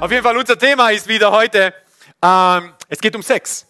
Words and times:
Auf 0.00 0.12
jeden 0.12 0.22
Fall, 0.22 0.36
unser 0.36 0.56
Thema 0.56 0.90
ist 0.90 1.08
wieder 1.08 1.32
heute, 1.32 1.74
ähm, 2.22 2.72
es 2.88 3.00
geht 3.00 3.16
um 3.16 3.22
Sex. 3.22 3.66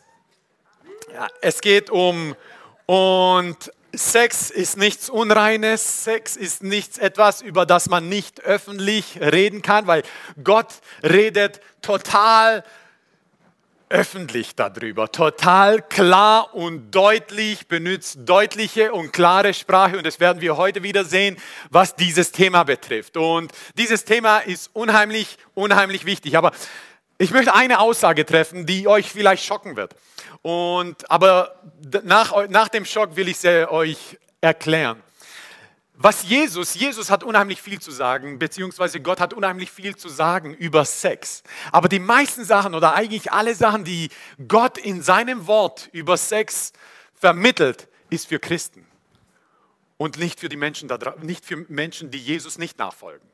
Ja, 1.11 1.27
es 1.41 1.62
geht 1.62 1.89
um, 1.89 2.36
und 2.85 3.73
Sex 3.95 4.50
ist 4.50 4.77
nichts 4.77 5.09
Unreines, 5.09 6.04
Sex 6.04 6.36
ist 6.36 6.62
nichts 6.62 6.99
etwas, 6.99 7.41
über 7.41 7.64
das 7.64 7.89
man 7.89 8.11
nicht 8.11 8.43
öffentlich 8.43 9.18
reden 9.22 9.62
kann, 9.62 9.86
weil 9.86 10.03
Gott 10.45 10.75
redet 11.03 11.62
total 11.80 12.63
öffentlich 13.91 14.55
darüber, 14.55 15.11
total 15.11 15.82
klar 15.82 16.54
und 16.54 16.90
deutlich, 16.90 17.68
benutzt 17.68 18.18
deutliche 18.25 18.93
und 18.93 19.13
klare 19.13 19.54
Sprache 19.54 19.96
und 19.96 20.07
das 20.07 20.21
werden 20.21 20.40
wir 20.40 20.57
heute 20.57 20.82
wieder 20.82 21.04
sehen, 21.04 21.36
was 21.71 21.96
dieses 21.96 22.32
Thema 22.32 22.64
betrifft. 22.64 23.16
Und 23.16 23.53
dieses 23.77 24.04
Thema 24.04 24.39
ist 24.39 24.71
unheimlich, 24.75 25.39
unheimlich 25.54 26.04
wichtig. 26.04 26.36
Aber 26.36 26.53
ich 27.18 27.30
möchte 27.30 27.54
eine 27.54 27.80
Aussage 27.80 28.25
treffen, 28.25 28.66
die 28.66 28.86
euch 28.86 29.11
vielleicht 29.11 29.44
schocken 29.44 29.77
wird. 29.77 29.94
Und, 30.43 31.11
aber 31.11 31.61
nach, 32.05 32.48
nach 32.48 32.69
dem 32.69 32.84
Schock 32.84 33.16
will 33.16 33.28
ich 33.28 33.39
sie 33.39 33.70
euch 33.70 34.19
erklären 34.41 35.02
was 36.00 36.22
Jesus, 36.22 36.75
Jesus 36.75 37.11
hat 37.11 37.25
unheimlich 37.25 37.61
viel 37.61 37.80
zu 37.80 37.91
sagen, 37.91 38.38
beziehungsweise 38.38 39.00
Gott 39.00 39.19
hat 39.19 39.34
unheimlich 39.34 39.72
viel 39.72 39.97
zu 39.97 40.08
sagen 40.08 40.55
über 40.55 40.84
Sex. 40.84 41.42
Aber 41.72 41.88
die 41.88 41.98
meisten 41.98 42.44
Sachen 42.44 42.77
oder 42.77 42.94
eigentlich 42.94 43.33
alle 43.33 43.52
Sachen, 43.56 43.83
die 43.83 44.11
Gott 44.47 44.78
in 44.78 45.02
seinem 45.02 45.48
Wort 45.48 45.88
über 45.92 46.16
Sex 46.16 46.72
vermittelt, 47.14 47.88
ist 48.10 48.28
für 48.28 48.38
Christen 48.38 48.86
und 49.96 50.18
nicht 50.18 50.38
für 50.38 50.48
die 50.48 50.56
Menschen, 50.56 50.88
nicht 51.22 51.44
für 51.44 51.56
Menschen, 51.68 52.12
die 52.12 52.18
Jesus 52.18 52.58
nicht 52.58 52.78
nachfolgen. 52.78 53.28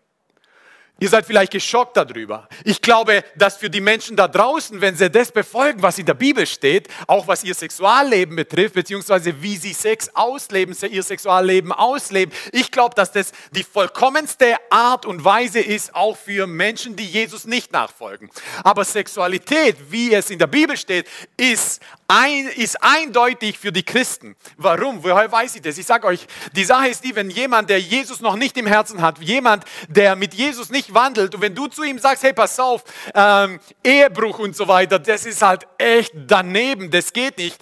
Ihr 1.00 1.08
seid 1.08 1.26
vielleicht 1.26 1.50
geschockt 1.50 1.96
darüber. 1.96 2.48
Ich 2.62 2.80
glaube, 2.80 3.24
dass 3.34 3.56
für 3.56 3.68
die 3.68 3.80
Menschen 3.80 4.16
da 4.16 4.28
draußen, 4.28 4.80
wenn 4.80 4.94
sie 4.94 5.10
das 5.10 5.32
befolgen, 5.32 5.82
was 5.82 5.98
in 5.98 6.06
der 6.06 6.14
Bibel 6.14 6.46
steht, 6.46 6.86
auch 7.08 7.26
was 7.26 7.42
ihr 7.42 7.54
Sexualleben 7.54 8.36
betrifft, 8.36 8.74
beziehungsweise 8.74 9.42
wie 9.42 9.56
sie 9.56 9.72
Sex 9.72 10.08
ausleben, 10.14 10.76
ihr 10.88 11.02
Sexualleben 11.02 11.72
ausleben, 11.72 12.32
ich 12.52 12.70
glaube, 12.70 12.94
dass 12.94 13.10
das 13.10 13.32
die 13.50 13.64
vollkommenste 13.64 14.54
Art 14.70 15.04
und 15.04 15.24
Weise 15.24 15.58
ist, 15.58 15.92
auch 15.96 16.16
für 16.16 16.46
Menschen, 16.46 16.94
die 16.94 17.06
Jesus 17.06 17.44
nicht 17.44 17.72
nachfolgen. 17.72 18.30
Aber 18.62 18.84
Sexualität, 18.84 19.76
wie 19.90 20.14
es 20.14 20.30
in 20.30 20.38
der 20.38 20.46
Bibel 20.46 20.76
steht, 20.76 21.08
ist, 21.36 21.82
ein, 22.08 22.46
ist 22.48 22.82
eindeutig 22.82 23.58
für 23.58 23.72
die 23.72 23.82
Christen. 23.82 24.36
Warum? 24.56 25.02
Woher 25.02 25.30
weiß 25.30 25.56
ich 25.56 25.62
das? 25.62 25.78
Ich 25.78 25.86
sage 25.86 26.06
euch, 26.06 26.26
die 26.52 26.64
Sache 26.64 26.88
ist 26.88 27.04
die, 27.04 27.14
wenn 27.14 27.30
jemand, 27.30 27.70
der 27.70 27.80
Jesus 27.80 28.20
noch 28.20 28.36
nicht 28.36 28.56
im 28.56 28.66
Herzen 28.66 29.00
hat, 29.00 29.18
jemand, 29.18 29.64
der 29.88 30.16
mit 30.16 30.34
Jesus 30.34 30.70
nicht 30.70 30.92
wandelt 30.92 31.34
und 31.34 31.40
wenn 31.40 31.54
du 31.54 31.66
zu 31.66 31.82
ihm 31.82 31.98
sagst, 31.98 32.22
hey, 32.22 32.32
pass 32.32 32.58
auf, 32.60 32.84
ähm, 33.14 33.60
Ehebruch 33.82 34.38
und 34.38 34.56
so 34.56 34.68
weiter, 34.68 34.98
das 34.98 35.26
ist 35.26 35.42
halt 35.42 35.66
echt 35.78 36.12
daneben, 36.14 36.90
das 36.90 37.12
geht 37.12 37.38
nicht. 37.38 37.60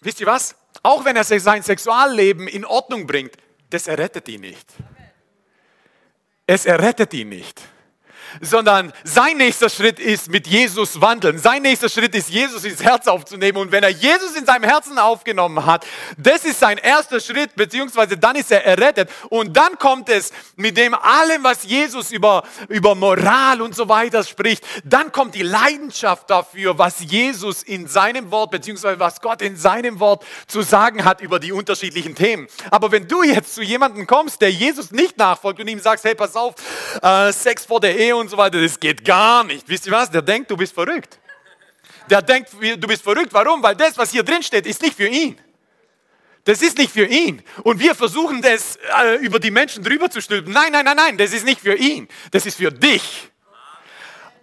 Wisst 0.00 0.20
ihr 0.20 0.26
was? 0.26 0.54
Auch 0.82 1.04
wenn 1.04 1.16
er 1.16 1.24
sein 1.24 1.62
Sexualleben 1.62 2.48
in 2.48 2.64
Ordnung 2.64 3.06
bringt, 3.06 3.32
das 3.70 3.86
errettet 3.86 4.28
ihn 4.28 4.42
nicht. 4.42 4.66
Es 6.46 6.66
errettet 6.66 7.14
ihn 7.14 7.30
nicht 7.30 7.73
sondern 8.40 8.92
sein 9.04 9.36
nächster 9.36 9.68
Schritt 9.68 9.98
ist 9.98 10.30
mit 10.30 10.46
Jesus 10.46 11.00
wandeln. 11.00 11.38
Sein 11.38 11.62
nächster 11.62 11.88
Schritt 11.88 12.14
ist, 12.14 12.30
Jesus 12.30 12.64
ins 12.64 12.82
Herz 12.82 13.06
aufzunehmen. 13.06 13.58
Und 13.58 13.72
wenn 13.72 13.82
er 13.82 13.90
Jesus 13.90 14.36
in 14.36 14.46
seinem 14.46 14.64
Herzen 14.64 14.98
aufgenommen 14.98 15.66
hat, 15.66 15.86
das 16.18 16.44
ist 16.44 16.60
sein 16.60 16.78
erster 16.78 17.20
Schritt, 17.20 17.54
beziehungsweise 17.56 18.16
dann 18.16 18.36
ist 18.36 18.50
er 18.50 18.64
errettet. 18.64 19.10
Und 19.30 19.56
dann 19.56 19.78
kommt 19.78 20.08
es 20.08 20.32
mit 20.56 20.76
dem 20.76 20.94
allem, 20.94 21.44
was 21.44 21.64
Jesus 21.64 22.10
über, 22.10 22.44
über 22.68 22.94
Moral 22.94 23.62
und 23.62 23.74
so 23.74 23.88
weiter 23.88 24.24
spricht, 24.24 24.64
dann 24.84 25.12
kommt 25.12 25.34
die 25.34 25.42
Leidenschaft 25.42 26.30
dafür, 26.30 26.78
was 26.78 27.00
Jesus 27.00 27.62
in 27.62 27.86
seinem 27.86 28.30
Wort, 28.30 28.50
beziehungsweise 28.50 28.98
was 28.98 29.20
Gott 29.20 29.42
in 29.42 29.56
seinem 29.56 30.00
Wort 30.00 30.24
zu 30.46 30.62
sagen 30.62 31.04
hat 31.04 31.20
über 31.20 31.38
die 31.38 31.52
unterschiedlichen 31.52 32.14
Themen. 32.14 32.48
Aber 32.70 32.92
wenn 32.92 33.08
du 33.08 33.22
jetzt 33.22 33.54
zu 33.54 33.62
jemandem 33.62 34.06
kommst, 34.06 34.40
der 34.40 34.50
Jesus 34.50 34.90
nicht 34.90 35.18
nachfolgt 35.18 35.60
und 35.60 35.68
ihm 35.68 35.80
sagst, 35.80 36.04
hey, 36.04 36.14
pass 36.14 36.36
auf, 36.36 36.54
äh, 37.02 37.32
Sex 37.32 37.64
vor 37.64 37.80
der 37.80 37.98
Ehe 37.98 38.16
und 38.16 38.23
und 38.24 38.30
so 38.30 38.36
weiter, 38.36 38.60
das 38.60 38.78
geht 38.78 39.04
gar 39.04 39.44
nicht. 39.44 39.68
Wisst 39.68 39.86
ihr 39.86 39.92
was? 39.92 40.10
Der 40.10 40.22
denkt, 40.22 40.50
du 40.50 40.56
bist 40.56 40.74
verrückt. 40.74 41.18
Der 42.10 42.20
denkt, 42.20 42.50
du 42.52 42.86
bist 42.86 43.02
verrückt. 43.02 43.32
Warum? 43.32 43.62
Weil 43.62 43.76
das, 43.76 43.96
was 43.96 44.10
hier 44.10 44.22
drin 44.22 44.42
steht, 44.42 44.66
ist 44.66 44.82
nicht 44.82 44.96
für 44.96 45.08
ihn. 45.08 45.38
Das 46.44 46.60
ist 46.60 46.76
nicht 46.76 46.92
für 46.92 47.06
ihn. 47.06 47.42
Und 47.62 47.80
wir 47.80 47.94
versuchen 47.94 48.42
das 48.42 48.76
äh, 49.02 49.16
über 49.16 49.38
die 49.38 49.50
Menschen 49.50 49.82
drüber 49.82 50.10
zu 50.10 50.20
stülpen. 50.20 50.52
Nein, 50.52 50.72
nein, 50.72 50.84
nein, 50.84 50.96
nein, 50.96 51.16
das 51.16 51.32
ist 51.32 51.44
nicht 51.44 51.60
für 51.60 51.74
ihn. 51.74 52.06
Das 52.30 52.44
ist 52.44 52.56
für 52.56 52.70
dich. 52.70 53.30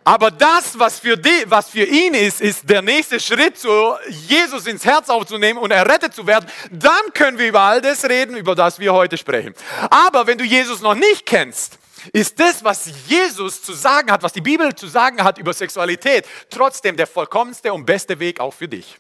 Aber 0.03 0.31
das, 0.31 0.80
was 0.80 1.00
für, 1.00 1.16
die, 1.16 1.44
was 1.46 1.70
für 1.70 1.84
ihn 1.84 2.16
ist, 2.16 2.41
ist 2.41 2.68
der 2.68 2.81
nächste 2.81 3.20
Schritt, 3.20 3.59
zu 3.59 3.94
Jesus 4.09 4.66
ins 4.66 4.84
Herz 4.84 5.09
aufzunehmen 5.09 5.59
und 5.59 5.70
errettet 5.70 6.16
zu 6.16 6.25
werden. 6.25 6.50
Dann 6.72 7.14
können 7.14 7.38
wir 7.38 7.47
über 7.47 7.62
all 7.62 7.81
das 7.81 8.03
reden, 8.06 8.36
über 8.36 8.56
das 8.56 8.80
wir 8.80 8.94
heute 8.94 9.16
sprechen. 9.16 9.53
Aber 9.91 10.25
wenn 10.25 10.40
du 10.40 10.44
Jesus 10.44 10.81
noch 10.81 10.96
nicht 10.96 11.28
kennst, 11.28 11.78
ist 12.13 12.39
das, 12.39 12.63
was 12.63 12.89
Jesus 13.07 13.62
zu 13.62 13.73
sagen 13.73 14.12
hat, 14.12 14.23
was 14.23 14.34
die 14.34 14.41
Bibel 14.41 14.73
zu 14.75 14.88
sagen 14.88 15.23
hat 15.23 15.38
über 15.38 15.53
Sexualität, 15.53 16.25
trotzdem 16.50 16.97
der 16.97 17.07
vollkommenste 17.07 17.72
und 17.73 17.85
beste 17.85 18.19
Weg 18.19 18.39
auch 18.39 18.53
für 18.53 18.67
dich. 18.67 18.97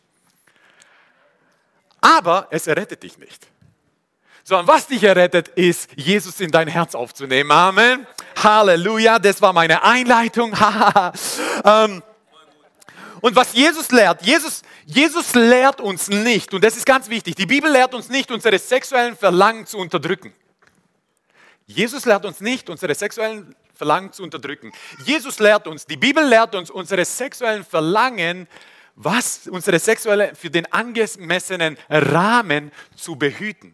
Aber 1.99 2.47
es 2.49 2.67
errettet 2.67 3.03
dich 3.03 3.17
nicht. 3.17 3.47
Sondern 4.43 4.67
was 4.67 4.87
dich 4.87 5.03
errettet, 5.03 5.49
ist, 5.49 5.89
Jesus 5.95 6.39
in 6.39 6.49
dein 6.49 6.67
Herz 6.67 6.95
aufzunehmen. 6.95 7.51
Amen. 7.51 8.07
Halleluja. 8.41 9.19
Das 9.19 9.41
war 9.41 9.53
meine 9.53 9.83
Einleitung. 9.83 10.53
Ähm, 11.63 12.01
und 13.21 13.35
was 13.35 13.53
Jesus 13.53 13.91
lehrt, 13.91 14.23
Jesus, 14.23 14.63
Jesus 14.85 15.35
lehrt 15.35 15.79
uns 15.79 16.07
nicht, 16.07 16.53
und 16.55 16.63
das 16.63 16.75
ist 16.75 16.87
ganz 16.87 17.07
wichtig, 17.07 17.35
die 17.35 17.45
Bibel 17.45 17.71
lehrt 17.71 17.93
uns 17.93 18.09
nicht, 18.09 18.31
unsere 18.31 18.57
sexuellen 18.57 19.15
Verlangen 19.15 19.67
zu 19.67 19.77
unterdrücken. 19.77 20.33
Jesus 21.71 22.05
lehrt 22.05 22.25
uns 22.25 22.41
nicht, 22.41 22.69
unsere 22.69 22.93
sexuellen 22.95 23.55
Verlangen 23.73 24.13
zu 24.13 24.23
unterdrücken. 24.23 24.71
Jesus 25.05 25.39
lehrt 25.39 25.67
uns, 25.67 25.85
die 25.85 25.97
Bibel 25.97 26.23
lehrt 26.23 26.53
uns, 26.53 26.69
unsere 26.69 27.03
sexuellen 27.05 27.63
Verlangen, 27.63 28.47
was 28.95 29.47
unsere 29.47 29.79
sexuelle 29.79 30.35
für 30.35 30.49
den 30.49 30.71
angemessenen 30.71 31.77
Rahmen 31.89 32.71
zu 32.95 33.15
behüten. 33.15 33.73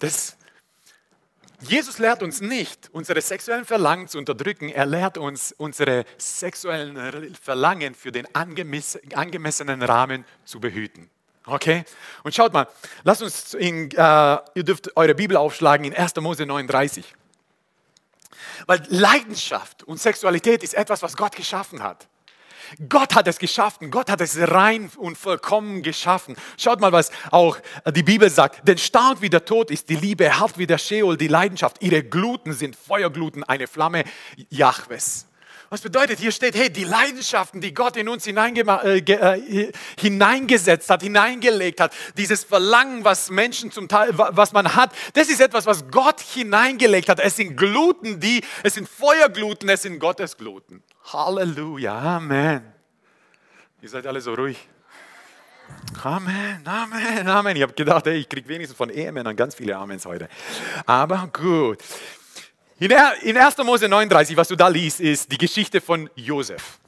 Das, 0.00 0.36
Jesus 1.60 1.98
lehrt 1.98 2.22
uns 2.22 2.40
nicht, 2.40 2.90
unsere 2.92 3.20
sexuellen 3.20 3.64
Verlangen 3.64 4.08
zu 4.08 4.18
unterdrücken. 4.18 4.68
Er 4.68 4.86
lehrt 4.86 5.18
uns, 5.18 5.52
unsere 5.52 6.04
sexuellen 6.18 7.34
Verlangen 7.34 7.94
für 7.94 8.12
den 8.12 8.26
angemessenen 8.34 9.82
Rahmen 9.82 10.24
zu 10.44 10.58
behüten. 10.58 11.10
Okay? 11.46 11.84
Und 12.24 12.34
schaut 12.34 12.52
mal, 12.52 12.66
lasst 13.04 13.22
uns 13.22 13.54
in, 13.54 13.90
äh, 13.92 13.96
ihr 13.96 14.64
dürft 14.64 14.96
eure 14.96 15.14
Bibel 15.14 15.36
aufschlagen 15.36 15.86
in 15.86 15.94
1. 15.94 16.16
Mose 16.20 16.44
39. 16.44 17.14
Weil 18.66 18.82
Leidenschaft 18.88 19.84
und 19.84 20.00
Sexualität 20.00 20.62
ist 20.62 20.74
etwas, 20.74 21.02
was 21.02 21.16
Gott 21.16 21.36
geschaffen 21.36 21.82
hat. 21.82 22.08
Gott 22.88 23.14
hat 23.14 23.28
es 23.28 23.38
geschaffen, 23.38 23.92
Gott 23.92 24.10
hat 24.10 24.20
es 24.20 24.36
rein 24.38 24.90
und 24.96 25.16
vollkommen 25.16 25.82
geschaffen. 25.82 26.36
Schaut 26.58 26.80
mal, 26.80 26.90
was 26.90 27.12
auch 27.30 27.58
die 27.94 28.02
Bibel 28.02 28.28
sagt. 28.28 28.66
Denn 28.66 28.76
stark 28.76 29.20
wie 29.20 29.30
der 29.30 29.44
Tod 29.44 29.70
ist 29.70 29.88
die 29.88 29.94
Liebe, 29.94 30.36
hart 30.36 30.58
wie 30.58 30.66
der 30.66 30.78
Sheol 30.78 31.16
die 31.16 31.28
Leidenschaft. 31.28 31.76
Ihre 31.80 32.02
Gluten 32.02 32.52
sind 32.52 32.74
Feuergluten, 32.74 33.44
eine 33.44 33.68
Flamme 33.68 34.02
Jahwes. 34.48 35.26
Was 35.68 35.80
bedeutet, 35.80 36.20
hier 36.20 36.30
steht, 36.30 36.54
hey, 36.54 36.70
die 36.70 36.84
Leidenschaften, 36.84 37.60
die 37.60 37.74
Gott 37.74 37.96
in 37.96 38.08
uns 38.08 38.26
äh, 38.26 38.30
äh, 38.30 39.72
hineingesetzt 39.98 40.88
hat, 40.90 41.02
hineingelegt 41.02 41.80
hat, 41.80 41.92
dieses 42.16 42.44
Verlangen, 42.44 43.04
was 43.04 43.30
Menschen 43.30 43.72
zum 43.72 43.88
Teil, 43.88 44.10
was 44.16 44.52
man 44.52 44.76
hat, 44.76 44.92
das 45.14 45.28
ist 45.28 45.40
etwas, 45.40 45.66
was 45.66 45.88
Gott 45.90 46.20
hineingelegt 46.20 47.08
hat. 47.08 47.18
Es 47.18 47.36
sind 47.36 47.56
Gluten, 47.56 48.20
die, 48.20 48.42
es 48.62 48.74
sind 48.74 48.88
Feuergluten, 48.88 49.68
es 49.68 49.82
sind 49.82 49.98
Gottesgluten. 49.98 50.84
Halleluja, 51.12 52.16
Amen. 52.16 52.72
Ihr 53.82 53.88
seid 53.88 54.06
alle 54.06 54.20
so 54.20 54.34
ruhig. 54.34 54.68
Amen, 56.02 56.62
Amen, 56.64 57.28
Amen. 57.28 57.56
Ich 57.56 57.62
habe 57.62 57.72
gedacht, 57.72 58.06
hey, 58.06 58.18
ich 58.18 58.28
kriege 58.28 58.48
wenigstens 58.48 58.76
von 58.76 58.90
Ehemännern 58.90 59.34
ganz 59.34 59.56
viele 59.56 59.76
Amens 59.76 60.06
heute. 60.06 60.28
Aber 60.84 61.28
gut. 61.32 61.82
In 62.78 62.92
1. 62.92 63.56
Mose 63.64 63.88
39, 63.88 64.36
was 64.36 64.48
du 64.48 64.54
da 64.54 64.68
liest, 64.68 65.00
ist 65.00 65.32
die 65.32 65.38
Geschichte 65.38 65.80
von 65.80 66.10
Josef. 66.14 66.78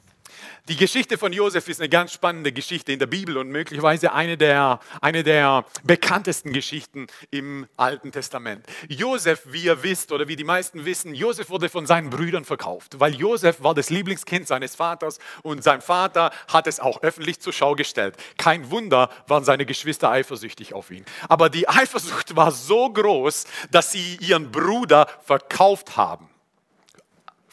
Die 0.69 0.75
Geschichte 0.75 1.17
von 1.17 1.33
Josef 1.33 1.67
ist 1.67 1.81
eine 1.81 1.89
ganz 1.89 2.13
spannende 2.13 2.51
Geschichte 2.51 2.91
in 2.91 2.99
der 2.99 3.07
Bibel 3.07 3.37
und 3.37 3.49
möglicherweise 3.49 4.13
eine 4.13 4.37
der, 4.37 4.79
eine 5.01 5.23
der 5.23 5.65
bekanntesten 5.83 6.53
Geschichten 6.53 7.07
im 7.31 7.65
Alten 7.75 8.11
Testament. 8.11 8.67
Josef, 8.87 9.41
wie 9.47 9.63
ihr 9.63 9.81
wisst 9.81 10.11
oder 10.11 10.27
wie 10.27 10.35
die 10.35 10.43
meisten 10.43 10.85
wissen, 10.85 11.15
Josef 11.15 11.49
wurde 11.49 11.69
von 11.69 11.87
seinen 11.87 12.11
Brüdern 12.11 12.45
verkauft, 12.45 12.99
weil 12.99 13.15
Josef 13.15 13.63
war 13.63 13.73
das 13.73 13.89
Lieblingskind 13.89 14.45
seines 14.45 14.75
Vaters 14.75 15.17
und 15.41 15.63
sein 15.63 15.81
Vater 15.81 16.29
hat 16.47 16.67
es 16.67 16.79
auch 16.79 17.01
öffentlich 17.01 17.39
zur 17.39 17.51
Schau 17.51 17.73
gestellt. 17.73 18.15
Kein 18.37 18.69
Wunder 18.69 19.09
waren 19.25 19.43
seine 19.43 19.65
Geschwister 19.65 20.11
eifersüchtig 20.11 20.75
auf 20.75 20.91
ihn. 20.91 21.03
Aber 21.29 21.49
die 21.49 21.67
Eifersucht 21.67 22.35
war 22.35 22.51
so 22.51 22.93
groß, 22.93 23.45
dass 23.71 23.91
sie 23.91 24.17
ihren 24.21 24.51
Bruder 24.51 25.07
verkauft 25.25 25.97
haben 25.97 26.29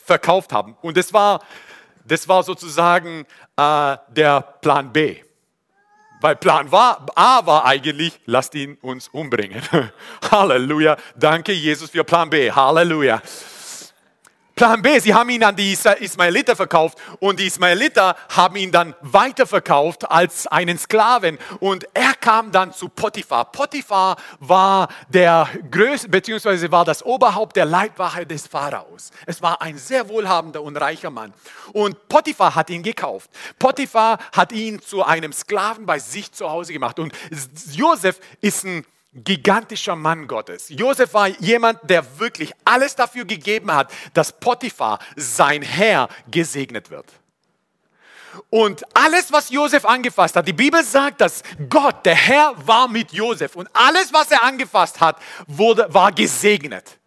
verkauft 0.06 0.52
haben. 0.52 0.76
Und 0.82 0.96
das 0.96 1.12
war, 1.12 1.40
das 2.06 2.28
war 2.28 2.42
sozusagen 2.42 3.26
äh, 3.56 3.96
der 4.08 4.40
Plan 4.60 4.92
B. 4.92 5.16
Weil 6.20 6.36
Plan 6.36 6.72
A 7.14 7.46
war 7.46 7.64
eigentlich, 7.66 8.18
lasst 8.24 8.54
ihn 8.54 8.78
uns 8.80 9.08
umbringen. 9.08 9.60
Halleluja. 10.30 10.96
Danke 11.14 11.52
Jesus 11.52 11.90
für 11.90 12.04
Plan 12.04 12.30
B. 12.30 12.50
Halleluja. 12.50 13.20
Plan 14.58 14.80
B, 14.80 14.98
sie 15.00 15.12
haben 15.12 15.28
ihn 15.28 15.44
an 15.44 15.54
die 15.54 15.70
Ismaeliter 15.72 16.56
verkauft 16.56 16.96
und 17.20 17.38
die 17.38 17.46
Ismaeliter 17.46 18.16
haben 18.30 18.56
ihn 18.56 18.72
dann 18.72 18.94
weiterverkauft 19.02 20.10
als 20.10 20.46
einen 20.46 20.78
Sklaven 20.78 21.38
und 21.60 21.86
er 21.92 22.14
kam 22.14 22.52
dann 22.52 22.72
zu 22.72 22.88
Potiphar. 22.88 23.52
Potiphar 23.52 24.16
war 24.40 24.88
der 25.10 25.46
größte, 25.70 26.08
beziehungsweise 26.08 26.72
war 26.72 26.86
das 26.86 27.04
Oberhaupt 27.04 27.54
der 27.56 27.66
Leibwache 27.66 28.24
des 28.24 28.46
Pharaos. 28.46 29.10
Es 29.26 29.42
war 29.42 29.60
ein 29.60 29.76
sehr 29.76 30.08
wohlhabender 30.08 30.62
und 30.62 30.78
reicher 30.78 31.10
Mann 31.10 31.34
und 31.74 32.08
Potiphar 32.08 32.54
hat 32.54 32.70
ihn 32.70 32.82
gekauft. 32.82 33.28
Potiphar 33.58 34.18
hat 34.32 34.52
ihn 34.52 34.80
zu 34.80 35.04
einem 35.04 35.34
Sklaven 35.34 35.84
bei 35.84 35.98
sich 35.98 36.32
zu 36.32 36.48
Hause 36.50 36.72
gemacht 36.72 36.98
und 36.98 37.12
Josef 37.74 38.20
ist 38.40 38.64
ein 38.64 38.86
gigantischer 39.24 39.96
Mann 39.96 40.26
Gottes. 40.26 40.68
Josef 40.68 41.14
war 41.14 41.28
jemand, 41.28 41.78
der 41.88 42.18
wirklich 42.18 42.52
alles 42.64 42.94
dafür 42.94 43.24
gegeben 43.24 43.72
hat, 43.72 43.90
dass 44.14 44.32
Potiphar, 44.32 44.98
sein 45.16 45.62
Herr, 45.62 46.08
gesegnet 46.30 46.90
wird. 46.90 47.06
Und 48.50 48.84
alles, 48.94 49.32
was 49.32 49.50
Josef 49.50 49.84
angefasst 49.84 50.36
hat, 50.36 50.46
die 50.46 50.52
Bibel 50.52 50.82
sagt, 50.84 51.20
dass 51.20 51.42
Gott, 51.68 52.04
der 52.04 52.14
Herr, 52.14 52.54
war 52.66 52.86
mit 52.88 53.12
Josef. 53.12 53.56
Und 53.56 53.68
alles, 53.72 54.12
was 54.12 54.30
er 54.30 54.42
angefasst 54.42 55.00
hat, 55.00 55.18
wurde, 55.46 55.86
war 55.92 56.12
gesegnet. 56.12 56.98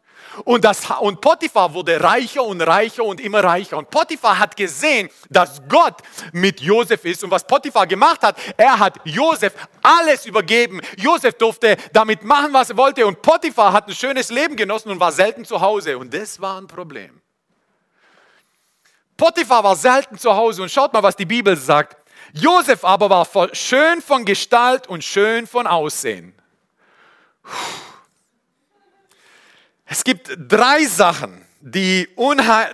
Und, 0.46 0.64
das, 0.64 0.81
und 1.00 1.22
Potiphar 1.22 1.74
wurde 1.74 2.02
reicher 2.02 2.44
und 2.44 2.62
reicher 2.62 3.04
und 3.04 3.20
immer 3.20 3.44
reicher. 3.44 3.78
Und 3.78 3.90
Potiphar 3.90 4.38
hat 4.38 4.56
gesehen, 4.56 5.10
dass 5.30 5.62
Gott 5.68 6.02
mit 6.31 6.62
Josef 6.62 7.04
ist. 7.06 7.24
Und 7.24 7.31
was 7.31 7.46
Potiphar 7.46 7.88
gemacht 7.88 8.22
hat, 8.22 8.38
er 8.58 8.78
hat 8.80 8.96
Josef 9.04 9.54
alles 9.81 10.26
übergeben. 10.26 10.81
Josef 10.98 11.36
durfte 11.36 11.78
damit 11.94 12.24
machen, 12.24 12.54
was 12.54 12.70
er 12.70 12.78
wollte. 12.78 13.06
Und 13.06 13.22
Potiphar 13.22 13.74
hat 13.74 13.88
ein 13.88 13.96
schönes 13.96 14.30
Leben 14.30 14.56
genossen 14.56 14.90
und 14.92 15.00
war 15.00 15.12
selten 15.12 15.46
zu 15.46 15.60
Hause. 15.60 15.98
Und 15.98 16.14
das 16.14 16.40
war 16.40 16.60
ein 16.60 16.68
Problem. 16.68 17.22
Potiphar 19.18 19.64
war 19.64 19.76
selten 19.76 20.18
zu 20.18 20.34
Hause. 20.34 20.64
Und 20.64 20.72
schaut 20.72 20.94
mal, 20.94 21.04
was 21.04 21.16
die 21.16 21.26
Bibel 21.26 21.58
sagt. 21.58 21.98
Josef 22.34 22.86
aber 22.86 23.10
war 23.10 23.28
schön 23.54 24.02
von 24.02 24.24
Gestalt 24.24 24.88
und 24.88 25.04
schön 25.04 25.48
von 25.48 25.68
Aussehen. 25.68 26.34
Puh. 27.44 27.89
Es 29.92 30.04
gibt 30.04 30.30
drei 30.38 30.86
Sachen, 30.86 31.44
die, 31.62 32.08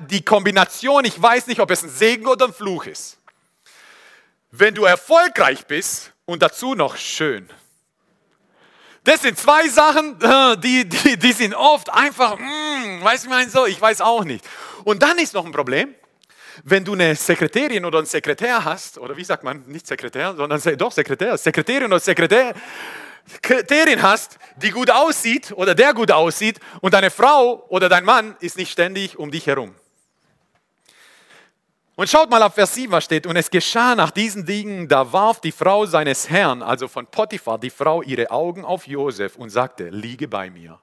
die 0.09 0.21
Kombination, 0.21 1.05
ich 1.05 1.19
weiß 1.19 1.47
nicht, 1.47 1.61
ob 1.61 1.71
es 1.71 1.81
ein 1.81 1.89
Segen 1.89 2.27
oder 2.27 2.47
ein 2.47 2.53
Fluch 2.53 2.87
ist. 2.87 3.17
Wenn 4.51 4.75
du 4.75 4.83
erfolgreich 4.83 5.65
bist 5.65 6.11
und 6.25 6.41
dazu 6.41 6.75
noch 6.75 6.97
schön. 6.97 7.49
Das 9.05 9.21
sind 9.21 9.39
zwei 9.39 9.69
Sachen, 9.69 10.19
die, 10.59 10.89
die, 10.89 11.17
die 11.17 11.31
sind 11.31 11.53
oft 11.53 11.89
einfach, 11.89 12.37
mm, 12.37 13.01
weiß 13.01 13.23
ich 13.23 13.29
mein 13.29 13.49
so, 13.49 13.65
ich 13.65 13.79
weiß 13.79 14.01
auch 14.01 14.25
nicht. 14.25 14.43
Und 14.83 15.01
dann 15.01 15.17
ist 15.17 15.33
noch 15.33 15.45
ein 15.45 15.53
Problem, 15.53 15.95
wenn 16.65 16.83
du 16.83 16.93
eine 16.93 17.15
Sekretärin 17.15 17.85
oder 17.85 17.99
einen 17.99 18.07
Sekretär 18.07 18.65
hast, 18.65 18.97
oder 18.97 19.15
wie 19.15 19.23
sagt 19.23 19.45
man, 19.45 19.63
nicht 19.67 19.87
Sekretär, 19.87 20.35
sondern 20.35 20.61
doch 20.77 20.91
Sekretär, 20.91 21.37
Sekretärin 21.37 21.85
oder 21.85 21.99
Sekretär, 22.01 22.53
Kriterien 23.41 24.01
hast, 24.01 24.37
die 24.57 24.69
gut 24.69 24.91
aussieht 24.91 25.51
oder 25.51 25.73
der 25.75 25.93
gut 25.93 26.11
aussieht 26.11 26.59
und 26.81 26.93
deine 26.93 27.09
Frau 27.09 27.65
oder 27.69 27.89
dein 27.89 28.05
Mann 28.05 28.35
ist 28.39 28.57
nicht 28.57 28.71
ständig 28.71 29.17
um 29.17 29.31
dich 29.31 29.47
herum. 29.47 29.73
Und 31.95 32.09
schaut 32.09 32.29
mal 32.29 32.43
auf 32.43 32.55
Vers 32.55 32.75
7, 32.75 32.91
was 32.91 33.05
steht. 33.05 33.25
Und 33.25 33.37
es 33.37 33.49
geschah 33.49 33.95
nach 33.95 34.11
diesen 34.11 34.45
Dingen, 34.45 34.89
da 34.89 35.13
warf 35.13 35.39
die 35.39 35.53
Frau 35.53 35.85
seines 35.85 36.29
Herrn, 36.29 36.61
also 36.61 36.89
von 36.89 37.07
Potiphar, 37.07 37.57
die 37.57 37.69
Frau 37.69 38.01
ihre 38.01 38.31
Augen 38.31 38.65
auf 38.65 38.85
Josef 38.85 39.37
und 39.37 39.49
sagte, 39.49 39.89
liege 39.89 40.27
bei 40.27 40.49
mir. 40.49 40.79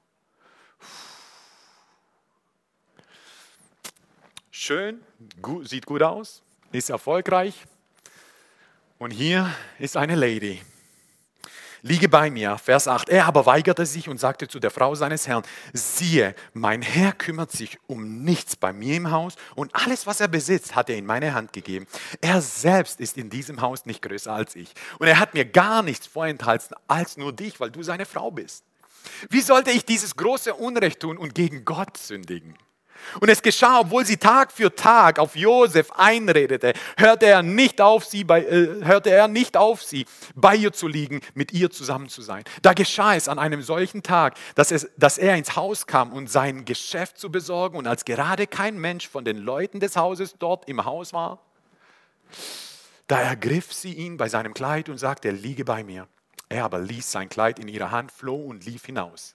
Schön, 4.51 5.03
gut, 5.43 5.69
sieht 5.69 5.85
gut 5.85 6.03
aus, 6.03 6.43
ist 6.73 6.89
erfolgreich. 6.89 7.63
Und 8.99 9.11
hier 9.11 9.55
ist 9.79 9.97
eine 9.97 10.15
Lady 10.15 10.63
liege 11.83 12.09
bei 12.09 12.31
mir. 12.31 12.57
Vers 12.59 12.89
8. 12.89 13.09
Er 13.09 13.27
aber 13.27 13.45
weigerte 13.47 13.85
sich 13.85 14.09
und 14.09 14.19
sagte 14.19 14.49
zu 14.49 14.59
der 14.59 14.71
Frau 14.71 14.95
seines 14.95 15.27
Herrn, 15.29 15.43
siehe, 15.73 16.35
mein 16.55 16.81
Herr 16.81 17.13
kümmert 17.13 17.53
sich 17.53 17.79
um 17.87 18.23
nichts 18.23 18.57
bei 18.57 18.73
mir 18.73 18.97
im 18.97 19.11
Haus 19.11 19.35
und 19.55 19.75
alles, 19.75 20.07
was 20.07 20.21
er 20.21 20.29
besitzt, 20.29 20.75
hat 20.75 20.89
er 20.89 20.97
in 20.97 21.07
meine 21.07 21.35
Hand 21.35 21.53
gegeben. 21.53 21.87
Er 22.21 22.41
selbst 22.41 23.01
ist 23.01 23.19
in 23.19 23.31
diesem 23.31 23.61
Haus 23.61 23.85
nicht 23.85 24.03
größer 24.03 24.33
als 24.33 24.57
ich. 24.57 24.73
Und 24.99 25.09
er 25.09 25.19
hat 25.19 25.35
mir 25.35 25.45
gar 25.45 25.83
nichts 25.83 26.07
vorenthalten 26.07 26.77
als 26.89 27.17
nur 27.17 27.33
dich, 27.33 27.61
weil 27.61 27.71
du 27.71 27.83
seine 27.83 28.07
Frau 28.07 28.31
bist. 28.31 28.65
Wie 29.29 29.41
sollte 29.41 29.73
ich 29.73 29.85
dieses 29.85 30.17
große 30.17 30.55
Unrecht 30.55 31.01
tun 31.01 31.19
und 31.19 31.35
gegen 31.35 31.65
Gott 31.65 31.97
sündigen? 31.97 32.57
Und 33.21 33.29
es 33.29 33.43
geschah, 33.43 33.81
obwohl 33.81 34.05
sie 34.05 34.17
Tag 34.17 34.53
für 34.53 34.75
Tag 34.75 35.19
auf 35.19 35.37
Josef 35.37 35.91
einredete, 35.93 36.73
hörte 36.97 37.27
er 37.27 37.43
nicht 37.43 37.81
auf, 37.81 38.05
sie 38.05 38.25
bei, 38.25 38.43
äh, 38.45 38.85
hörte 38.85 39.11
er 39.11 39.29
nicht 39.29 39.57
auf, 39.57 39.83
sie 39.83 40.07
bei 40.35 40.57
ihr 40.57 40.73
zu 40.73 40.89
liegen, 40.89 41.21
mit 41.35 41.53
ihr 41.53 41.71
zusammen 41.71 42.09
zu 42.09 42.23
sein. 42.23 42.45
Da 42.63 42.73
geschah 42.73 43.15
es 43.15 43.29
an 43.29 43.39
einem 43.39 43.63
solchen 43.63 44.03
Tag, 44.03 44.35
dass, 44.55 44.71
es, 44.71 44.91
dass 44.97 45.19
er 45.19 45.37
ins 45.37 45.57
Haus 45.57 45.87
kam, 45.87 46.13
um 46.13 46.27
sein 46.27 46.65
Geschäft 46.65 47.19
zu 47.19 47.31
besorgen. 47.31 47.77
Und 47.77 47.87
als 47.87 48.05
gerade 48.05 48.47
kein 48.47 48.79
Mensch 48.79 49.09
von 49.09 49.25
den 49.25 49.39
Leuten 49.39 49.81
des 49.81 49.97
Hauses 49.97 50.37
dort 50.39 50.69
im 50.69 50.85
Haus 50.85 51.13
war, 51.13 51.41
da 53.07 53.21
ergriff 53.21 53.73
sie 53.73 53.93
ihn 53.93 54.17
bei 54.17 54.29
seinem 54.29 54.55
Kleid 54.55 54.89
und 54.89 54.99
sagte, 54.99 55.31
liege 55.31 55.65
bei 55.65 55.85
mir. 55.85 56.09
Er 56.49 56.65
aber 56.65 56.79
ließ 56.79 57.11
sein 57.11 57.29
Kleid 57.29 57.59
in 57.59 57.69
ihrer 57.69 57.91
Hand, 57.91 58.13
floh 58.13 58.37
und 58.37 58.65
lief 58.65 58.87
hinaus. 58.87 59.35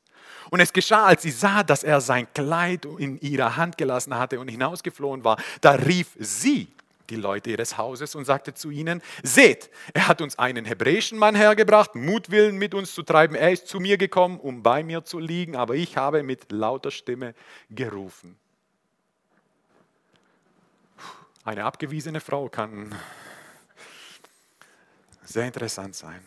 Und 0.49 0.59
es 0.59 0.73
geschah, 0.73 1.05
als 1.05 1.23
sie 1.23 1.31
sah, 1.31 1.63
dass 1.63 1.83
er 1.83 2.01
sein 2.01 2.27
Kleid 2.33 2.85
in 2.85 3.19
ihrer 3.19 3.57
Hand 3.57 3.77
gelassen 3.77 4.17
hatte 4.17 4.39
und 4.39 4.47
hinausgeflohen 4.47 5.23
war, 5.23 5.37
da 5.61 5.71
rief 5.71 6.15
sie 6.19 6.67
die 7.09 7.15
Leute 7.15 7.49
ihres 7.51 7.77
Hauses 7.77 8.15
und 8.15 8.25
sagte 8.25 8.53
zu 8.53 8.69
ihnen, 8.69 9.01
seht, 9.23 9.69
er 9.93 10.07
hat 10.07 10.21
uns 10.21 10.37
einen 10.37 10.65
hebräischen 10.65 11.17
Mann 11.17 11.35
hergebracht, 11.35 11.95
Mutwillen 11.95 12.57
mit 12.57 12.73
uns 12.73 12.93
zu 12.93 13.03
treiben. 13.03 13.35
Er 13.35 13.51
ist 13.51 13.67
zu 13.67 13.79
mir 13.79 13.97
gekommen, 13.97 14.39
um 14.39 14.63
bei 14.63 14.83
mir 14.83 15.03
zu 15.03 15.19
liegen, 15.19 15.55
aber 15.55 15.75
ich 15.75 15.97
habe 15.97 16.23
mit 16.23 16.51
lauter 16.51 16.91
Stimme 16.91 17.33
gerufen. 17.69 18.37
Eine 21.43 21.63
abgewiesene 21.63 22.19
Frau 22.19 22.49
kann 22.49 22.93
sehr 25.23 25.45
interessant 25.45 25.95
sein. 25.95 26.21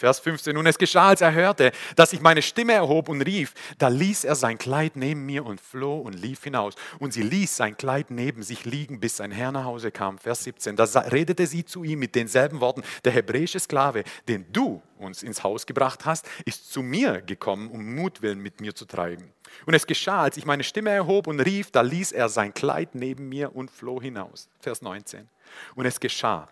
Vers 0.00 0.18
15. 0.20 0.56
Und 0.56 0.64
es 0.64 0.78
geschah, 0.78 1.08
als 1.08 1.20
er 1.20 1.34
hörte, 1.34 1.72
dass 1.94 2.14
ich 2.14 2.22
meine 2.22 2.40
Stimme 2.40 2.72
erhob 2.72 3.10
und 3.10 3.20
rief, 3.20 3.52
da 3.76 3.88
ließ 3.88 4.24
er 4.24 4.34
sein 4.34 4.56
Kleid 4.56 4.96
neben 4.96 5.26
mir 5.26 5.44
und 5.44 5.60
floh 5.60 5.98
und 5.98 6.14
lief 6.14 6.42
hinaus. 6.42 6.74
Und 6.98 7.12
sie 7.12 7.20
ließ 7.20 7.54
sein 7.54 7.76
Kleid 7.76 8.10
neben 8.10 8.42
sich 8.42 8.64
liegen, 8.64 8.98
bis 8.98 9.18
sein 9.18 9.30
Herr 9.30 9.52
nach 9.52 9.64
Hause 9.64 9.90
kam. 9.90 10.16
Vers 10.16 10.44
17. 10.44 10.74
Da 10.74 10.84
redete 10.84 11.46
sie 11.46 11.66
zu 11.66 11.84
ihm 11.84 11.98
mit 11.98 12.14
denselben 12.14 12.60
Worten, 12.60 12.82
der 13.04 13.12
hebräische 13.12 13.60
Sklave, 13.60 14.04
den 14.26 14.50
du 14.50 14.80
uns 14.96 15.22
ins 15.22 15.44
Haus 15.44 15.66
gebracht 15.66 16.06
hast, 16.06 16.26
ist 16.46 16.72
zu 16.72 16.80
mir 16.80 17.20
gekommen, 17.20 17.68
um 17.68 17.94
Mutwillen 17.94 18.40
mit 18.40 18.62
mir 18.62 18.74
zu 18.74 18.86
treiben. 18.86 19.34
Und 19.66 19.74
es 19.74 19.86
geschah, 19.86 20.22
als 20.22 20.38
ich 20.38 20.46
meine 20.46 20.64
Stimme 20.64 20.90
erhob 20.90 21.26
und 21.26 21.40
rief, 21.40 21.72
da 21.72 21.82
ließ 21.82 22.12
er 22.12 22.30
sein 22.30 22.54
Kleid 22.54 22.94
neben 22.94 23.28
mir 23.28 23.54
und 23.54 23.70
floh 23.70 24.00
hinaus. 24.00 24.48
Vers 24.60 24.80
19. 24.80 25.28
Und 25.74 25.84
es 25.84 26.00
geschah, 26.00 26.48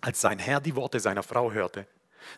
als 0.00 0.20
sein 0.20 0.38
Herr 0.38 0.60
die 0.60 0.76
Worte 0.76 1.00
seiner 1.00 1.24
Frau 1.24 1.50
hörte, 1.50 1.88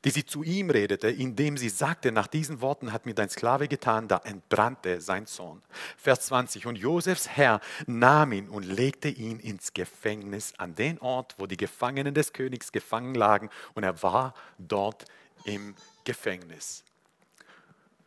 die 0.05 0.11
sie 0.11 0.25
zu 0.25 0.43
ihm 0.43 0.71
redete, 0.71 1.09
indem 1.09 1.57
sie 1.57 1.69
sagte, 1.69 2.13
nach 2.13 2.27
diesen 2.27 2.61
Worten 2.61 2.93
hat 2.93 3.07
mir 3.07 3.15
dein 3.15 3.29
Sklave 3.29 3.69
getan, 3.69 4.09
da 4.09 4.19
entbrannte 4.25 5.01
sein 5.01 5.27
Sohn. 5.27 5.63
Vers 5.97 6.27
20, 6.27 6.67
und 6.67 6.77
Josefs 6.77 7.29
Herr 7.29 7.61
nahm 7.87 8.33
ihn 8.33 8.49
und 8.49 8.65
legte 8.65 9.09
ihn 9.09 9.39
ins 9.39 9.73
Gefängnis 9.73 10.55
an 10.59 10.75
den 10.75 10.99
Ort, 11.01 11.35
wo 11.39 11.47
die 11.47 11.57
Gefangenen 11.57 12.15
des 12.15 12.33
Königs 12.33 12.73
gefangen 12.73 13.15
lagen, 13.15 13.51
und 13.75 13.85
er 13.85 14.03
war 14.03 14.35
dort 14.59 15.05
im 15.45 15.75
Gefängnis. 16.05 16.85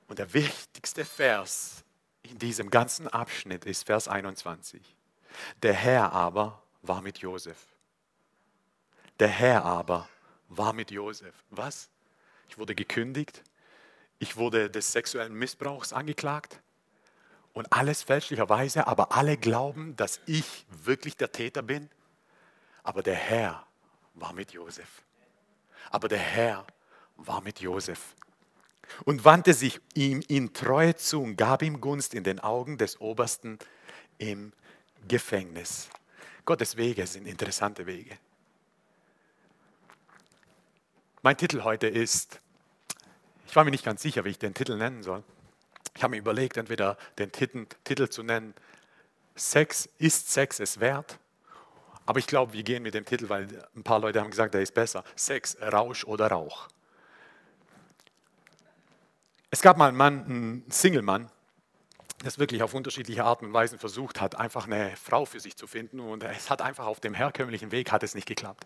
Und 0.08 0.20
der 0.20 0.34
wichtigste 0.34 1.06
Vers 1.06 1.84
in 2.24 2.38
diesem 2.38 2.70
ganzen 2.70 3.08
Abschnitt 3.08 3.66
ist 3.66 3.86
Vers 3.86 4.08
21. 4.08 4.82
Der 5.64 5.74
Herr 5.74 6.12
aber 6.12 6.62
war 6.82 7.02
mit 7.02 7.20
Josef. 7.20 7.58
Der 9.20 9.28
Herr 9.28 9.66
aber 9.66 10.10
war 10.52 10.74
mit 10.74 10.92
Josef. 10.92 11.34
Was? 11.50 11.90
Ich 12.50 12.58
wurde 12.58 12.76
gekündigt. 12.76 13.44
Ich 14.20 14.38
wurde 14.38 14.70
des 14.70 14.92
sexuellen 14.92 15.34
Missbrauchs 15.34 15.94
angeklagt. 15.94 16.62
Und 17.54 17.72
alles 17.74 18.04
fälschlicherweise, 18.04 18.88
aber 18.88 19.14
alle 19.14 19.38
glauben, 19.38 19.96
dass 19.96 20.22
ich 20.26 20.66
wirklich 20.70 21.18
der 21.18 21.32
Täter 21.32 21.62
bin. 21.62 21.90
Aber 22.84 23.02
der 23.04 23.16
Herr 23.16 23.66
war 24.14 24.34
mit 24.34 24.52
Josef. 24.52 25.04
Aber 25.90 26.08
der 26.08 26.20
Herr 26.20 26.66
war 27.18 27.42
mit 27.42 27.60
Josef 27.60 28.16
und 29.06 29.26
wandte 29.26 29.54
sich 29.54 29.80
ihm 29.94 30.22
in 30.28 30.54
Treue 30.54 30.96
zu 30.96 31.22
und 31.22 31.36
gab 31.36 31.62
ihm 31.62 31.82
Gunst 31.82 32.14
in 32.14 32.24
den 32.24 32.40
Augen 32.40 32.78
des 32.78 33.00
Obersten 33.00 33.60
im 34.18 34.54
Gefängnis. 35.08 35.90
Gottes 36.46 36.78
Wege 36.78 37.06
sind 37.08 37.26
interessante 37.28 37.86
Wege. 37.86 38.18
Mein 41.24 41.38
Titel 41.38 41.64
heute 41.64 41.88
ist, 41.88 42.42
ich 43.46 43.56
war 43.56 43.64
mir 43.64 43.70
nicht 43.70 43.86
ganz 43.86 44.02
sicher, 44.02 44.26
wie 44.26 44.30
ich 44.30 44.40
den 44.40 44.56
Titel 44.56 44.76
nennen 44.76 45.04
soll. 45.04 45.24
Ich 45.96 46.02
habe 46.02 46.12
mir 46.12 46.18
überlegt, 46.18 46.58
entweder 46.58 46.98
den 47.20 47.32
Titel, 47.32 47.68
Titel 47.84 48.10
zu 48.10 48.24
nennen, 48.24 48.56
Sex, 49.36 49.88
ist 50.00 50.32
Sex 50.32 50.60
es 50.60 50.80
wert? 50.80 51.20
Aber 52.08 52.18
ich 52.18 52.26
glaube, 52.26 52.54
wir 52.54 52.64
gehen 52.64 52.82
mit 52.82 52.96
dem 52.96 53.06
Titel, 53.06 53.30
weil 53.30 53.48
ein 53.76 53.84
paar 53.84 54.00
Leute 54.00 54.20
haben 54.20 54.32
gesagt, 54.32 54.56
der 54.56 54.64
ist 54.64 54.74
besser. 54.74 55.04
Sex, 55.16 55.58
Rausch 55.62 56.06
oder 56.06 56.28
Rauch. 56.28 56.70
Es 59.52 59.62
gab 59.62 59.78
mal 59.78 59.90
einen 59.90 59.98
Mann, 59.98 60.26
einen 60.26 60.72
Single-Mann, 60.72 61.30
das 62.24 62.40
wirklich 62.40 62.64
auf 62.64 62.74
unterschiedliche 62.74 63.24
Arten 63.24 63.46
und 63.46 63.54
Weisen 63.54 63.80
versucht 63.80 64.22
hat, 64.22 64.36
einfach 64.36 64.66
eine 64.66 64.96
Frau 64.96 65.26
für 65.26 65.40
sich 65.40 65.56
zu 65.56 65.68
finden. 65.68 66.00
Und 66.00 66.24
es 66.24 66.50
hat 66.50 66.62
einfach 66.62 66.86
auf 66.86 67.00
dem 67.00 67.14
herkömmlichen 67.14 67.72
Weg 67.72 67.92
hat 67.92 68.04
es 68.04 68.16
nicht 68.16 68.28
geklappt. 68.28 68.66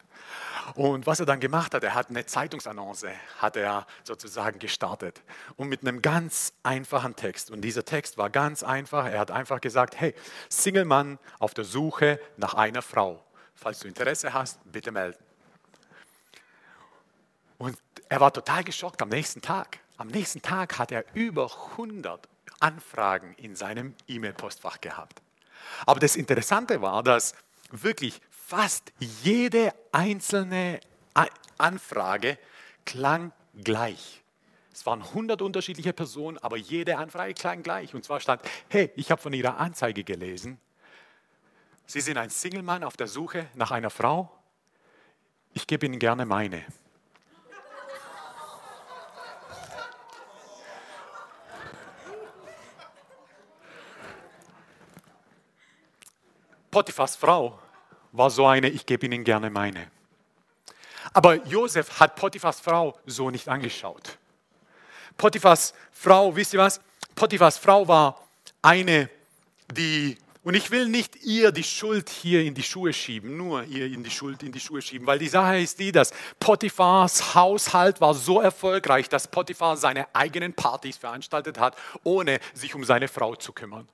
Und 0.75 1.05
was 1.07 1.19
er 1.19 1.25
dann 1.25 1.39
gemacht 1.39 1.74
hat, 1.74 1.83
er 1.83 1.93
hat 1.93 2.09
eine 2.09 2.25
Zeitungsannonce, 2.25 3.07
hat 3.38 3.55
er 3.55 3.88
sozusagen 4.03 4.59
gestartet. 4.59 5.21
Und 5.55 5.69
mit 5.69 5.81
einem 5.81 6.01
ganz 6.01 6.53
einfachen 6.63 7.15
Text. 7.15 7.51
Und 7.51 7.62
dieser 7.62 7.85
Text 7.85 8.17
war 8.17 8.29
ganz 8.29 8.63
einfach. 8.63 9.05
Er 9.05 9.19
hat 9.19 9.31
einfach 9.31 9.62
gesagt, 9.62 10.00
hey, 10.00 10.13
Single-Mann 10.50 11.19
auf 11.39 11.53
der 11.53 11.65
Suche 11.65 12.19
nach 12.38 12.53
einer 12.53 12.81
Frau. 12.81 13.24
Falls 13.55 13.79
du 13.79 13.88
Interesse 13.88 14.33
hast, 14.33 14.59
bitte 14.71 14.91
melden. 14.91 15.24
Und 17.57 17.77
er 18.09 18.19
war 18.19 18.33
total 18.33 18.63
geschockt 18.63 19.01
am 19.01 19.09
nächsten 19.09 19.41
Tag. 19.41 19.79
Am 19.97 20.07
nächsten 20.07 20.41
Tag 20.41 20.77
hat 20.77 20.91
er 20.91 21.05
über 21.13 21.50
100 21.71 22.27
Anfragen 22.59 23.33
in 23.38 23.55
seinem 23.55 23.95
E-Mail-Postfach 24.07 24.81
gehabt. 24.81 25.21
Aber 25.85 26.00
das 26.00 26.15
Interessante 26.15 26.81
war, 26.81 27.03
dass 27.03 27.35
wirklich 27.71 28.21
fast 28.29 28.93
jede 29.00 29.74
einzelne 29.91 30.79
Anfrage 31.57 32.38
klang 32.85 33.31
gleich. 33.63 34.21
Es 34.74 34.85
waren 34.85 35.01
100 35.01 35.41
unterschiedliche 35.41 35.93
Personen, 35.93 36.38
aber 36.39 36.57
jede 36.57 36.97
Anfrage 36.97 37.33
klang 37.33 37.63
gleich. 37.63 37.95
Und 37.95 38.03
zwar 38.03 38.19
stand, 38.19 38.41
hey, 38.69 38.91
ich 38.95 39.09
habe 39.09 39.21
von 39.21 39.31
Ihrer 39.33 39.57
Anzeige 39.57 40.03
gelesen, 40.03 40.59
Sie 41.88 42.01
sind 42.01 42.17
ein 42.17 42.29
Single-Mann 42.29 42.83
auf 42.83 42.97
der 42.97 43.07
Suche 43.07 43.47
nach 43.53 43.71
einer 43.71 43.91
Frau. 43.91 44.31
Ich 45.53 45.67
gebe 45.67 45.85
Ihnen 45.85 46.00
gerne 46.00 46.25
meine. 46.25 46.65
Potiphas 56.75 57.15
Frau 57.15 57.58
war 58.12 58.29
so 58.29 58.46
eine, 58.46 58.67
ich 58.67 58.86
gebe 58.86 59.05
Ihnen 59.05 59.24
gerne 59.24 59.50
meine. 59.50 59.89
Aber 61.13 61.36
Josef 61.46 62.01
hat 62.01 62.17
Potiphas 62.17 62.60
Frau 62.60 63.00
so 63.05 63.29
nicht 63.29 63.48
angeschaut. 63.48 64.17
Potiphas 65.15 65.74
Frau, 65.94 66.36
wisst 66.36 66.53
ihr 66.53 66.60
was? 66.60 66.82
Potiphas 67.15 67.58
Frau 67.58 67.88
war 67.88 68.22
eine, 68.62 69.10
die, 69.72 70.17
und 70.44 70.53
ich 70.55 70.70
will 70.70 70.89
nicht 70.89 71.24
ihr 71.24 71.53
die 71.53 71.63
Schuld 71.63 72.10
hier 72.10 72.41
in 72.41 72.53
die 72.53 72.63
Schuhe 72.63 72.91
schieben, 72.91 73.38
nur 73.38 73.63
ihr 73.63 73.86
in 73.86 74.03
die 74.03 74.12
Schuld 74.12 74.44
in 74.44 74.51
die 74.51 74.60
Schuhe 74.60 74.82
schieben, 74.82 75.08
weil 75.08 75.20
die 75.20 75.29
Sache 75.29 75.60
ist 75.60 75.79
die, 75.79 75.94
dass 75.94 76.12
Potiphas 76.41 77.36
Haushalt 77.36 78.01
war 78.01 78.13
so 78.13 78.41
erfolgreich, 78.41 79.08
dass 79.08 79.29
Potiphar 79.29 79.77
seine 79.77 80.13
eigenen 80.13 80.53
Partys 80.53 80.98
veranstaltet 80.98 81.58
hat, 81.58 81.77
ohne 82.03 82.41
sich 82.53 82.75
um 82.75 82.84
seine 82.84 83.08
Frau 83.08 83.38
zu 83.38 83.53
kümmern. 83.53 83.88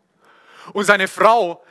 Und 0.73 0.85
seine 0.85 1.07
Frau, 1.07 1.63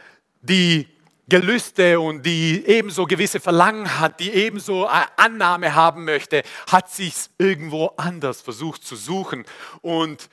die 0.43 0.87
Gelüste 1.31 1.99
und 1.99 2.27
die 2.27 2.63
ebenso 2.67 3.07
gewisse 3.07 3.41
Verlangen 3.41 3.99
hat, 3.99 4.21
die 4.21 4.31
ebenso 4.31 4.87
Annahme 5.17 5.75
haben 5.75 6.05
möchte, 6.05 6.43
hat 6.71 6.91
sich 6.91 7.15
irgendwo 7.39 7.87
anders 7.97 8.43
versucht 8.43 8.85
zu 8.85 8.97
suchen. 8.97 9.47
Und 9.81 10.29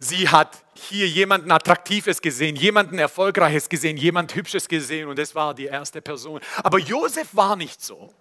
sie 0.00 0.28
hat 0.28 0.64
hier 0.74 1.06
jemanden 1.06 1.52
Attraktives 1.52 2.20
gesehen, 2.20 2.56
jemanden 2.56 2.98
Erfolgreiches 2.98 3.68
gesehen, 3.68 3.96
jemand 3.96 4.34
Hübsches 4.34 4.66
gesehen 4.66 5.08
und 5.08 5.18
es 5.20 5.34
war 5.36 5.54
die 5.54 5.66
erste 5.66 6.02
Person. 6.02 6.40
Aber 6.64 6.78
Josef 6.78 7.28
war 7.32 7.54
nicht 7.54 7.80
so. 7.80 8.12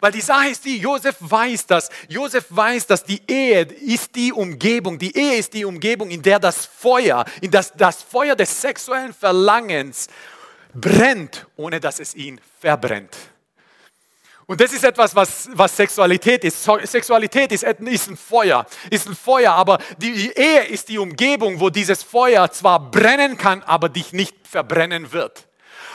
Weil 0.00 0.12
die 0.12 0.20
Sache 0.20 0.48
ist 0.48 0.64
die, 0.64 0.78
Josef 0.78 1.16
weiß 1.18 1.66
das. 1.66 1.88
Josef 2.08 2.46
weiß, 2.50 2.86
dass 2.86 3.04
die 3.04 3.22
Ehe 3.26 3.62
ist 3.62 4.14
die 4.14 4.32
Umgebung. 4.32 4.98
Die 4.98 5.16
Ehe 5.16 5.38
ist 5.38 5.54
die 5.54 5.64
Umgebung, 5.64 6.10
in 6.10 6.22
der 6.22 6.38
das 6.38 6.66
Feuer, 6.66 7.24
in 7.40 7.50
das, 7.50 7.72
das 7.74 8.02
Feuer 8.02 8.36
des 8.36 8.60
sexuellen 8.60 9.14
Verlangens 9.14 10.08
brennt, 10.74 11.46
ohne 11.56 11.80
dass 11.80 12.00
es 12.00 12.14
ihn 12.14 12.40
verbrennt. 12.60 13.16
Und 14.46 14.62
das 14.62 14.72
ist 14.72 14.82
etwas, 14.82 15.14
was, 15.14 15.50
was 15.52 15.76
Sexualität 15.76 16.42
ist. 16.42 16.66
Sexualität 16.84 17.52
ist, 17.52 17.64
ist 17.64 18.08
ein 18.08 18.16
Feuer, 18.16 18.64
ist 18.88 19.06
ein 19.06 19.14
Feuer, 19.14 19.52
aber 19.52 19.78
die 19.98 20.32
Ehe 20.34 20.64
ist 20.64 20.88
die 20.88 20.96
Umgebung, 20.96 21.60
wo 21.60 21.68
dieses 21.68 22.02
Feuer 22.02 22.50
zwar 22.50 22.90
brennen 22.90 23.36
kann, 23.36 23.62
aber 23.62 23.90
dich 23.90 24.14
nicht 24.14 24.34
verbrennen 24.48 25.12
wird. 25.12 25.46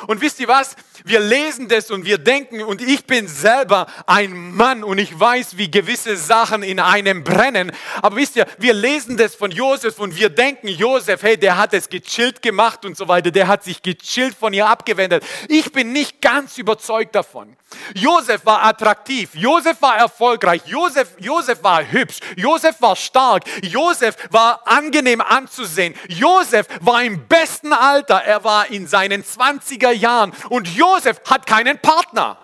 Und 0.06 0.22
wisst 0.22 0.40
ihr 0.40 0.48
was? 0.48 0.76
Wir 1.06 1.20
lesen 1.20 1.68
das 1.68 1.92
und 1.92 2.06
wir 2.06 2.18
denken, 2.18 2.62
und 2.62 2.82
ich 2.82 3.06
bin 3.06 3.28
selber 3.28 3.88
ein 4.06 4.54
Mann 4.56 4.84
und 4.84 4.98
ich 4.98 5.20
weiß, 5.20 5.58
wie 5.58 5.70
gewisse 5.70 6.16
Sachen 6.16 6.64
in 6.64 6.80
einem 6.80 7.24
brennen. 7.24 7.72
Aber 8.02 8.16
wisst 8.16 8.36
ihr, 8.36 8.48
wir 8.58 8.74
lesen 8.74 9.18
das 9.18 9.36
von 9.36 9.52
Josef 9.52 10.00
und 10.00 10.16
wir 10.16 10.30
denken, 10.30 10.68
Josef, 10.68 11.24
hey, 11.24 11.38
der 11.38 11.58
hat 11.58 11.74
es 11.74 11.90
gechillt 11.90 12.42
gemacht 12.42 12.86
und 12.86 12.96
so 12.96 13.08
weiter, 13.08 13.32
der 13.32 13.48
hat 13.48 13.64
sich 13.64 13.82
gechillt 13.82 14.36
von 14.36 14.54
ihr 14.54 14.68
abgewendet. 14.68 15.24
Ich 15.50 15.72
bin 15.72 15.92
nicht 15.92 16.22
ganz 16.22 16.58
überzeugt 16.58 17.16
davon. 17.16 17.56
Josef 17.96 18.46
war 18.46 18.64
attraktiv, 18.64 19.32
Josef 19.34 19.82
war 19.82 19.98
erfolgreich, 19.98 20.62
Josef, 20.68 21.16
Josef 21.18 21.64
war 21.64 21.84
hübsch, 21.84 22.20
Josef 22.38 22.80
war 22.82 22.96
stark, 22.96 23.46
Josef 23.64 24.16
war 24.30 24.62
angenehm 24.66 25.22
anzusehen, 25.22 25.96
Josef 26.08 26.68
war 26.82 27.04
im 27.04 27.28
besten 27.28 27.74
Alter, 27.74 28.18
er 28.18 28.44
war 28.44 28.70
in 28.70 28.86
seinen 28.86 29.24
20er 29.24 29.90
Jahren 29.90 30.34
und 30.50 30.68
Josef 30.68 30.93
hat 31.02 31.46
keinen 31.46 31.80
Partner. 31.80 32.38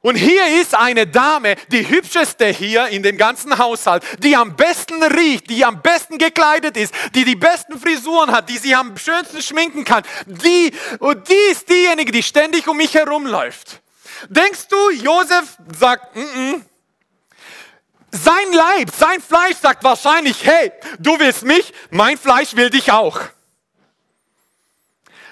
Und 0.00 0.14
hier 0.14 0.60
ist 0.60 0.76
eine 0.76 1.08
Dame, 1.08 1.56
die 1.72 1.88
hübscheste 1.88 2.46
hier 2.46 2.86
in 2.88 3.02
dem 3.02 3.18
ganzen 3.18 3.58
Haushalt, 3.58 4.04
die 4.20 4.36
am 4.36 4.54
besten 4.54 5.02
riecht, 5.02 5.50
die 5.50 5.64
am 5.64 5.82
besten 5.82 6.18
gekleidet 6.18 6.76
ist, 6.76 6.94
die 7.14 7.24
die 7.24 7.34
besten 7.34 7.80
Frisuren 7.80 8.30
hat, 8.30 8.48
die 8.48 8.58
sie 8.58 8.76
am 8.76 8.96
schönsten 8.96 9.42
schminken 9.42 9.84
kann. 9.84 10.04
Die, 10.26 10.72
und 11.00 11.28
die 11.28 11.50
ist 11.50 11.68
diejenige, 11.68 12.12
die 12.12 12.22
ständig 12.22 12.68
um 12.68 12.76
mich 12.76 12.94
herumläuft. 12.94 13.80
Denkst 14.28 14.68
du, 14.68 14.90
Josef 14.90 15.56
sagt, 15.76 16.14
mm 16.14 16.20
-mm. 16.20 16.60
sein 18.12 18.52
Leib, 18.52 18.90
sein 18.96 19.20
Fleisch 19.20 19.56
sagt 19.56 19.82
wahrscheinlich, 19.82 20.44
hey, 20.46 20.72
du 21.00 21.18
willst 21.18 21.42
mich, 21.42 21.72
mein 21.90 22.16
Fleisch 22.16 22.54
will 22.54 22.70
dich 22.70 22.92
auch. 22.92 23.20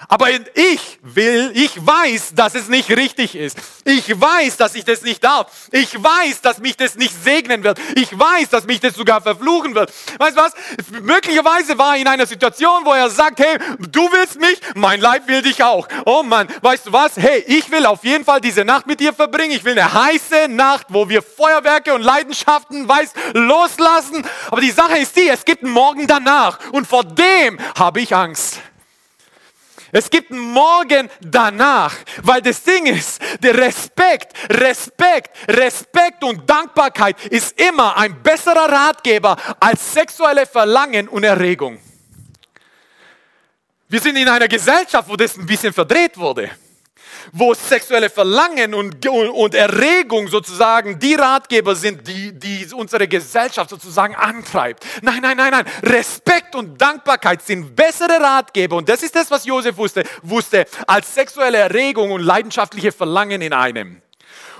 Aber 0.09 0.29
ich 0.31 0.99
will, 1.01 1.51
ich 1.53 1.85
weiß, 1.85 2.33
dass 2.33 2.55
es 2.55 2.69
nicht 2.69 2.89
richtig 2.89 3.35
ist. 3.35 3.57
Ich 3.83 4.19
weiß, 4.19 4.55
dass 4.55 4.75
ich 4.75 4.85
das 4.85 5.01
nicht 5.01 5.21
darf. 5.21 5.67
Ich 5.71 6.01
weiß, 6.01 6.41
dass 6.41 6.59
mich 6.59 6.77
das 6.77 6.95
nicht 6.95 7.13
segnen 7.23 7.63
wird. 7.63 7.77
Ich 7.95 8.17
weiß, 8.17 8.49
dass 8.49 8.65
mich 8.65 8.79
das 8.79 8.95
sogar 8.95 9.21
verfluchen 9.21 9.75
wird. 9.75 9.91
Weißt 10.17 10.37
du 10.37 10.41
was? 10.41 10.53
Möglicherweise 11.01 11.77
war 11.77 11.95
er 11.95 12.01
in 12.01 12.07
einer 12.07 12.25
Situation, 12.25 12.85
wo 12.85 12.93
er 12.93 13.09
sagt, 13.09 13.39
hey, 13.39 13.57
du 13.91 14.09
willst 14.13 14.39
mich, 14.39 14.59
mein 14.75 15.01
Leib 15.01 15.27
will 15.27 15.41
dich 15.41 15.61
auch. 15.61 15.87
Oh 16.05 16.23
Mann, 16.23 16.47
weißt 16.61 16.87
du 16.87 16.93
was? 16.93 17.17
Hey, 17.17 17.43
ich 17.45 17.69
will 17.69 17.85
auf 17.85 18.05
jeden 18.05 18.23
Fall 18.23 18.39
diese 18.39 18.63
Nacht 18.63 18.87
mit 18.87 19.01
dir 19.01 19.13
verbringen. 19.13 19.51
Ich 19.51 19.65
will 19.65 19.77
eine 19.77 19.93
heiße 19.93 20.47
Nacht, 20.47 20.87
wo 20.89 21.09
wir 21.09 21.21
Feuerwerke 21.21 21.93
und 21.93 22.01
Leidenschaften, 22.01 22.87
weißt, 22.87 23.13
loslassen. 23.33 24.25
Aber 24.49 24.61
die 24.61 24.71
Sache 24.71 24.99
ist 24.99 25.17
die, 25.17 25.27
es 25.27 25.43
gibt 25.43 25.63
einen 25.63 25.73
Morgen 25.73 26.07
danach. 26.07 26.59
Und 26.71 26.87
vor 26.87 27.03
dem 27.03 27.59
habe 27.77 27.99
ich 27.99 28.15
Angst. 28.15 28.61
Es 29.91 30.09
gibt 30.09 30.31
einen 30.31 30.39
Morgen 30.39 31.09
danach, 31.21 31.95
weil 32.21 32.41
das 32.41 32.63
Ding 32.63 32.85
ist, 32.87 33.21
der 33.41 33.57
Respekt, 33.57 34.33
Respekt, 34.49 35.29
Respekt 35.47 36.23
und 36.23 36.49
Dankbarkeit 36.49 37.25
ist 37.27 37.59
immer 37.59 37.97
ein 37.97 38.21
besserer 38.21 38.69
Ratgeber 38.71 39.37
als 39.59 39.93
sexuelle 39.93 40.45
Verlangen 40.45 41.07
und 41.07 41.23
Erregung. 41.23 41.79
Wir 43.89 44.01
sind 44.01 44.17
in 44.17 44.27
einer 44.27 44.47
Gesellschaft, 44.47 45.07
wo 45.07 45.15
das 45.15 45.37
ein 45.37 45.45
bisschen 45.45 45.71
verdreht 45.71 46.17
wurde 46.17 46.51
wo 47.31 47.53
sexuelle 47.53 48.09
Verlangen 48.09 48.73
und, 48.73 49.05
und, 49.07 49.55
Erregung 49.55 50.27
sozusagen 50.27 50.99
die 50.99 51.15
Ratgeber 51.15 51.75
sind, 51.75 52.07
die, 52.07 52.31
die 52.31 52.67
unsere 52.73 53.07
Gesellschaft 53.07 53.69
sozusagen 53.69 54.15
antreibt. 54.15 54.85
Nein, 55.01 55.21
nein, 55.21 55.37
nein, 55.37 55.51
nein. 55.51 55.65
Respekt 55.83 56.55
und 56.55 56.79
Dankbarkeit 56.79 57.41
sind 57.41 57.75
bessere 57.75 58.19
Ratgeber. 58.19 58.77
Und 58.77 58.89
das 58.89 59.03
ist 59.03 59.15
das, 59.15 59.31
was 59.31 59.45
Josef 59.45 59.77
wusste, 59.77 60.03
wusste 60.21 60.65
als 60.85 61.13
sexuelle 61.13 61.57
Erregung 61.57 62.11
und 62.11 62.21
leidenschaftliche 62.21 62.91
Verlangen 62.91 63.41
in 63.41 63.53
einem. 63.53 64.01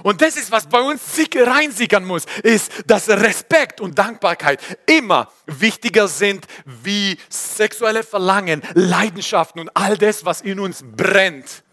Und 0.04 0.22
das 0.22 0.38
ist, 0.38 0.52
was 0.52 0.68
bei 0.68 0.80
uns 0.80 1.02
reinsickern 1.36 2.06
muss, 2.06 2.26
ist, 2.44 2.72
dass 2.86 3.10
Respekt 3.10 3.82
und 3.82 3.98
Dankbarkeit 3.98 4.60
immer 4.86 5.32
wichtiger 5.46 6.08
sind 6.08 6.46
wie 6.66 7.18
sexuelle 7.30 8.04
Verlangen, 8.04 8.62
Leidenschaften 8.74 9.60
und 9.60 9.70
all 9.76 9.98
das, 9.98 10.26
was 10.26 10.42
in 10.42 10.60
uns 10.60 10.84
brennt. 10.84 11.64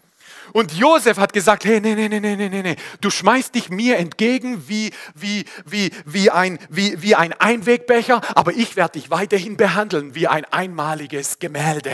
Und 0.55 0.71
Josef 0.71 1.17
hat 1.17 1.33
gesagt, 1.33 1.65
hey, 1.65 1.81
nee, 1.81 1.95
nee, 1.95 2.07
nee, 2.07 2.21
nee, 2.21 2.37
nee, 2.37 2.61
nee, 2.61 2.75
du 3.01 3.09
schmeißt 3.09 3.53
dich 3.53 3.69
mir 3.69 3.97
entgegen 3.97 4.69
wie, 4.69 4.91
wie, 5.13 5.43
wie, 5.65 5.91
wie, 6.05 6.31
ein, 6.31 6.59
wie, 6.69 7.01
wie 7.01 7.13
ein 7.13 7.33
Einwegbecher, 7.33 8.21
aber 8.35 8.53
ich 8.53 8.77
werde 8.77 8.93
dich 8.93 9.09
weiterhin 9.09 9.57
behandeln 9.57 10.15
wie 10.15 10.29
ein 10.29 10.45
einmaliges 10.45 11.39
Gemälde. 11.39 11.91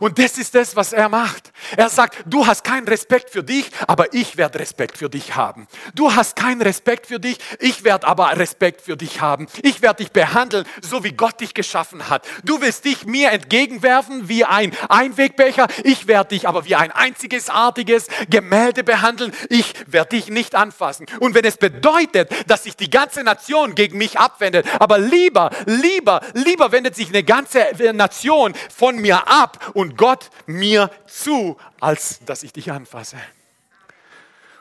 Und 0.00 0.18
das 0.18 0.38
ist 0.38 0.54
das, 0.54 0.76
was 0.76 0.92
er 0.92 1.08
macht. 1.08 1.52
Er 1.76 1.88
sagt, 1.88 2.24
du 2.26 2.46
hast 2.46 2.64
keinen 2.64 2.86
Respekt 2.88 3.30
für 3.30 3.42
dich, 3.42 3.70
aber 3.86 4.12
ich 4.12 4.36
werde 4.36 4.58
Respekt 4.58 4.98
für 4.98 5.08
dich 5.08 5.36
haben. 5.36 5.66
Du 5.94 6.14
hast 6.14 6.36
keinen 6.36 6.62
Respekt 6.62 7.06
für 7.06 7.20
dich, 7.20 7.38
ich 7.60 7.84
werde 7.84 8.06
aber 8.06 8.36
Respekt 8.36 8.80
für 8.82 8.96
dich 8.96 9.20
haben. 9.20 9.46
Ich 9.62 9.82
werde 9.82 10.02
dich 10.02 10.12
behandeln, 10.12 10.64
so 10.80 11.04
wie 11.04 11.12
Gott 11.12 11.40
dich 11.40 11.54
geschaffen 11.54 12.08
hat. 12.08 12.26
Du 12.44 12.60
willst 12.60 12.84
dich 12.84 13.06
mir 13.06 13.30
entgegenwerfen 13.30 14.28
wie 14.28 14.44
ein 14.44 14.72
Einwegbecher, 14.88 15.68
ich 15.84 16.06
werde 16.06 16.30
dich 16.30 16.48
aber 16.48 16.64
wie 16.64 16.74
ein 16.74 16.90
einziges 16.90 17.50
artiges 17.50 18.06
Gemälde 18.28 18.84
behandeln. 18.84 19.32
Ich 19.48 19.74
werde 19.86 20.10
dich 20.10 20.28
nicht 20.28 20.54
anfassen. 20.54 21.06
Und 21.20 21.34
wenn 21.34 21.44
es 21.44 21.56
bedeutet, 21.56 22.30
dass 22.48 22.64
sich 22.64 22.76
die 22.76 22.90
ganze 22.90 23.22
Nation 23.22 23.74
gegen 23.74 23.98
mich 23.98 24.18
abwendet, 24.18 24.66
aber 24.78 24.98
lieber, 24.98 25.50
lieber, 25.66 26.20
lieber 26.34 26.72
wendet 26.72 26.96
sich 26.96 27.08
eine 27.08 27.22
ganze 27.22 27.66
Nation 27.92 28.54
von 28.74 28.96
mir 28.96 29.28
ab 29.28 29.72
und 29.74 29.83
und 29.84 29.98
Gott 29.98 30.30
mir 30.46 30.90
zu, 31.06 31.56
als 31.78 32.20
dass 32.24 32.42
ich 32.42 32.52
dich 32.52 32.72
anfasse. 32.72 33.18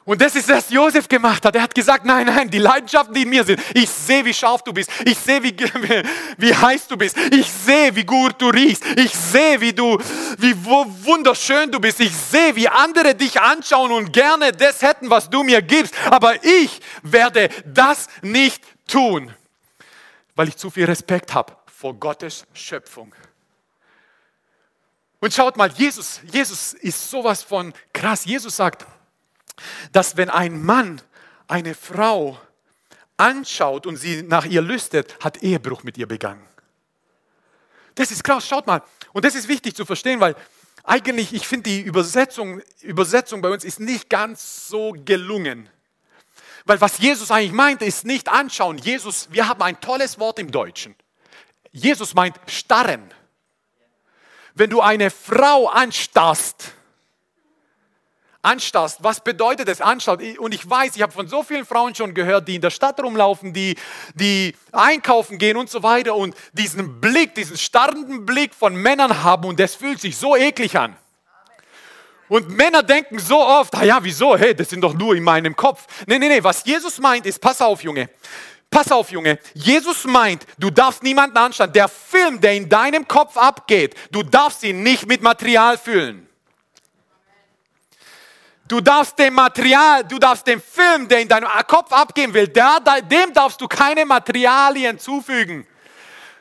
Und 0.05 0.21
das 0.21 0.35
ist, 0.35 0.49
was 0.49 0.69
Josef 0.69 1.07
gemacht 1.07 1.45
hat. 1.45 1.55
Er 1.55 1.61
hat 1.61 1.73
gesagt, 1.73 2.03
nein, 2.03 2.25
nein, 2.25 2.49
die 2.49 2.57
Leidenschaften, 2.57 3.13
die 3.15 3.21
in 3.21 3.29
mir 3.29 3.45
sind. 3.45 3.61
Ich 3.73 3.89
sehe, 3.89 4.25
wie 4.25 4.33
scharf 4.33 4.61
du 4.61 4.73
bist. 4.73 4.89
Ich 5.05 5.17
sehe, 5.17 5.41
wie, 5.41 5.55
wie 6.37 6.53
heiß 6.53 6.89
du 6.89 6.97
bist. 6.97 7.17
Ich 7.31 7.49
sehe, 7.49 7.95
wie 7.95 8.03
gut 8.03 8.35
du 8.37 8.49
riechst. 8.49 8.83
Ich 8.97 9.13
sehe, 9.13 9.61
wie 9.61 9.71
du, 9.71 9.97
wie 10.39 10.53
wunderschön 10.65 11.71
du 11.71 11.79
bist. 11.79 12.01
Ich 12.01 12.13
sehe, 12.13 12.53
wie 12.57 12.67
andere 12.67 13.15
dich 13.15 13.39
anschauen 13.39 13.93
und 13.93 14.11
gerne 14.11 14.51
das 14.51 14.81
hätten, 14.81 15.09
was 15.09 15.29
du 15.29 15.41
mir 15.41 15.61
gibst. 15.61 15.95
Aber 16.09 16.43
ich 16.43 16.81
werde 17.01 17.47
das 17.65 18.07
nicht 18.21 18.61
tun, 18.89 19.33
weil 20.35 20.49
ich 20.49 20.57
zu 20.57 20.69
viel 20.69 20.83
Respekt 20.83 21.33
habe 21.33 21.55
vor 21.65 21.93
Gottes 21.93 22.45
Schöpfung. 22.53 23.13
Und 25.23 25.33
schaut 25.33 25.55
mal, 25.55 25.71
Jesus, 25.71 26.19
Jesus 26.33 26.73
ist 26.73 27.09
sowas 27.09 27.43
von 27.43 27.73
krass. 27.93 28.25
Jesus 28.25 28.57
sagt, 28.57 28.85
dass 29.93 30.17
wenn 30.17 30.29
ein 30.29 30.61
Mann 30.61 31.01
eine 31.47 31.75
Frau 31.75 32.37
anschaut 33.15 33.87
und 33.87 33.95
sie 33.95 34.21
nach 34.21 34.43
ihr 34.43 34.61
lüstet, 34.61 35.17
hat 35.23 35.41
Ehebruch 35.41 35.83
mit 35.83 35.97
ihr 35.97 36.09
begangen. 36.09 36.45
Das 37.95 38.11
ist 38.11 38.21
krass, 38.21 38.45
schaut 38.45 38.67
mal. 38.67 38.83
Und 39.13 39.23
das 39.23 39.33
ist 39.35 39.47
wichtig 39.47 39.77
zu 39.77 39.85
verstehen, 39.85 40.19
weil 40.19 40.35
eigentlich, 40.83 41.31
ich 41.31 41.47
finde, 41.47 41.69
die 41.69 41.79
Übersetzung, 41.79 42.61
Übersetzung 42.81 43.41
bei 43.41 43.49
uns 43.49 43.63
ist 43.63 43.79
nicht 43.79 44.09
ganz 44.09 44.67
so 44.67 44.91
gelungen. 45.05 45.69
Weil 46.65 46.81
was 46.81 46.97
Jesus 46.97 47.31
eigentlich 47.31 47.53
meint, 47.53 47.81
ist 47.81 48.03
nicht 48.03 48.27
anschauen. 48.27 48.77
Jesus, 48.77 49.29
wir 49.31 49.47
haben 49.47 49.61
ein 49.61 49.79
tolles 49.79 50.19
Wort 50.19 50.37
im 50.37 50.51
Deutschen. 50.51 50.95
Jesus 51.71 52.13
meint 52.13 52.35
starren 52.45 53.09
wenn 54.55 54.69
du 54.69 54.81
eine 54.81 55.09
Frau 55.09 55.67
anstarrst, 55.67 56.73
anstarrst, 58.41 59.03
was 59.03 59.23
bedeutet 59.23 59.69
es 59.69 59.81
anstarrt? 59.81 60.21
Und 60.37 60.53
ich 60.53 60.69
weiß, 60.69 60.95
ich 60.95 61.01
habe 61.01 61.11
von 61.11 61.27
so 61.27 61.43
vielen 61.43 61.65
Frauen 61.65 61.95
schon 61.95 62.13
gehört, 62.13 62.47
die 62.47 62.55
in 62.55 62.61
der 62.61 62.69
Stadt 62.69 63.01
rumlaufen, 63.01 63.53
die, 63.53 63.75
die 64.15 64.53
einkaufen 64.71 65.37
gehen 65.37 65.57
und 65.57 65.69
so 65.69 65.81
weiter 65.81 66.15
und 66.15 66.35
diesen 66.51 66.99
Blick, 66.99 67.33
diesen 67.35 67.57
starrenden 67.57 68.25
Blick 68.25 68.53
von 68.53 68.75
Männern 68.75 69.23
haben 69.23 69.45
und 69.45 69.59
das 69.59 69.75
fühlt 69.75 70.01
sich 70.01 70.17
so 70.17 70.35
eklig 70.35 70.77
an. 70.77 70.95
Und 72.29 72.49
Männer 72.49 72.83
denken 72.83 73.19
so 73.19 73.39
oft, 73.39 73.75
ah 73.75 73.83
ja, 73.83 73.99
wieso? 74.01 74.35
Hey, 74.37 74.55
das 74.55 74.69
sind 74.69 74.81
doch 74.81 74.93
nur 74.93 75.15
in 75.15 75.23
meinem 75.23 75.55
Kopf. 75.55 75.85
Nee, 76.07 76.17
nee, 76.17 76.29
nee, 76.29 76.43
was 76.43 76.65
Jesus 76.65 76.99
meint 76.99 77.25
ist, 77.25 77.39
pass 77.39 77.61
auf, 77.61 77.83
Junge. 77.83 78.09
Pass 78.73 78.91
auf, 78.91 79.11
Junge. 79.11 79.37
Jesus 79.53 80.03
meint, 80.05 80.47
du 80.57 80.71
darfst 80.71 81.03
niemanden 81.03 81.37
anschauen. 81.37 81.71
Der 81.71 81.87
Film, 81.87 82.41
der 82.41 82.53
in 82.53 82.67
deinem 82.67 83.07
Kopf 83.07 83.37
abgeht, 83.37 83.95
du 84.11 84.23
darfst 84.23 84.63
ihn 84.63 84.81
nicht 84.81 85.05
mit 85.05 85.21
Material 85.21 85.77
füllen. 85.77 86.27
Du 88.67 88.81
darfst 88.81 89.19
dem 89.19 89.35
Material, 89.35 90.03
du 90.03 90.17
darfst 90.17 90.47
dem 90.47 90.59
Film, 90.59 91.07
der 91.07 91.19
in 91.19 91.27
deinem 91.27 91.49
Kopf 91.67 91.91
abgehen 91.91 92.33
will, 92.33 92.47
der, 92.47 92.79
dem 93.03 93.31
darfst 93.31 93.61
du 93.61 93.67
keine 93.67 94.05
Materialien 94.05 94.97
zufügen 94.97 95.67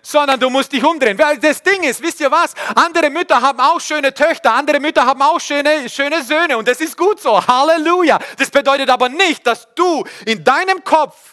sondern 0.05 0.40
du 0.40 0.51
musst 0.51 0.73
dich 0.73 0.85
umdrehen. 0.85 1.16
Weil 1.16 1.38
das 1.38 1.62
Ding 1.62 1.85
ist, 1.85 2.03
wisst 2.03 2.21
ihr 2.21 2.31
was? 2.31 2.55
Andere 2.75 3.09
Mütter 3.09 3.40
haben 3.40 3.61
auch 3.61 3.81
schöne 3.81 4.12
Töchter, 4.12 4.53
andere 4.53 4.81
Mütter 4.81 5.07
haben 5.07 5.23
auch 5.23 5.40
schöne, 5.40 5.88
schöne 5.88 6.23
Söhne 6.25 6.59
und 6.59 6.66
das 6.66 6.81
ist 6.81 6.97
gut 6.97 7.21
so. 7.21 7.40
Halleluja. 7.47 8.18
Das 8.37 8.51
bedeutet 8.51 8.90
aber 8.90 9.09
nicht, 9.09 9.47
dass 9.47 9.68
du 9.77 10.05
in 10.27 10.42
deinem 10.42 10.83
Kopf 10.83 11.32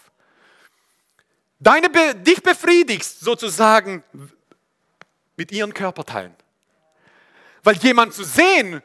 deine, 1.60 1.90
dich 2.16 2.42
befriedigst 2.42 3.20
sozusagen 3.20 4.04
mit 5.36 5.52
ihren 5.52 5.74
Körperteilen. 5.74 6.36
Weil 7.64 7.76
jemand 7.78 8.14
zu 8.14 8.24
sehen 8.24 8.82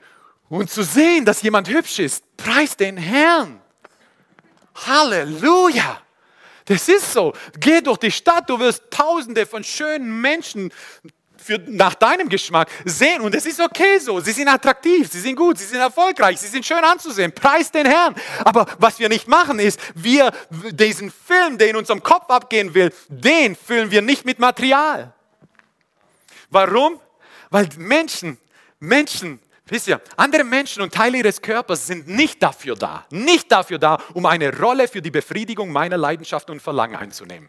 und 0.49 0.71
zu 0.71 0.83
sehen, 0.83 1.25
dass 1.25 1.43
jemand 1.43 1.69
hübsch 1.69 1.99
ist, 1.99 2.25
preist 2.37 2.81
den 2.81 2.97
Herrn. 2.97 3.61
Halleluja. 4.75 6.01
Das 6.67 6.89
ist 6.89 7.13
so. 7.13 7.35
Geh 7.61 7.81
durch 7.81 7.99
die 7.99 8.11
Stadt, 8.11 8.49
du 8.49 8.59
wirst 8.59 8.85
tausende 8.91 9.47
von 9.47 9.63
schönen 9.63 10.21
Menschen 10.21 10.73
für, 11.45 11.59
nach 11.67 11.95
deinem 11.95 12.29
Geschmack 12.29 12.69
sehen. 12.85 13.21
Und 13.21 13.35
es 13.35 13.45
ist 13.45 13.61
okay 13.61 13.99
so. 13.99 14.19
Sie 14.21 14.33
sind 14.33 14.49
attraktiv, 14.49 15.11
sie 15.11 15.21
sind 15.21 15.37
gut, 15.37 15.59
sie 15.59 15.67
sind 15.67 15.79
erfolgreich, 15.79 16.39
sie 16.41 16.49
sind 16.49 16.65
schön 16.65 16.83
anzusehen. 16.83 17.33
Preis 17.33 17.71
den 17.71 17.87
Herrn. 17.87 18.15
Aber 18.45 18.67
was 18.79 18.99
wir 18.99 19.09
nicht 19.09 19.29
machen 19.29 19.59
ist, 19.59 19.79
wir 19.95 20.33
diesen 20.51 21.11
Film, 21.11 21.59
der 21.59 21.69
in 21.69 21.77
unserem 21.77 22.03
Kopf 22.03 22.31
abgehen 22.31 22.73
will, 22.73 22.93
den 23.09 23.55
füllen 23.55 23.91
wir 23.91 24.01
nicht 24.01 24.25
mit 24.25 24.39
Material. 24.39 25.13
Warum? 26.51 26.99
Weil 27.51 27.69
Menschen, 27.77 28.39
Menschen, 28.81 29.39
wisst 29.67 29.89
ihr, 29.89 30.01
andere 30.17 30.45
Menschen 30.45 30.83
und 30.83 30.95
Teile 30.95 31.19
ihres 31.19 31.43
Körpers 31.43 31.87
sind 31.87 32.09
nicht 32.09 32.43
dafür 32.43 32.75
da, 32.75 33.05
nicht 33.11 33.53
dafür 33.53 33.79
da, 33.79 33.99
um 34.15 34.25
eine 34.25 34.57
Rolle 34.57 34.89
für 34.89 35.03
die 35.03 35.11
Befriedigung 35.11 35.71
meiner 35.71 35.99
Leidenschaft 35.99 36.49
und 36.49 36.63
Verlangen 36.63 36.97
einzunehmen. 36.97 37.49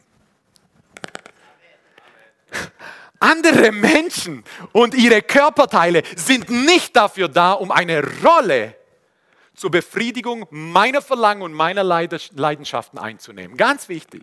Andere 3.26 3.72
Menschen 3.72 4.44
und 4.72 4.94
ihre 4.94 5.24
Körperteile 5.24 6.04
sind 6.16 6.48
nicht 6.52 6.96
dafür 6.96 7.28
da, 7.28 7.54
um 7.54 7.72
eine 7.72 8.04
Rolle 8.24 8.76
zur 9.56 9.72
Befriedigung 9.72 10.46
meiner 10.52 11.02
Verlangen 11.02 11.42
und 11.42 11.52
meiner 11.52 11.84
Leidenschaften 11.84 13.00
einzunehmen. 13.00 13.58
Ganz 13.58 13.90
wichtig. 13.90 14.22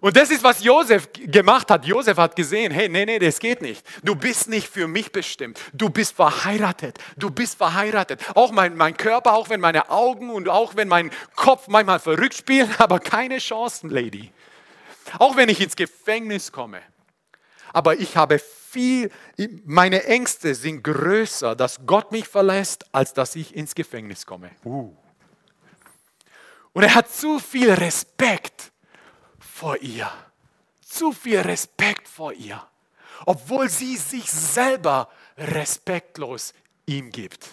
Und 0.00 0.14
das 0.14 0.30
ist, 0.30 0.44
was 0.44 0.62
Josef 0.62 1.08
gemacht 1.14 1.70
hat. 1.70 1.86
Josef 1.86 2.18
hat 2.18 2.36
gesehen, 2.36 2.70
hey, 2.70 2.90
nee, 2.90 3.06
nee, 3.06 3.18
das 3.18 3.38
geht 3.38 3.62
nicht. 3.62 3.82
Du 4.02 4.14
bist 4.14 4.50
nicht 4.50 4.68
für 4.68 4.86
mich 4.86 5.10
bestimmt. 5.10 5.58
Du 5.72 5.88
bist 5.88 6.14
verheiratet. 6.14 6.98
Du 7.16 7.30
bist 7.30 7.56
verheiratet. 7.56 8.20
Auch 8.34 8.52
mein, 8.52 8.76
mein 8.76 8.94
Körper, 8.94 9.32
auch 9.32 9.48
wenn 9.48 9.60
meine 9.60 9.88
Augen 9.88 10.28
und 10.28 10.50
auch 10.50 10.76
wenn 10.76 10.88
mein 10.88 11.10
Kopf 11.34 11.66
manchmal 11.68 11.98
verrückt 11.98 12.34
spielen, 12.34 12.68
aber 12.78 13.00
keine 13.00 13.38
Chancen, 13.38 13.88
Lady. 13.88 14.30
Auch 15.18 15.34
wenn 15.36 15.48
ich 15.48 15.62
ins 15.62 15.76
Gefängnis 15.76 16.52
komme 16.52 16.82
aber 17.72 17.98
ich 17.98 18.16
habe 18.16 18.38
viel, 18.38 19.10
meine 19.64 20.04
Ängste 20.04 20.54
sind 20.54 20.82
größer, 20.82 21.54
dass 21.54 21.80
Gott 21.86 22.12
mich 22.12 22.26
verlässt, 22.26 22.86
als 22.94 23.12
dass 23.12 23.36
ich 23.36 23.54
ins 23.54 23.74
Gefängnis 23.74 24.24
komme. 24.24 24.50
Uh. 24.64 24.94
Und 26.72 26.82
er 26.82 26.94
hat 26.94 27.10
zu 27.12 27.38
viel 27.38 27.70
Respekt 27.70 28.72
vor 29.38 29.76
ihr. 29.78 30.10
Zu 30.80 31.12
viel 31.12 31.40
Respekt 31.40 32.08
vor 32.08 32.32
ihr. 32.32 32.66
Obwohl 33.26 33.68
sie 33.68 33.96
sich 33.96 34.30
selber 34.30 35.10
respektlos 35.36 36.54
ihm 36.86 37.10
gibt. 37.10 37.46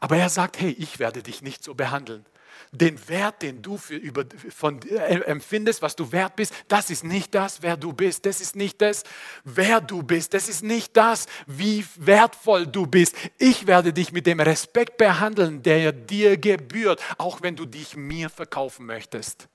Aber 0.00 0.16
er 0.16 0.28
sagt, 0.28 0.60
hey, 0.60 0.70
ich 0.70 0.98
werde 0.98 1.22
dich 1.22 1.42
nicht 1.42 1.62
so 1.62 1.74
behandeln 1.74 2.26
den 2.72 3.08
Wert, 3.08 3.42
den 3.42 3.62
du 3.62 3.76
für, 3.76 3.96
über, 3.96 4.24
von, 4.50 4.80
äh, 4.82 5.20
empfindest, 5.20 5.82
was 5.82 5.96
du 5.96 6.12
wert 6.12 6.36
bist, 6.36 6.54
das 6.68 6.90
ist 6.90 7.04
nicht 7.04 7.34
das, 7.34 7.62
wer 7.62 7.76
du 7.76 7.92
bist. 7.92 8.26
Das 8.26 8.40
ist 8.40 8.56
nicht 8.56 8.80
das, 8.80 9.04
wer 9.44 9.80
du 9.80 10.02
bist. 10.02 10.34
Das 10.34 10.48
ist 10.48 10.62
nicht 10.62 10.96
das, 10.96 11.26
wie 11.46 11.84
wertvoll 11.96 12.66
du 12.66 12.86
bist. 12.86 13.14
Ich 13.38 13.66
werde 13.66 13.92
dich 13.92 14.12
mit 14.12 14.26
dem 14.26 14.40
Respekt 14.40 14.96
behandeln, 14.96 15.62
der 15.62 15.92
dir 15.92 16.36
gebührt, 16.36 17.02
auch 17.18 17.42
wenn 17.42 17.56
du 17.56 17.66
dich 17.66 17.96
mir 17.96 18.30
verkaufen 18.30 18.86
möchtest. 18.86 19.48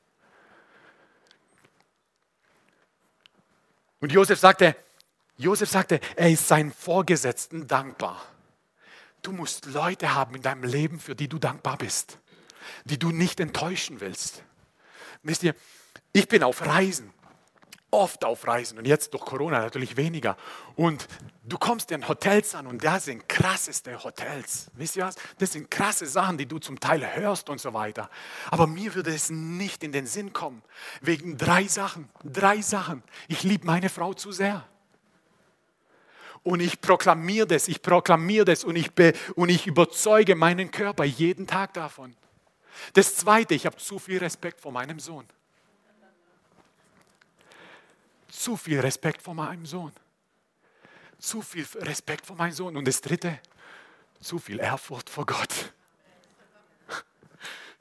Und 4.00 4.12
Josef 4.12 4.39
sagte, 4.39 4.76
Josef 5.38 5.70
sagte, 5.70 6.00
er 6.16 6.30
ist 6.30 6.48
seinen 6.48 6.72
Vorgesetzten 6.72 7.68
dankbar 7.68 8.22
Du 9.24 9.32
musst 9.32 9.68
Leute 9.68 10.13
haben 10.13 10.36
in 10.36 10.42
deinem 10.42 10.66
Leben, 10.66 11.00
für 11.00 11.16
die 11.16 11.30
du 11.30 11.39
dankbar 11.39 11.78
bist, 11.78 12.20
die 12.86 13.00
du 13.00 13.12
nicht 13.12 13.40
enttäuschen 13.40 14.00
willst. 14.02 14.44
Wisst 15.24 15.44
ihr, 15.44 15.56
ich 16.12 16.28
bin 16.28 16.44
auf 16.44 16.66
Reisen 16.66 17.14
oft 17.94 18.26
auf 18.26 18.48
Reisen 18.48 18.80
und 18.80 18.86
jetzt 18.86 19.14
durch 19.14 19.24
Corona 19.24 19.60
natürlich 19.60 19.96
weniger. 19.96 20.36
Und 20.76 21.08
du 21.44 21.58
kommst 21.58 21.92
in 21.92 22.08
Hotels 22.08 22.56
an 22.56 22.66
und 22.66 22.84
da 22.84 23.00
sind 23.00 23.30
krasseste 23.30 24.04
Hotels. 24.04 24.72
Wisst 24.74 24.96
ihr 24.96 25.06
was? 25.06 25.16
Das 25.38 25.54
sind 25.54 25.70
krasse 25.70 26.08
Sachen, 26.08 26.38
die 26.38 26.48
du 26.48 26.58
zum 26.58 26.80
Teil 26.80 27.16
hörst 27.16 27.50
und 27.50 27.62
so 27.62 27.74
weiter. 27.74 28.10
Aber 28.50 28.68
mir 28.68 28.96
würde 28.96 29.14
es 29.14 29.30
nicht 29.30 29.84
in 29.84 29.92
den 29.92 30.08
Sinn 30.08 30.34
kommen. 30.34 30.64
Wegen 31.02 31.38
drei 31.38 31.68
Sachen. 31.68 32.10
Drei 32.24 32.62
Sachen. 32.62 33.04
Ich 33.28 33.44
liebe 33.44 33.66
meine 33.66 33.90
Frau 33.90 34.14
zu 34.14 34.32
sehr. 34.32 34.68
Und 36.42 36.60
ich 36.60 36.82
proklamiere 36.82 37.48
das, 37.48 37.70
ich 37.70 37.82
proklamiere 37.82 38.44
das 38.44 38.66
und 38.66 38.76
ich, 38.76 38.92
und 39.36 39.48
ich 39.48 39.66
überzeuge 39.66 40.36
meinen 40.36 40.72
Körper 40.72 41.06
jeden 41.06 41.48
Tag 41.48 41.74
davon. 41.74 42.16
Das 42.94 43.16
Zweite, 43.16 43.54
ich 43.54 43.66
habe 43.66 43.78
zu 43.78 44.00
viel 44.00 44.20
Respekt 44.20 44.60
vor 44.62 44.72
meinem 44.72 45.00
Sohn 45.00 45.28
zu 48.34 48.58
viel 48.58 48.80
Respekt 48.80 49.22
vor 49.22 49.34
meinem 49.34 49.66
Sohn. 49.66 49.94
Zu 51.20 51.42
viel 51.42 51.66
Respekt 51.76 52.26
vor 52.26 52.36
meinem 52.36 52.52
Sohn. 52.52 52.76
Und 52.76 52.86
das 52.86 53.00
Dritte, 53.00 53.40
zu 54.20 54.40
viel 54.40 54.60
Ehrfurcht 54.60 55.10
vor 55.10 55.26
Gott. 55.26 55.74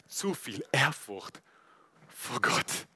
Zu 0.06 0.34
viel 0.34 0.64
Ehrfurcht 0.70 1.40
vor 2.08 2.40
Gott. 2.40 2.86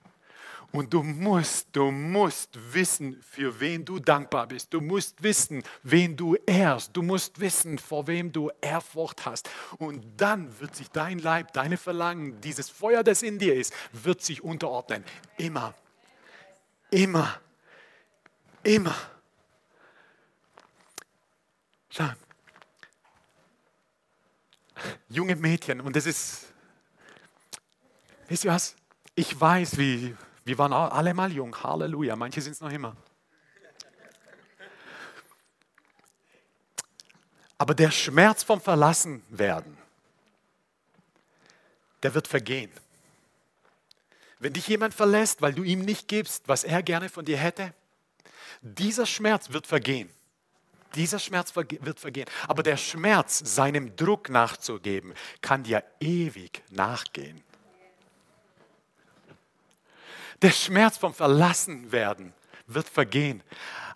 Und 0.72 0.92
du 0.92 1.02
musst, 1.02 1.68
du 1.72 1.90
musst 1.90 2.58
wissen, 2.72 3.22
für 3.22 3.60
wen 3.60 3.84
du 3.84 3.98
dankbar 3.98 4.46
bist. 4.46 4.74
Du 4.74 4.80
musst 4.80 5.22
wissen, 5.22 5.62
wen 5.82 6.16
du 6.16 6.34
ehrst. 6.46 6.94
Du 6.94 7.02
musst 7.02 7.40
wissen, 7.40 7.78
vor 7.78 8.06
wem 8.06 8.32
du 8.32 8.50
Ehrfurcht 8.60 9.24
hast. 9.24 9.48
Und 9.78 10.04
dann 10.16 10.58
wird 10.60 10.74
sich 10.74 10.90
dein 10.90 11.18
Leib, 11.18 11.52
deine 11.52 11.76
Verlangen, 11.76 12.40
dieses 12.40 12.68
Feuer, 12.68 13.02
das 13.02 13.22
in 13.22 13.38
dir 13.38 13.54
ist, 13.54 13.72
wird 13.92 14.22
sich 14.22 14.42
unterordnen. 14.42 15.04
Immer. 15.38 15.74
Immer. 16.90 17.40
Immer. 18.62 18.94
Schau. 21.88 22.10
Junge 25.08 25.36
Mädchen, 25.36 25.80
und 25.80 25.96
das 25.96 26.04
ist, 26.04 26.52
wisst 28.28 28.44
ihr 28.44 28.50
was? 28.50 28.76
Ich 29.14 29.40
weiß, 29.40 29.78
wie, 29.78 30.14
wir 30.46 30.58
waren 30.58 30.72
alle 30.72 31.12
mal 31.12 31.32
jung, 31.32 31.60
Halleluja, 31.60 32.14
manche 32.14 32.40
sind 32.40 32.52
es 32.52 32.60
noch 32.60 32.70
immer. 32.70 32.96
Aber 37.58 37.74
der 37.74 37.90
Schmerz 37.90 38.44
vom 38.44 38.60
Verlassenwerden, 38.60 39.76
der 42.04 42.14
wird 42.14 42.28
vergehen. 42.28 42.70
Wenn 44.38 44.52
dich 44.52 44.68
jemand 44.68 44.94
verlässt, 44.94 45.42
weil 45.42 45.52
du 45.52 45.64
ihm 45.64 45.80
nicht 45.80 46.06
gibst, 46.06 46.46
was 46.46 46.62
er 46.62 46.80
gerne 46.84 47.08
von 47.08 47.24
dir 47.24 47.38
hätte, 47.38 47.74
dieser 48.62 49.06
Schmerz 49.06 49.50
wird 49.50 49.66
vergehen. 49.66 50.10
Dieser 50.94 51.18
Schmerz 51.18 51.56
wird 51.56 51.98
vergehen. 51.98 52.28
Aber 52.46 52.62
der 52.62 52.76
Schmerz, 52.76 53.40
seinem 53.44 53.96
Druck 53.96 54.28
nachzugeben, 54.28 55.12
kann 55.40 55.64
dir 55.64 55.82
ewig 55.98 56.62
nachgehen. 56.70 57.42
Der 60.42 60.50
Schmerz 60.50 60.98
vom 60.98 61.14
Verlassenwerden 61.14 62.32
wird 62.66 62.88
vergehen. 62.88 63.42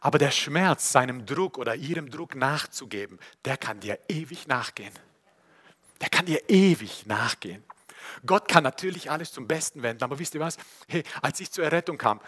Aber 0.01 0.19
der 0.19 0.31
Schmerz, 0.31 0.93
seinem 0.93 1.27
Druck 1.27 1.59
oder 1.59 1.75
ihrem 1.75 2.11
Druck 2.11 2.35
nachzugeben, 2.35 3.19
der 3.45 3.57
kann 3.57 3.81
dir 3.81 3.99
ewig 4.09 4.47
nachgehen. 4.47 4.93
Der 6.01 6.09
kann 6.09 6.25
dir 6.25 6.49
ewig 6.49 7.05
nachgehen. 7.07 7.63
Gott 8.25 8.49
kann 8.49 8.65
natürlich 8.65 9.11
alles 9.11 9.33
zum 9.33 9.47
Besten 9.47 9.83
wenden, 9.83 10.03
aber 10.03 10.19
wisst 10.19 10.35
ihr 10.35 10.41
was? 10.41 10.57
Hey, 10.89 11.05
als 11.21 11.41
ich 11.41 11.51
zur 11.51 11.65
Errettung 11.65 11.99
kam, 11.99 12.21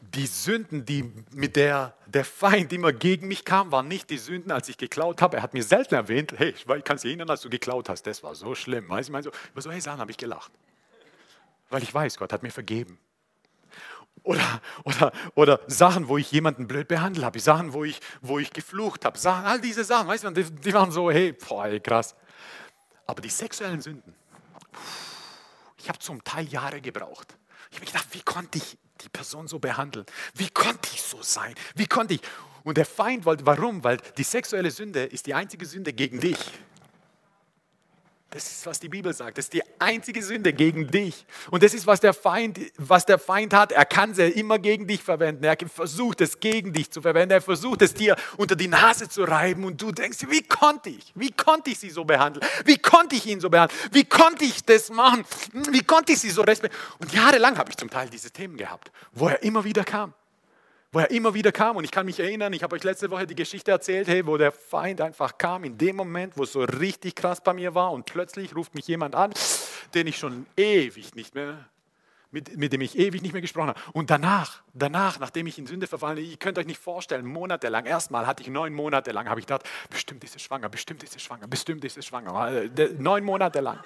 die 0.00 0.26
Sünden, 0.26 0.86
die 0.86 1.12
mit 1.32 1.56
der 1.56 1.94
der 2.06 2.24
Feind 2.24 2.72
immer 2.72 2.92
gegen 2.92 3.28
mich 3.28 3.44
kam, 3.44 3.70
waren 3.70 3.88
nicht 3.88 4.08
die 4.08 4.16
Sünden, 4.16 4.50
als 4.50 4.68
ich 4.68 4.78
geklaut 4.78 5.20
habe. 5.20 5.36
Er 5.36 5.42
hat 5.42 5.52
mir 5.52 5.62
selten 5.62 5.94
erwähnt, 5.94 6.32
hey, 6.36 6.54
ich 6.56 6.64
kann 6.84 6.96
es 6.96 7.04
erinnern, 7.04 7.28
als 7.28 7.42
du 7.42 7.50
geklaut 7.50 7.88
hast, 7.90 8.06
das 8.06 8.22
war 8.22 8.34
so 8.34 8.54
schlimm. 8.54 8.88
Weißt 8.88 9.08
du, 9.08 9.10
ich 9.10 9.12
meine, 9.12 9.24
so, 9.24 9.30
über 9.52 9.60
solche 9.60 9.82
Sachen 9.82 10.00
habe 10.00 10.10
ich 10.10 10.16
gelacht. 10.16 10.50
Weil 11.68 11.82
ich 11.82 11.92
weiß, 11.92 12.16
Gott 12.16 12.32
hat 12.32 12.42
mir 12.42 12.50
vergeben. 12.50 12.98
Oder, 14.28 14.60
oder, 14.84 15.12
oder 15.36 15.60
Sachen, 15.68 16.06
wo 16.06 16.18
ich 16.18 16.30
jemanden 16.30 16.68
blöd 16.68 16.86
behandelt 16.86 17.24
habe, 17.24 17.40
Sachen, 17.40 17.72
wo 17.72 17.84
ich, 17.84 17.98
wo 18.20 18.38
ich 18.38 18.52
geflucht 18.52 19.06
habe, 19.06 19.16
Sachen, 19.16 19.46
all 19.46 19.58
diese 19.58 19.84
Sachen, 19.84 20.06
weißt 20.06 20.24
du, 20.24 20.30
die, 20.32 20.44
die 20.44 20.74
waren 20.74 20.90
so, 20.90 21.10
hey, 21.10 21.32
boah, 21.32 21.66
krass. 21.80 22.14
Aber 23.06 23.22
die 23.22 23.30
sexuellen 23.30 23.80
Sünden, 23.80 24.14
ich 25.78 25.88
habe 25.88 25.98
zum 25.98 26.22
Teil 26.22 26.46
Jahre 26.48 26.82
gebraucht. 26.82 27.38
Ich 27.70 27.78
habe 27.78 27.86
gedacht, 27.86 28.06
wie 28.10 28.20
konnte 28.20 28.58
ich 28.58 28.76
die 29.00 29.08
Person 29.08 29.48
so 29.48 29.58
behandeln? 29.58 30.04
Wie 30.34 30.50
konnte 30.50 30.90
ich 30.92 31.00
so 31.00 31.22
sein? 31.22 31.54
Wie 31.74 31.86
konnte 31.86 32.12
ich? 32.12 32.20
Und 32.64 32.76
der 32.76 32.84
Feind 32.84 33.24
wollte, 33.24 33.46
warum? 33.46 33.82
Weil 33.82 33.96
die 34.18 34.24
sexuelle 34.24 34.70
Sünde 34.70 35.04
ist 35.04 35.24
die 35.24 35.32
einzige 35.32 35.64
Sünde 35.64 35.94
gegen 35.94 36.20
dich. 36.20 36.52
Das 38.30 38.44
ist, 38.44 38.66
was 38.66 38.78
die 38.78 38.90
Bibel 38.90 39.14
sagt. 39.14 39.38
Das 39.38 39.46
ist 39.46 39.54
die 39.54 39.62
einzige 39.78 40.22
Sünde 40.22 40.52
gegen 40.52 40.86
dich. 40.86 41.24
Und 41.50 41.62
das 41.62 41.72
ist, 41.72 41.86
was 41.86 42.00
der 42.00 42.12
Feind, 42.12 42.60
was 42.76 43.06
der 43.06 43.18
Feind 43.18 43.54
hat. 43.54 43.72
Er 43.72 43.86
kann 43.86 44.12
sie 44.12 44.24
immer 44.24 44.58
gegen 44.58 44.86
dich 44.86 45.02
verwenden. 45.02 45.44
Er 45.44 45.56
versucht 45.66 46.20
es 46.20 46.38
gegen 46.38 46.74
dich 46.74 46.90
zu 46.90 47.00
verwenden. 47.00 47.32
Er 47.32 47.40
versucht 47.40 47.80
es 47.80 47.94
dir 47.94 48.16
unter 48.36 48.54
die 48.54 48.68
Nase 48.68 49.08
zu 49.08 49.24
reiben. 49.24 49.64
Und 49.64 49.80
du 49.80 49.92
denkst, 49.92 50.18
wie 50.28 50.42
konnte 50.42 50.90
ich? 50.90 51.10
Wie 51.14 51.32
konnte 51.32 51.70
ich 51.70 51.78
sie 51.78 51.88
so 51.88 52.04
behandeln? 52.04 52.46
Wie 52.66 52.76
konnte 52.76 53.16
ich 53.16 53.24
ihn 53.24 53.40
so 53.40 53.48
behandeln? 53.48 53.80
Wie 53.92 54.04
konnte 54.04 54.44
ich 54.44 54.62
das 54.62 54.90
machen? 54.90 55.24
Wie 55.70 55.82
konnte 55.82 56.12
ich 56.12 56.20
sie 56.20 56.30
so 56.30 56.42
respektieren? 56.42 56.84
Und 56.98 57.14
jahrelang 57.14 57.56
habe 57.56 57.70
ich 57.70 57.78
zum 57.78 57.88
Teil 57.88 58.10
diese 58.10 58.30
Themen 58.30 58.58
gehabt, 58.58 58.92
wo 59.12 59.28
er 59.28 59.42
immer 59.42 59.64
wieder 59.64 59.84
kam 59.84 60.12
wo 60.92 61.00
er 61.00 61.10
immer 61.10 61.34
wieder 61.34 61.52
kam. 61.52 61.76
Und 61.76 61.84
ich 61.84 61.90
kann 61.90 62.06
mich 62.06 62.18
erinnern, 62.20 62.52
ich 62.52 62.62
habe 62.62 62.76
euch 62.76 62.84
letzte 62.84 63.10
Woche 63.10 63.26
die 63.26 63.34
Geschichte 63.34 63.70
erzählt, 63.70 64.08
hey, 64.08 64.26
wo 64.26 64.36
der 64.36 64.52
Feind 64.52 65.00
einfach 65.00 65.38
kam, 65.38 65.64
in 65.64 65.76
dem 65.76 65.96
Moment, 65.96 66.36
wo 66.36 66.44
es 66.44 66.52
so 66.52 66.62
richtig 66.62 67.14
krass 67.14 67.40
bei 67.42 67.52
mir 67.52 67.74
war. 67.74 67.92
Und 67.92 68.06
plötzlich 68.06 68.54
ruft 68.56 68.74
mich 68.74 68.86
jemand 68.86 69.14
an, 69.14 69.32
den 69.94 70.06
ich 70.06 70.16
schon 70.16 70.46
ewig 70.56 71.14
nicht 71.14 71.34
mehr, 71.34 71.68
mit, 72.30 72.56
mit 72.56 72.72
dem 72.72 72.80
ich 72.80 72.98
ewig 72.98 73.22
nicht 73.22 73.32
mehr 73.32 73.42
gesprochen 73.42 73.68
habe. 73.68 73.80
Und 73.92 74.10
danach, 74.10 74.62
danach, 74.74 75.18
nachdem 75.18 75.46
ich 75.46 75.58
in 75.58 75.66
Sünde 75.66 75.86
verfallen, 75.86 76.18
ihr 76.18 76.36
könnt 76.36 76.58
euch 76.58 76.66
nicht 76.66 76.80
vorstellen, 76.80 77.26
monatelang, 77.26 77.86
erstmal 77.86 78.26
hatte 78.26 78.42
ich 78.42 78.48
neun 78.48 78.74
Monate 78.74 79.12
lang, 79.12 79.28
habe 79.28 79.40
ich 79.40 79.46
gedacht, 79.46 79.68
bestimmt 79.90 80.24
ist 80.24 80.36
es 80.36 80.42
schwanger, 80.42 80.68
bestimmt 80.68 81.02
ist 81.02 81.16
es 81.16 81.22
schwanger, 81.22 81.46
bestimmt 81.46 81.84
ist 81.84 81.96
es 81.96 82.06
schwanger. 82.06 82.52
Äh, 82.52 82.94
neun 82.98 83.24
Monate 83.24 83.60
lang. 83.60 83.80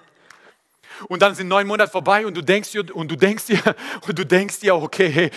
Und 1.09 1.23
dann 1.23 1.35
sind 1.35 1.49
neun 1.49 1.67
Monate 1.67 1.91
vorbei 1.91 2.27
und 2.27 2.37
du 2.37 2.43
denkst 2.43 2.73
dir, 2.73 2.95
und 2.95 3.11
du 3.11 3.17
denkst 3.17 3.47
dir, 3.47 3.61
und 4.07 4.19
du 4.19 4.25
denkst 4.25 4.61
dir, 4.61 4.75
okay, 4.75 5.09
hey, 5.09 5.31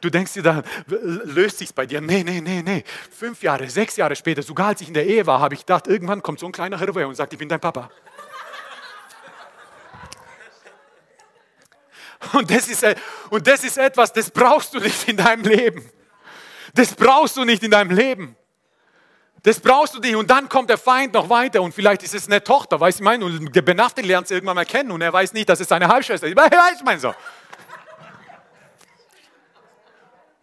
du 0.00 0.10
denkst 0.10 0.34
dir 0.34 0.42
dann, 0.42 0.64
löst 0.86 1.58
sich's 1.58 1.72
bei 1.72 1.86
dir. 1.86 2.00
Nee, 2.00 2.22
nee, 2.22 2.40
nee, 2.40 2.62
nee. 2.62 2.84
Fünf 3.10 3.42
Jahre, 3.42 3.68
sechs 3.68 3.96
Jahre 3.96 4.16
später, 4.16 4.42
sogar 4.42 4.68
als 4.68 4.80
ich 4.80 4.88
in 4.88 4.94
der 4.94 5.06
Ehe 5.06 5.26
war, 5.26 5.40
habe 5.40 5.54
ich 5.54 5.60
gedacht, 5.60 5.86
irgendwann 5.86 6.22
kommt 6.22 6.40
so 6.40 6.46
ein 6.46 6.52
kleiner 6.52 6.78
Hirwe 6.78 7.06
und 7.06 7.14
sagt, 7.14 7.32
ich 7.32 7.38
bin 7.38 7.48
dein 7.48 7.60
Papa. 7.60 7.90
Und 12.32 12.50
das, 12.50 12.66
ist, 12.66 12.84
und 13.30 13.46
das 13.46 13.62
ist 13.62 13.78
etwas, 13.78 14.12
das 14.12 14.28
brauchst 14.28 14.74
du 14.74 14.80
nicht 14.80 15.08
in 15.08 15.16
deinem 15.16 15.44
Leben. 15.44 15.88
Das 16.74 16.94
brauchst 16.94 17.36
du 17.36 17.44
nicht 17.44 17.62
in 17.62 17.70
deinem 17.70 17.92
Leben. 17.92 18.36
Das 19.42 19.60
brauchst 19.60 19.94
du 19.94 20.00
nicht. 20.00 20.16
Und 20.16 20.30
dann 20.30 20.48
kommt 20.48 20.70
der 20.70 20.78
Feind 20.78 21.14
noch 21.14 21.28
weiter 21.28 21.62
und 21.62 21.74
vielleicht 21.74 22.02
ist 22.02 22.14
es 22.14 22.26
eine 22.26 22.42
Tochter, 22.42 22.80
weißt 22.80 23.00
du, 23.00 23.04
mein, 23.04 23.22
und 23.22 23.54
der 23.54 23.62
Benafte 23.62 24.02
lernt 24.02 24.26
es 24.26 24.30
irgendwann 24.30 24.56
mal 24.56 24.64
kennen 24.64 24.90
und 24.90 25.00
er 25.00 25.12
weiß 25.12 25.32
nicht, 25.32 25.48
dass 25.48 25.60
es 25.60 25.68
seine 25.68 25.88
Halbschwester 25.88 26.26
ist. 26.26 26.36
Weißt 26.36 26.80
du, 26.80 26.84
mein 26.84 26.98
so. 26.98 27.14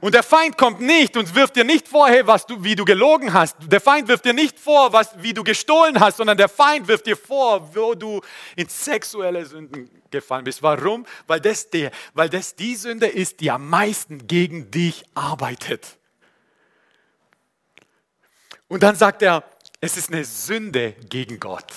Und 0.01 0.13
der 0.13 0.23
Feind 0.23 0.57
kommt 0.57 0.81
nicht 0.81 1.17
und 1.17 1.33
wirft 1.33 1.55
dir 1.55 1.63
nicht 1.63 1.87
vor, 1.87 2.07
hey, 2.07 2.27
was 2.27 2.45
du, 2.45 2.63
wie 2.63 2.75
du 2.75 2.85
gelogen 2.85 3.33
hast. 3.33 3.55
Der 3.65 3.81
Feind 3.81 4.07
wirft 4.07 4.25
dir 4.25 4.33
nicht 4.33 4.59
vor, 4.59 4.93
was, 4.93 5.09
wie 5.17 5.33
du 5.33 5.43
gestohlen 5.43 5.99
hast, 5.99 6.17
sondern 6.17 6.37
der 6.37 6.49
Feind 6.49 6.87
wirft 6.87 7.07
dir 7.07 7.17
vor, 7.17 7.73
wo 7.73 7.95
du 7.95 8.21
in 8.55 8.67
sexuelle 8.67 9.45
Sünden 9.45 9.89
gefallen 10.11 10.43
bist. 10.43 10.61
Warum? 10.61 11.05
Weil 11.25 11.39
das, 11.39 11.69
der, 11.69 11.91
weil 12.13 12.29
das 12.29 12.55
die 12.55 12.75
Sünde 12.75 13.07
ist, 13.07 13.39
die 13.39 13.49
am 13.49 13.67
meisten 13.67 14.27
gegen 14.27 14.69
dich 14.69 15.03
arbeitet. 15.15 15.97
Und 18.67 18.83
dann 18.83 18.95
sagt 18.95 19.21
er, 19.21 19.43
es 19.79 19.97
ist 19.97 20.11
eine 20.11 20.23
Sünde 20.23 20.93
gegen 21.09 21.39
Gott. 21.39 21.71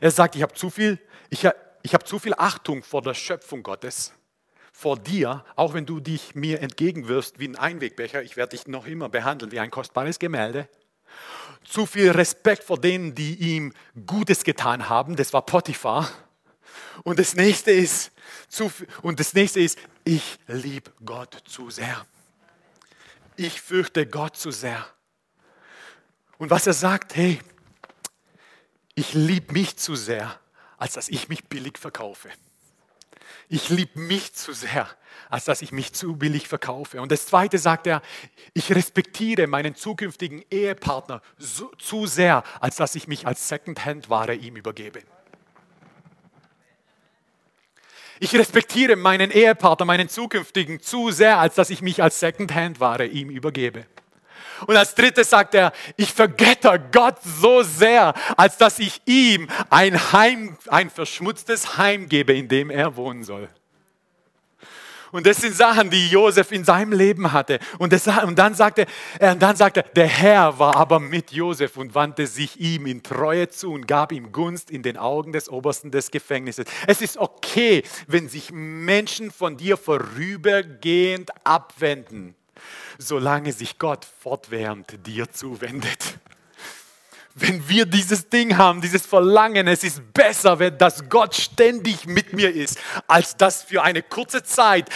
Er 0.00 0.10
sagt, 0.10 0.36
ich 0.36 0.42
habe 0.42 0.54
zu 0.54 0.70
viel, 0.70 0.98
ich, 1.28 1.46
ich 1.82 1.94
habe 1.94 2.04
zu 2.04 2.18
viel 2.18 2.34
Achtung 2.34 2.82
vor 2.82 3.02
der 3.02 3.14
Schöpfung 3.14 3.62
Gottes, 3.62 4.12
vor 4.72 4.98
dir, 4.98 5.44
auch 5.56 5.74
wenn 5.74 5.84
du 5.84 6.00
dich 6.00 6.34
mir 6.34 6.62
entgegenwirfst 6.62 7.38
wie 7.38 7.48
ein 7.48 7.56
Einwegbecher, 7.56 8.22
ich 8.22 8.36
werde 8.36 8.56
dich 8.56 8.66
noch 8.66 8.86
immer 8.86 9.10
behandeln 9.10 9.52
wie 9.52 9.60
ein 9.60 9.70
kostbares 9.70 10.18
Gemälde. 10.18 10.68
Zu 11.64 11.84
viel 11.84 12.10
Respekt 12.12 12.64
vor 12.64 12.80
denen, 12.80 13.14
die 13.14 13.34
ihm 13.34 13.74
Gutes 14.06 14.44
getan 14.44 14.88
haben, 14.88 15.16
das 15.16 15.32
war 15.34 15.42
Potiphar. 15.42 16.10
Und 17.02 17.18
das 17.18 17.34
nächste 17.34 17.72
ist, 17.72 18.12
zu, 18.48 18.72
und 19.02 19.20
das 19.20 19.34
nächste 19.34 19.60
ist, 19.60 19.78
ich 20.04 20.38
liebe 20.46 20.90
Gott 21.04 21.42
zu 21.44 21.68
sehr. 21.68 22.06
Ich 23.36 23.60
fürchte 23.60 24.06
Gott 24.06 24.36
zu 24.36 24.50
sehr. 24.50 24.86
Und 26.40 26.48
was 26.48 26.66
er 26.66 26.72
sagt, 26.72 27.16
hey, 27.16 27.38
ich 28.94 29.12
liebe 29.12 29.52
mich 29.52 29.76
zu 29.76 29.94
sehr, 29.94 30.40
als 30.78 30.94
dass 30.94 31.10
ich 31.10 31.28
mich 31.28 31.44
billig 31.44 31.76
verkaufe. 31.76 32.30
Ich 33.50 33.68
liebe 33.68 34.00
mich 34.00 34.32
zu 34.32 34.54
sehr, 34.54 34.88
als 35.28 35.44
dass 35.44 35.60
ich 35.60 35.70
mich 35.70 35.92
zu 35.92 36.16
billig 36.16 36.48
verkaufe. 36.48 37.02
Und 37.02 37.12
das 37.12 37.26
Zweite 37.26 37.58
sagt 37.58 37.86
er, 37.86 38.00
ich 38.54 38.74
respektiere 38.74 39.48
meinen 39.48 39.74
zukünftigen 39.74 40.42
Ehepartner 40.50 41.20
so, 41.36 41.70
zu 41.76 42.06
sehr, 42.06 42.42
als 42.62 42.76
dass 42.76 42.94
ich 42.94 43.06
mich 43.06 43.26
als 43.26 43.46
Secondhand-Ware 43.46 44.34
ihm 44.34 44.56
übergebe. 44.56 45.02
Ich 48.18 48.34
respektiere 48.34 48.96
meinen 48.96 49.30
Ehepartner, 49.30 49.84
meinen 49.84 50.08
zukünftigen 50.08 50.80
zu 50.80 51.10
sehr, 51.10 51.38
als 51.38 51.54
dass 51.56 51.68
ich 51.68 51.82
mich 51.82 52.02
als 52.02 52.18
Secondhand-Ware 52.18 53.04
ihm 53.04 53.28
übergebe. 53.28 53.84
Und 54.66 54.76
als 54.76 54.94
drittes 54.94 55.30
sagt 55.30 55.54
er, 55.54 55.72
ich 55.96 56.12
vergötter 56.12 56.78
Gott 56.78 57.16
so 57.22 57.62
sehr, 57.62 58.14
als 58.36 58.56
dass 58.56 58.78
ich 58.78 59.00
ihm 59.06 59.48
ein 59.70 60.12
Heim, 60.12 60.56
ein 60.68 60.90
verschmutztes 60.90 61.76
Heim 61.78 62.08
gebe, 62.08 62.32
in 62.34 62.48
dem 62.48 62.70
er 62.70 62.96
wohnen 62.96 63.24
soll. 63.24 63.48
Und 65.12 65.26
das 65.26 65.38
sind 65.38 65.56
Sachen, 65.56 65.90
die 65.90 66.08
Josef 66.08 66.52
in 66.52 66.64
seinem 66.64 66.92
Leben 66.92 67.32
hatte. 67.32 67.58
Und, 67.78 67.92
das, 67.92 68.06
und 68.06 68.38
dann, 68.38 68.54
sagte, 68.54 68.86
er, 69.18 69.34
dann 69.34 69.56
sagte 69.56 69.80
er, 69.80 69.88
der 69.94 70.06
Herr 70.06 70.58
war 70.58 70.76
aber 70.76 71.00
mit 71.00 71.32
Josef 71.32 71.76
und 71.76 71.94
wandte 71.94 72.26
sich 72.26 72.60
ihm 72.60 72.86
in 72.86 73.02
Treue 73.02 73.48
zu 73.48 73.72
und 73.72 73.88
gab 73.88 74.12
ihm 74.12 74.30
Gunst 74.30 74.70
in 74.70 74.82
den 74.82 74.96
Augen 74.96 75.32
des 75.32 75.48
Obersten 75.48 75.90
des 75.90 76.10
Gefängnisses. 76.10 76.66
Es 76.86 77.00
ist 77.00 77.16
okay, 77.16 77.82
wenn 78.06 78.28
sich 78.28 78.52
Menschen 78.52 79.30
von 79.30 79.56
dir 79.56 79.76
vorübergehend 79.76 81.30
abwenden 81.44 82.36
solange 83.00 83.52
sich 83.52 83.78
Gott 83.78 84.04
fortwährend 84.04 85.06
dir 85.06 85.30
zuwendet. 85.30 86.18
Wenn 87.36 87.68
wir 87.68 87.86
dieses 87.86 88.28
Ding 88.28 88.58
haben, 88.58 88.80
dieses 88.80 89.06
Verlangen, 89.06 89.68
es 89.68 89.84
ist 89.84 90.12
besser, 90.12 90.58
wenn 90.58 90.76
das 90.76 91.08
Gott 91.08 91.34
ständig 91.34 92.04
mit 92.04 92.32
mir 92.32 92.52
ist, 92.52 92.76
als 93.06 93.36
dass 93.36 93.62
für 93.62 93.82
eine 93.82 94.02
kurze 94.02 94.42
Zeit, 94.42 94.90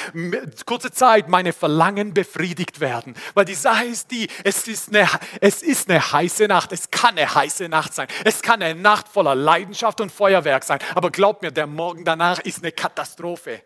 kurze 0.67 0.90
Zeit 0.90 1.29
meine 1.29 1.53
Verlangen 1.53 2.12
befriedigt 2.12 2.81
werden. 2.81 3.14
Weil 3.35 3.45
die 3.45 3.55
Sache 3.55 3.85
ist 3.85 4.11
die, 4.11 4.29
es 4.43 4.67
ist, 4.67 4.88
eine, 4.88 5.09
es 5.40 5.62
ist 5.62 5.88
eine 5.88 6.12
heiße 6.12 6.49
Nacht, 6.49 6.73
es 6.73 6.90
kann 6.90 7.17
eine 7.17 7.33
heiße 7.33 7.69
Nacht 7.69 7.95
sein, 7.95 8.09
es 8.25 8.43
kann 8.43 8.61
eine 8.62 8.79
Nacht 8.79 9.09
voller 9.09 9.37
Leidenschaft 9.37 10.01
und 10.01 10.11
Feuerwerk 10.11 10.64
sein, 10.64 10.81
aber 10.97 11.11
glaub 11.11 11.40
mir, 11.40 11.53
der 11.53 11.69
Morgen 11.69 12.05
danach 12.05 12.40
ist 12.40 12.59
eine 12.59 12.73
Katastrophe 12.73 13.62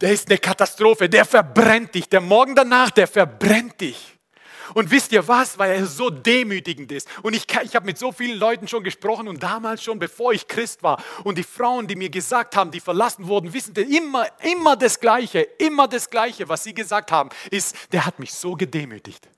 der 0.00 0.12
ist 0.12 0.28
eine 0.28 0.38
Katastrophe, 0.38 1.08
der 1.08 1.24
verbrennt 1.24 1.94
dich. 1.94 2.08
Der 2.08 2.20
Morgen 2.20 2.54
danach, 2.54 2.90
der 2.90 3.06
verbrennt 3.06 3.80
dich. 3.80 4.16
Und 4.72 4.90
wisst 4.90 5.10
ihr 5.12 5.26
was, 5.26 5.58
weil 5.58 5.72
er 5.72 5.86
so 5.86 6.10
demütigend 6.10 6.92
ist. 6.92 7.08
Und 7.22 7.34
ich, 7.34 7.46
ich 7.64 7.74
habe 7.74 7.86
mit 7.86 7.98
so 7.98 8.12
vielen 8.12 8.38
Leuten 8.38 8.68
schon 8.68 8.84
gesprochen 8.84 9.26
und 9.26 9.42
damals 9.42 9.82
schon, 9.82 9.98
bevor 9.98 10.32
ich 10.32 10.46
Christ 10.46 10.82
war. 10.82 11.02
Und 11.24 11.38
die 11.38 11.42
Frauen, 11.42 11.88
die 11.88 11.96
mir 11.96 12.08
gesagt 12.08 12.54
haben, 12.56 12.70
die 12.70 12.80
verlassen 12.80 13.26
wurden, 13.26 13.52
wissen 13.52 13.74
immer, 13.74 14.26
immer 14.42 14.76
das 14.76 15.00
Gleiche, 15.00 15.40
immer 15.58 15.88
das 15.88 16.08
Gleiche, 16.08 16.48
was 16.48 16.62
sie 16.62 16.72
gesagt 16.72 17.10
haben, 17.10 17.30
ist, 17.50 17.74
der 17.92 18.06
hat 18.06 18.20
mich 18.20 18.32
so 18.32 18.54
gedemütigt. 18.54 19.28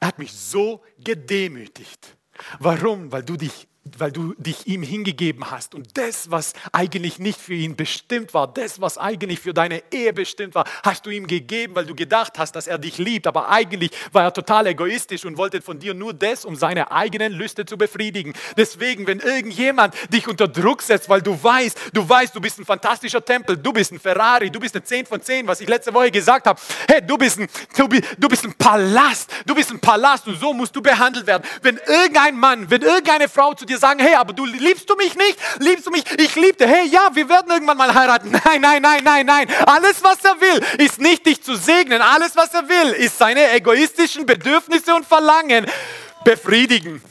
Er 0.00 0.08
hat 0.08 0.18
mich 0.18 0.32
so 0.32 0.82
gedemütigt. 0.98 2.16
Warum? 2.58 3.10
Weil 3.10 3.22
du 3.22 3.36
dich 3.36 3.66
weil 3.98 4.12
du 4.12 4.34
dich 4.38 4.66
ihm 4.66 4.82
hingegeben 4.82 5.50
hast. 5.50 5.74
Und 5.74 5.96
das, 5.96 6.30
was 6.30 6.52
eigentlich 6.72 7.18
nicht 7.18 7.40
für 7.40 7.54
ihn 7.54 7.76
bestimmt 7.76 8.34
war, 8.34 8.46
das, 8.46 8.80
was 8.80 8.98
eigentlich 8.98 9.40
für 9.40 9.54
deine 9.54 9.82
Ehe 9.90 10.12
bestimmt 10.12 10.54
war, 10.54 10.64
hast 10.82 11.06
du 11.06 11.10
ihm 11.10 11.26
gegeben, 11.26 11.74
weil 11.74 11.86
du 11.86 11.94
gedacht 11.94 12.38
hast, 12.38 12.52
dass 12.52 12.66
er 12.66 12.78
dich 12.78 12.98
liebt. 12.98 13.26
Aber 13.26 13.48
eigentlich 13.48 13.90
war 14.12 14.24
er 14.24 14.32
total 14.32 14.66
egoistisch 14.66 15.24
und 15.24 15.36
wollte 15.36 15.62
von 15.62 15.78
dir 15.78 15.94
nur 15.94 16.12
das, 16.12 16.44
um 16.44 16.56
seine 16.56 16.90
eigenen 16.90 17.32
Lüste 17.32 17.64
zu 17.64 17.78
befriedigen. 17.78 18.34
Deswegen, 18.56 19.06
wenn 19.06 19.20
irgendjemand 19.20 19.94
dich 20.12 20.28
unter 20.28 20.48
Druck 20.48 20.82
setzt, 20.82 21.08
weil 21.08 21.22
du 21.22 21.42
weißt, 21.42 21.90
du 21.92 22.08
weißt, 22.08 22.34
du 22.34 22.40
bist 22.40 22.58
ein 22.58 22.64
fantastischer 22.64 23.24
Tempel, 23.24 23.56
du 23.56 23.72
bist 23.72 23.92
ein 23.92 24.00
Ferrari, 24.00 24.50
du 24.50 24.60
bist 24.60 24.74
eine 24.74 24.84
10 24.84 25.06
von 25.06 25.22
10, 25.22 25.46
was 25.46 25.60
ich 25.60 25.68
letzte 25.68 25.92
Woche 25.94 26.10
gesagt 26.10 26.46
habe. 26.46 26.60
Hey, 26.86 27.00
du 27.06 27.16
bist 27.16 27.38
ein, 27.38 27.48
du, 27.76 27.88
du 27.88 28.28
bist 28.28 28.44
ein 28.44 28.54
Palast, 28.54 29.30
du 29.46 29.54
bist 29.54 29.70
ein 29.70 29.80
Palast 29.80 30.26
und 30.26 30.38
so 30.38 30.52
musst 30.52 30.74
du 30.74 30.82
behandelt 30.82 31.26
werden. 31.26 31.42
Wenn 31.62 31.78
irgendein 31.86 32.36
Mann, 32.36 32.70
wenn 32.70 32.82
irgendeine 32.82 33.28
Frau 33.28 33.54
zu 33.54 33.64
dir 33.64 33.77
sagen, 33.78 34.00
hey, 34.00 34.14
aber 34.14 34.32
du 34.32 34.44
liebst 34.44 34.88
du 34.88 34.96
mich 34.96 35.14
nicht? 35.14 35.38
Liebst 35.58 35.86
du 35.86 35.90
mich? 35.90 36.04
Ich 36.18 36.34
liebte. 36.34 36.66
Hey, 36.66 36.86
ja, 36.86 37.08
wir 37.12 37.28
werden 37.28 37.50
irgendwann 37.50 37.76
mal 37.76 37.94
heiraten. 37.94 38.30
Nein, 38.44 38.60
nein, 38.60 38.82
nein, 38.82 39.04
nein, 39.04 39.26
nein. 39.26 39.48
Alles, 39.66 40.02
was 40.02 40.24
er 40.24 40.40
will, 40.40 40.62
ist 40.78 41.00
nicht 41.00 41.26
dich 41.26 41.42
zu 41.42 41.56
segnen. 41.56 42.02
Alles, 42.02 42.36
was 42.36 42.52
er 42.54 42.68
will, 42.68 42.92
ist 42.92 43.18
seine 43.18 43.50
egoistischen 43.52 44.26
Bedürfnisse 44.26 44.94
und 44.94 45.06
Verlangen 45.06 45.66
befriedigen. 46.24 47.02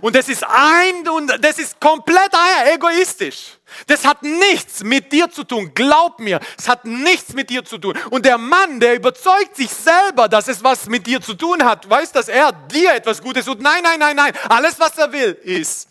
Und 0.00 0.16
das 0.16 0.28
ist 0.28 0.44
ein 0.44 1.08
und 1.08 1.32
das 1.40 1.58
ist 1.58 1.78
komplett 1.80 2.32
egoistisch. 2.72 3.58
Das 3.86 4.04
hat 4.04 4.22
nichts 4.22 4.82
mit 4.82 5.12
dir 5.12 5.30
zu 5.30 5.44
tun. 5.44 5.72
Glaub 5.74 6.20
mir, 6.20 6.40
es 6.58 6.68
hat 6.68 6.84
nichts 6.84 7.32
mit 7.34 7.50
dir 7.50 7.64
zu 7.64 7.78
tun. 7.78 7.98
Und 8.10 8.24
der 8.24 8.38
Mann, 8.38 8.80
der 8.80 8.96
überzeugt 8.96 9.56
sich 9.56 9.70
selber, 9.70 10.28
dass 10.28 10.48
es 10.48 10.62
was 10.62 10.86
mit 10.86 11.06
dir 11.06 11.20
zu 11.20 11.34
tun 11.34 11.64
hat, 11.64 11.88
weiß, 11.88 12.12
dass 12.12 12.28
er 12.28 12.52
dir 12.52 12.94
etwas 12.94 13.22
Gutes 13.22 13.44
tut. 13.44 13.60
Nein, 13.60 13.82
nein, 13.82 13.98
nein, 13.98 14.16
nein. 14.16 14.32
Alles, 14.48 14.78
was 14.78 14.96
er 14.98 15.12
will, 15.12 15.32
ist. 15.42 15.88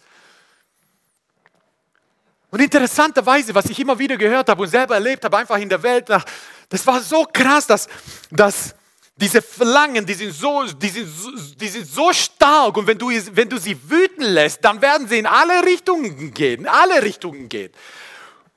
Und 2.52 2.60
interessanterweise, 2.60 3.56
was 3.56 3.66
ich 3.66 3.80
immer 3.80 3.98
wieder 3.98 4.18
gehört 4.18 4.50
habe 4.50 4.62
und 4.62 4.68
selber 4.68 4.96
erlebt 4.96 5.24
habe, 5.24 5.38
einfach 5.38 5.58
in 5.58 5.70
der 5.70 5.82
Welt, 5.84 6.10
das 6.10 6.86
war 6.86 7.00
so 7.02 7.26
krass, 7.32 7.66
dass, 7.66 7.88
dass 8.30 8.76
diese 9.16 9.42
Verlangen, 9.42 10.06
die 10.06 10.14
sind, 10.14 10.34
so, 10.34 10.64
die, 10.64 10.90
sind 10.90 11.08
so, 11.08 11.32
die 11.56 11.68
sind 11.68 11.86
so 11.86 12.12
stark 12.12 12.78
und 12.78 12.88
wenn 12.88 12.98
du, 12.98 13.10
wenn 13.10 13.50
du 13.50 13.58
sie 13.58 13.78
wüten 13.90 14.24
lässt, 14.24 14.64
dann 14.64 14.82
werden 14.82 15.08
sie 15.08 15.20
in 15.20 15.28
alle 15.28 15.64
Richtungen 15.66 16.34
gehen, 16.34 16.62
in 16.62 16.68
alle 16.68 17.04
Richtungen 17.04 17.48
gehen. 17.48 17.72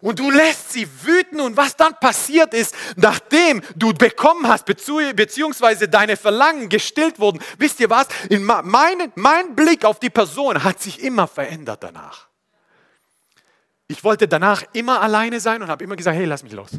Und 0.00 0.18
du 0.18 0.30
lässt 0.30 0.72
sie 0.72 0.86
wüten 1.04 1.40
und 1.40 1.56
was 1.56 1.76
dann 1.76 1.98
passiert 1.98 2.52
ist, 2.52 2.74
nachdem 2.96 3.62
du 3.74 3.94
bekommen 3.94 4.46
hast, 4.46 4.66
beziehungsweise 4.66 5.88
deine 5.88 6.18
Verlangen 6.18 6.68
gestillt 6.68 7.18
wurden, 7.18 7.40
wisst 7.56 7.80
ihr 7.80 7.88
was? 7.88 8.08
In 8.28 8.44
mein, 8.44 9.12
mein 9.14 9.56
Blick 9.56 9.86
auf 9.86 10.00
die 10.00 10.10
Person 10.10 10.62
hat 10.62 10.82
sich 10.82 11.02
immer 11.02 11.26
verändert 11.26 11.82
danach. 11.82 12.28
Ich 13.88 14.04
wollte 14.04 14.28
danach 14.28 14.62
immer 14.74 15.00
alleine 15.00 15.40
sein 15.40 15.62
und 15.62 15.68
habe 15.68 15.84
immer 15.84 15.96
gesagt, 15.96 16.18
hey, 16.18 16.26
lass 16.26 16.42
mich 16.42 16.52
los. 16.52 16.72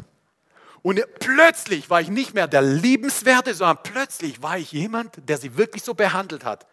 Und 0.86 1.04
plötzlich 1.18 1.90
war 1.90 2.00
ich 2.00 2.10
nicht 2.10 2.32
mehr 2.32 2.46
der 2.46 2.62
Liebenswerte, 2.62 3.54
sondern 3.54 3.82
plötzlich 3.82 4.40
war 4.40 4.56
ich 4.56 4.70
jemand, 4.70 5.16
der 5.28 5.36
sie 5.36 5.56
wirklich 5.56 5.82
so 5.82 5.94
behandelt 5.94 6.44
hat, 6.44 6.64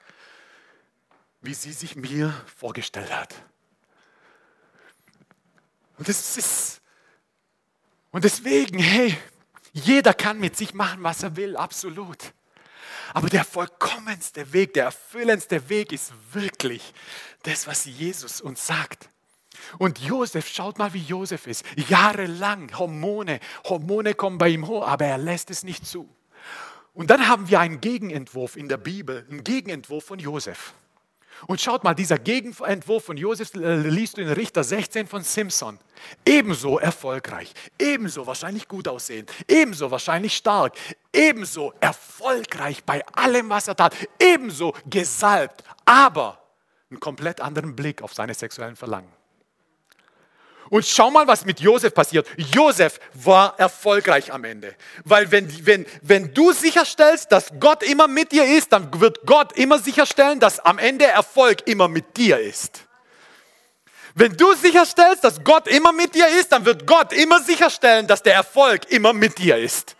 wie 1.41 1.55
sie 1.55 1.73
sich 1.73 1.95
mir 1.95 2.31
vorgestellt 2.55 3.11
hat. 3.11 3.33
Und 5.97 6.07
das 6.07 6.37
ist 6.37 6.79
und 8.11 8.23
deswegen, 8.23 8.77
hey, 8.77 9.17
jeder 9.71 10.13
kann 10.13 10.39
mit 10.39 10.55
sich 10.57 10.75
machen, 10.75 11.01
was 11.01 11.23
er 11.23 11.35
will, 11.35 11.57
absolut. 11.57 12.19
Aber 13.15 13.29
der 13.29 13.43
vollkommenste 13.43 14.53
Weg, 14.53 14.75
der 14.75 14.83
erfüllendste 14.83 15.69
Weg 15.69 15.91
ist 15.91 16.13
wirklich 16.31 16.93
das, 17.41 17.65
was 17.65 17.85
Jesus 17.85 18.41
uns 18.41 18.67
sagt. 18.67 19.09
Und 19.77 19.99
Josef, 19.99 20.47
schaut 20.47 20.77
mal, 20.77 20.93
wie 20.93 21.01
Josef 21.01 21.47
ist. 21.47 21.65
Jahrelang 21.89 22.77
Hormone, 22.77 23.39
Hormone 23.65 24.13
kommen 24.13 24.37
bei 24.37 24.49
ihm 24.49 24.67
hoch, 24.67 24.87
aber 24.87 25.05
er 25.05 25.17
lässt 25.17 25.49
es 25.49 25.63
nicht 25.63 25.85
zu. 25.85 26.07
Und 26.93 27.09
dann 27.09 27.27
haben 27.27 27.49
wir 27.49 27.59
einen 27.59 27.81
Gegenentwurf 27.81 28.55
in 28.55 28.69
der 28.69 28.77
Bibel, 28.77 29.25
einen 29.29 29.43
Gegenentwurf 29.43 30.05
von 30.05 30.19
Josef. 30.19 30.73
Und 31.47 31.59
schaut 31.59 31.83
mal, 31.83 31.93
dieser 31.93 32.17
Gegenentwurf 32.17 33.05
von 33.05 33.17
Josef 33.17 33.53
äh, 33.55 33.75
liest 33.75 34.17
du 34.17 34.21
in 34.21 34.29
Richter 34.29 34.63
16 34.63 35.07
von 35.07 35.23
Simpson. 35.23 35.79
Ebenso 36.25 36.79
erfolgreich, 36.79 37.53
ebenso 37.79 38.25
wahrscheinlich 38.27 38.67
gut 38.67 38.87
aussehend, 38.87 39.31
ebenso 39.47 39.91
wahrscheinlich 39.91 40.35
stark, 40.35 40.75
ebenso 41.11 41.73
erfolgreich 41.79 42.83
bei 42.83 43.05
allem, 43.07 43.49
was 43.49 43.67
er 43.67 43.75
tat, 43.75 43.95
ebenso 44.19 44.73
gesalbt, 44.85 45.63
aber 45.85 46.39
einen 46.89 46.99
komplett 46.99 47.41
anderen 47.41 47.75
Blick 47.75 48.01
auf 48.01 48.13
seine 48.13 48.33
sexuellen 48.33 48.75
Verlangen. 48.75 49.11
Und 50.73 50.87
schau 50.87 51.11
mal, 51.11 51.27
was 51.27 51.45
mit 51.45 51.59
Josef 51.59 51.93
passiert. 51.93 52.27
Josef 52.35 52.99
war 53.13 53.53
erfolgreich 53.59 54.33
am 54.33 54.43
Ende. 54.43 54.73
Weil 55.03 55.29
wenn, 55.29 55.67
wenn, 55.67 55.85
wenn 56.01 56.33
du 56.33 56.51
sicherstellst, 56.51 57.31
dass 57.31 57.51
Gott 57.59 57.83
immer 57.83 58.07
mit 58.07 58.31
dir 58.31 58.43
ist, 58.43 58.73
dann 58.73 58.99
wird 58.99 59.19
Gott 59.27 59.51
immer 59.55 59.77
sicherstellen, 59.77 60.39
dass 60.39 60.59
am 60.59 60.79
Ende 60.79 61.05
Erfolg 61.05 61.67
immer 61.67 61.87
mit 61.87 62.17
dir 62.17 62.39
ist. 62.39 62.87
Wenn 64.15 64.35
du 64.35 64.51
sicherstellst, 64.55 65.23
dass 65.23 65.43
Gott 65.43 65.67
immer 65.67 65.91
mit 65.91 66.15
dir 66.15 66.27
ist, 66.39 66.51
dann 66.51 66.65
wird 66.65 66.87
Gott 66.87 67.13
immer 67.13 67.39
sicherstellen, 67.39 68.07
dass 68.07 68.23
der 68.23 68.33
Erfolg 68.33 68.89
immer 68.89 69.13
mit 69.13 69.37
dir 69.37 69.57
ist. 69.57 69.95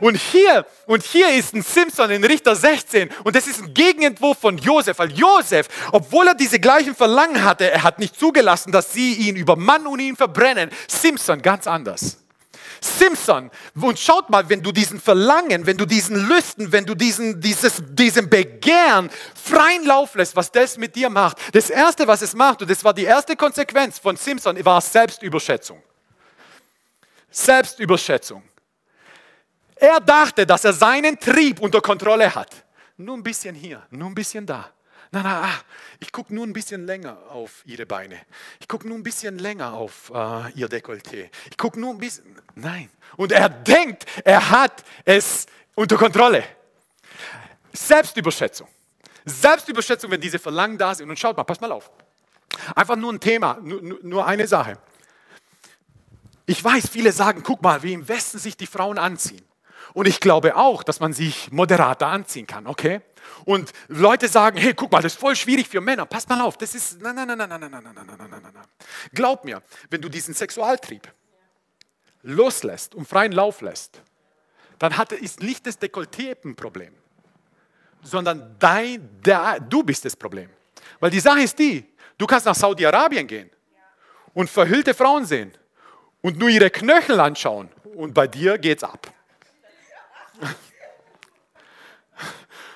Und 0.00 0.16
hier, 0.16 0.66
und 0.86 1.02
hier 1.02 1.30
ist 1.30 1.54
ein 1.54 1.62
Simpson 1.62 2.10
in 2.10 2.24
Richter 2.24 2.54
16 2.54 3.10
und 3.24 3.34
das 3.34 3.46
ist 3.46 3.62
ein 3.62 3.74
Gegenentwurf 3.74 4.38
von 4.38 4.58
Josef, 4.58 4.98
weil 4.98 5.12
Josef, 5.12 5.68
obwohl 5.92 6.28
er 6.28 6.34
diese 6.34 6.60
gleichen 6.60 6.94
Verlangen 6.94 7.42
hatte, 7.42 7.70
er 7.70 7.82
hat 7.82 7.98
nicht 7.98 8.18
zugelassen, 8.18 8.72
dass 8.72 8.92
sie 8.92 9.14
ihn 9.14 9.36
übermannen 9.36 9.86
und 9.86 10.00
ihn 10.00 10.16
verbrennen. 10.16 10.70
Simpson 10.88 11.40
ganz 11.40 11.66
anders. 11.66 12.18
Simpson. 12.80 13.50
Und 13.74 13.98
schaut 13.98 14.30
mal, 14.30 14.48
wenn 14.48 14.62
du 14.62 14.72
diesen 14.72 15.00
Verlangen, 15.00 15.66
wenn 15.66 15.76
du 15.76 15.86
diesen 15.86 16.28
Lüsten, 16.28 16.72
wenn 16.72 16.84
du 16.84 16.94
diesen, 16.94 17.40
dieses, 17.40 17.82
diesem 17.88 18.28
Begehren 18.28 19.10
freien 19.34 19.84
Lauf 19.84 20.14
lässt, 20.14 20.36
was 20.36 20.52
das 20.52 20.76
mit 20.76 20.94
dir 20.94 21.08
macht. 21.10 21.38
Das 21.52 21.70
Erste, 21.70 22.06
was 22.06 22.22
es 22.22 22.34
macht, 22.34 22.62
und 22.62 22.70
das 22.70 22.84
war 22.84 22.94
die 22.94 23.04
erste 23.04 23.36
Konsequenz 23.36 23.98
von 23.98 24.16
Simpson, 24.16 24.62
war 24.64 24.80
Selbstüberschätzung. 24.80 25.82
Selbstüberschätzung. 27.30 28.42
Er 29.76 30.00
dachte, 30.00 30.46
dass 30.46 30.64
er 30.64 30.72
seinen 30.72 31.20
Trieb 31.20 31.60
unter 31.60 31.80
Kontrolle 31.80 32.34
hat. 32.34 32.64
Nur 32.96 33.16
ein 33.16 33.22
bisschen 33.22 33.54
hier, 33.54 33.86
nur 33.90 34.08
ein 34.08 34.14
bisschen 34.14 34.46
da. 34.46 34.70
Na, 35.12 35.22
na, 35.22 35.42
ah, 35.44 35.60
ich 36.00 36.10
gucke 36.10 36.34
nur 36.34 36.46
ein 36.46 36.52
bisschen 36.52 36.86
länger 36.86 37.16
auf 37.30 37.62
ihre 37.64 37.86
Beine. 37.86 38.18
Ich 38.58 38.66
gucke 38.66 38.88
nur 38.88 38.96
ein 38.98 39.02
bisschen 39.02 39.38
länger 39.38 39.72
auf 39.72 40.10
äh, 40.12 40.50
ihr 40.52 40.68
Dekolleté. 40.68 41.30
Ich 41.50 41.56
gucke 41.56 41.78
nur 41.78 41.94
ein 41.94 41.98
bisschen. 41.98 42.24
Nein. 42.54 42.90
Und 43.16 43.32
er 43.32 43.48
denkt, 43.48 44.04
er 44.24 44.50
hat 44.50 44.82
es 45.04 45.46
unter 45.74 45.96
Kontrolle. 45.96 46.42
Selbstüberschätzung. 47.72 48.68
Selbstüberschätzung, 49.24 50.10
wenn 50.10 50.20
diese 50.20 50.38
Verlangen 50.38 50.78
da 50.78 50.94
sind. 50.94 51.08
Und 51.08 51.18
schaut 51.18 51.36
mal, 51.36 51.44
pass 51.44 51.60
mal 51.60 51.70
auf. 51.70 51.90
Einfach 52.74 52.96
nur 52.96 53.12
ein 53.12 53.20
Thema, 53.20 53.58
nur, 53.62 53.98
nur 54.02 54.26
eine 54.26 54.46
Sache. 54.46 54.78
Ich 56.46 56.62
weiß, 56.62 56.88
viele 56.88 57.12
sagen, 57.12 57.42
guck 57.42 57.62
mal, 57.62 57.82
wie 57.82 57.92
im 57.92 58.08
Westen 58.08 58.38
sich 58.38 58.56
die 58.56 58.66
Frauen 58.66 58.98
anziehen. 58.98 59.45
Und 59.96 60.06
ich 60.06 60.20
glaube 60.20 60.56
auch, 60.56 60.82
dass 60.82 61.00
man 61.00 61.14
sich 61.14 61.50
moderater 61.50 62.08
anziehen 62.08 62.46
kann, 62.46 62.66
okay? 62.66 63.00
Und 63.46 63.72
Leute 63.88 64.28
sagen, 64.28 64.58
hey, 64.58 64.74
guck 64.74 64.92
mal, 64.92 65.00
das 65.00 65.14
ist 65.14 65.18
voll 65.18 65.34
schwierig 65.34 65.66
für 65.66 65.80
Männer. 65.80 66.04
Pass 66.04 66.28
mal 66.28 66.42
auf, 66.42 66.58
das 66.58 66.74
ist, 66.74 67.00
nein, 67.00 67.14
nein, 67.14 67.26
nein, 67.26 67.38
nein, 67.38 67.48
nein, 67.48 67.60
nein, 67.60 67.70
nein, 67.82 67.94
nein, 67.94 68.06
nein, 68.06 68.28
nein, 68.30 68.42
nein. 68.42 68.64
Glaub 69.14 69.46
mir, 69.46 69.62
wenn 69.88 70.02
du 70.02 70.10
diesen 70.10 70.34
Sexualtrieb 70.34 71.10
loslässt 72.20 72.94
und 72.94 73.08
freien 73.08 73.32
Lauf 73.32 73.62
lässt, 73.62 74.02
dann 74.78 74.98
hat, 74.98 75.12
ist 75.12 75.42
nicht 75.42 75.66
das 75.66 75.80
Dekolleté 75.80 76.36
ein 76.44 76.54
Problem, 76.56 76.92
sondern 78.02 78.54
dein, 78.58 79.08
der, 79.24 79.60
du 79.60 79.82
bist 79.82 80.04
das 80.04 80.14
Problem. 80.14 80.50
Weil 81.00 81.10
die 81.10 81.20
Sache 81.20 81.40
ist 81.40 81.58
die, 81.58 81.90
du 82.18 82.26
kannst 82.26 82.44
nach 82.44 82.54
Saudi-Arabien 82.54 83.26
gehen 83.26 83.48
und 84.34 84.50
verhüllte 84.50 84.92
Frauen 84.92 85.24
sehen 85.24 85.52
und 86.20 86.38
nur 86.38 86.50
ihre 86.50 86.68
Knöchel 86.68 87.18
anschauen 87.18 87.70
und 87.94 88.12
bei 88.12 88.26
dir 88.26 88.58
geht's 88.58 88.84
ab. 88.84 89.15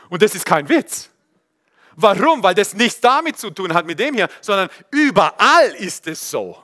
Und 0.09 0.23
das 0.23 0.35
ist 0.35 0.45
kein 0.45 0.69
Witz. 0.69 1.09
Warum? 1.97 2.43
Weil 2.43 2.55
das 2.55 2.75
nichts 2.75 3.01
damit 3.01 3.39
zu 3.39 3.51
tun 3.51 3.73
hat 3.75 3.87
mit 3.87 3.99
dem 3.99 4.15
hier, 4.15 4.29
sondern 4.41 4.69
überall 4.91 5.75
ist 5.79 6.07
es 6.07 6.31
so. 6.31 6.57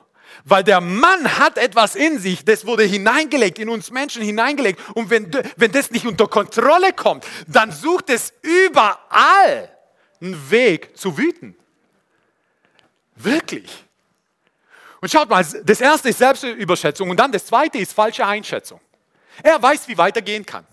Weil 0.43 0.63
der 0.63 0.81
Mann 0.81 1.39
hat 1.39 1.57
etwas 1.57 1.95
in 1.95 2.19
sich, 2.19 2.43
das 2.45 2.65
wurde 2.65 2.83
hineingelegt, 2.83 3.59
in 3.59 3.69
uns 3.69 3.91
Menschen 3.91 4.21
hineingelegt. 4.21 4.79
Und 4.93 5.09
wenn, 5.09 5.31
wenn 5.55 5.71
das 5.71 5.91
nicht 5.91 6.05
unter 6.05 6.27
Kontrolle 6.27 6.93
kommt, 6.93 7.25
dann 7.47 7.71
sucht 7.71 8.09
es 8.09 8.33
überall 8.41 9.69
einen 10.21 10.51
Weg 10.51 10.97
zu 10.97 11.17
wüten. 11.17 11.55
Wirklich. 13.15 13.85
Und 15.01 15.11
schaut 15.11 15.29
mal, 15.29 15.45
das 15.63 15.81
erste 15.81 16.09
ist 16.09 16.19
Selbstüberschätzung 16.19 17.09
und 17.09 17.17
dann 17.17 17.31
das 17.31 17.45
zweite 17.45 17.77
ist 17.77 17.93
falsche 17.93 18.25
Einschätzung. 18.25 18.79
Er 19.43 19.61
weiß, 19.61 19.87
wie 19.87 19.97
weitergehen 19.97 20.45
kann. 20.45 20.65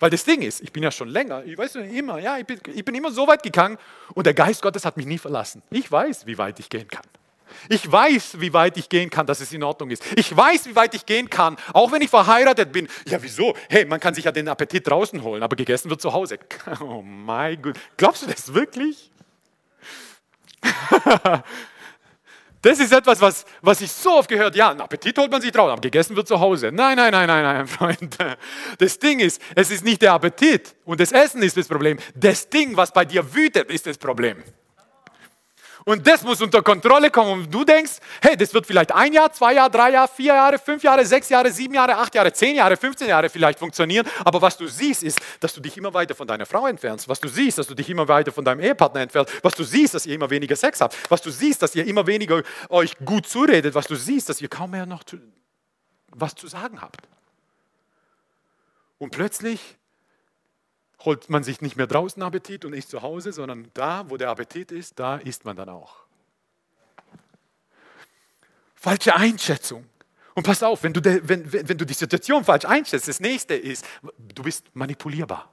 Weil 0.00 0.10
das 0.10 0.24
Ding 0.24 0.40
ist, 0.40 0.62
ich 0.62 0.72
bin 0.72 0.82
ja 0.82 0.90
schon 0.90 1.08
länger, 1.08 1.44
ich 1.44 1.56
weiß 1.56 1.74
nicht 1.76 1.94
immer, 1.94 2.18
ja, 2.18 2.38
ich 2.38 2.46
bin, 2.46 2.58
ich 2.74 2.84
bin 2.84 2.94
immer 2.94 3.12
so 3.12 3.28
weit 3.28 3.42
gegangen 3.42 3.76
und 4.14 4.26
der 4.26 4.32
Geist 4.32 4.62
Gottes 4.62 4.86
hat 4.86 4.96
mich 4.96 5.04
nie 5.04 5.18
verlassen. 5.18 5.62
Ich 5.70 5.92
weiß, 5.92 6.26
wie 6.26 6.38
weit 6.38 6.58
ich 6.58 6.70
gehen 6.70 6.88
kann. 6.88 7.04
Ich 7.68 7.90
weiß, 7.90 8.40
wie 8.40 8.52
weit 8.52 8.78
ich 8.78 8.88
gehen 8.88 9.10
kann, 9.10 9.26
dass 9.26 9.40
es 9.40 9.52
in 9.52 9.62
Ordnung 9.62 9.90
ist. 9.90 10.02
Ich 10.16 10.34
weiß, 10.34 10.66
wie 10.66 10.76
weit 10.76 10.94
ich 10.94 11.04
gehen 11.04 11.28
kann, 11.28 11.56
auch 11.74 11.92
wenn 11.92 12.00
ich 12.00 12.08
verheiratet 12.08 12.72
bin. 12.72 12.88
Ja, 13.06 13.22
wieso? 13.22 13.54
Hey, 13.68 13.84
man 13.84 14.00
kann 14.00 14.14
sich 14.14 14.24
ja 14.24 14.32
den 14.32 14.48
Appetit 14.48 14.88
draußen 14.88 15.22
holen, 15.22 15.42
aber 15.42 15.56
gegessen 15.56 15.90
wird 15.90 16.00
zu 16.00 16.12
Hause. 16.12 16.38
Oh 16.80 17.02
mein 17.02 17.60
Gott. 17.60 17.76
Glaubst 17.96 18.22
du 18.22 18.26
das 18.26 18.54
wirklich? 18.54 19.10
Das 22.62 22.78
ist 22.78 22.92
etwas, 22.92 23.20
was, 23.20 23.44
was 23.62 23.80
ich 23.80 23.90
so 23.90 24.18
oft 24.18 24.28
gehört 24.28 24.54
Ja, 24.54 24.70
einen 24.70 24.80
Appetit 24.80 25.16
holt 25.18 25.30
man 25.30 25.40
sich 25.40 25.50
draußen, 25.50 25.72
aber 25.72 25.80
gegessen 25.80 26.14
wird 26.14 26.28
zu 26.28 26.38
Hause. 26.38 26.70
Nein, 26.72 26.96
nein, 26.96 27.10
nein, 27.12 27.26
nein, 27.26 27.42
nein, 27.42 27.66
Freund. 27.66 28.16
Das 28.78 28.98
Ding 28.98 29.20
ist, 29.20 29.40
es 29.54 29.70
ist 29.70 29.84
nicht 29.84 30.02
der 30.02 30.12
Appetit 30.12 30.74
und 30.84 31.00
das 31.00 31.12
Essen 31.12 31.42
ist 31.42 31.56
das 31.56 31.68
Problem. 31.68 31.98
Das 32.14 32.48
Ding, 32.48 32.76
was 32.76 32.92
bei 32.92 33.04
dir 33.04 33.34
wütet, 33.34 33.70
ist 33.70 33.86
das 33.86 33.96
Problem. 33.96 34.42
Und 35.84 36.06
das 36.06 36.22
muss 36.22 36.40
unter 36.40 36.62
Kontrolle 36.62 37.10
kommen. 37.10 37.32
Und 37.32 37.54
du 37.54 37.64
denkst, 37.64 37.92
hey, 38.20 38.36
das 38.36 38.52
wird 38.52 38.66
vielleicht 38.66 38.92
ein 38.92 39.12
Jahr, 39.12 39.32
zwei 39.32 39.54
Jahre, 39.54 39.70
drei 39.70 39.90
Jahre, 39.92 40.10
vier 40.14 40.34
Jahre, 40.34 40.58
fünf 40.58 40.82
Jahre, 40.82 41.04
sechs 41.04 41.28
Jahre, 41.28 41.50
sieben 41.50 41.74
Jahre, 41.74 41.96
acht 41.96 42.14
Jahre, 42.14 42.32
zehn 42.32 42.56
Jahre, 42.56 42.76
15 42.76 43.08
Jahre 43.08 43.28
vielleicht 43.28 43.58
funktionieren. 43.58 44.06
Aber 44.24 44.42
was 44.42 44.56
du 44.56 44.66
siehst, 44.66 45.02
ist, 45.02 45.20
dass 45.40 45.54
du 45.54 45.60
dich 45.60 45.76
immer 45.76 45.92
weiter 45.94 46.14
von 46.14 46.26
deiner 46.26 46.46
Frau 46.46 46.66
entfernst. 46.66 47.08
Was 47.08 47.20
du 47.20 47.28
siehst, 47.28 47.58
dass 47.58 47.66
du 47.66 47.74
dich 47.74 47.88
immer 47.88 48.08
weiter 48.08 48.32
von 48.32 48.44
deinem 48.44 48.60
Ehepartner 48.60 49.00
entfernst. 49.00 49.32
Was 49.42 49.54
du 49.54 49.64
siehst, 49.64 49.94
dass 49.94 50.06
ihr 50.06 50.14
immer 50.14 50.30
weniger 50.30 50.56
Sex 50.56 50.80
habt. 50.80 50.96
Was 51.10 51.22
du 51.22 51.30
siehst, 51.30 51.62
dass 51.62 51.74
ihr 51.74 51.86
immer 51.86 52.06
weniger 52.06 52.42
euch 52.68 52.96
gut 53.04 53.26
zuredet. 53.26 53.74
Was 53.74 53.86
du 53.86 53.96
siehst, 53.96 54.28
dass 54.28 54.40
ihr 54.40 54.48
kaum 54.48 54.70
mehr 54.72 54.86
noch 54.86 55.02
was 56.12 56.34
zu 56.34 56.46
sagen 56.46 56.80
habt. 56.80 57.08
Und 58.98 59.10
plötzlich 59.10 59.78
holt 61.04 61.30
man 61.30 61.42
sich 61.42 61.60
nicht 61.60 61.76
mehr 61.76 61.86
draußen 61.86 62.22
Appetit 62.22 62.64
und 62.64 62.72
isst 62.72 62.90
zu 62.90 63.02
Hause, 63.02 63.32
sondern 63.32 63.70
da, 63.74 64.08
wo 64.08 64.16
der 64.16 64.30
Appetit 64.30 64.72
ist, 64.72 64.98
da 64.98 65.16
isst 65.16 65.44
man 65.44 65.56
dann 65.56 65.68
auch. 65.68 66.04
Falsche 68.74 69.14
Einschätzung. 69.14 69.86
Und 70.34 70.44
pass 70.44 70.62
auf, 70.62 70.82
wenn 70.82 70.92
du, 70.92 71.00
de, 71.00 71.20
wenn, 71.24 71.52
wenn 71.52 71.76
du 71.76 71.84
die 71.84 71.94
Situation 71.94 72.44
falsch 72.44 72.64
einschätzt, 72.64 73.08
das 73.08 73.20
nächste 73.20 73.54
ist, 73.54 73.84
du 74.16 74.42
bist 74.42 74.64
manipulierbar. 74.74 75.52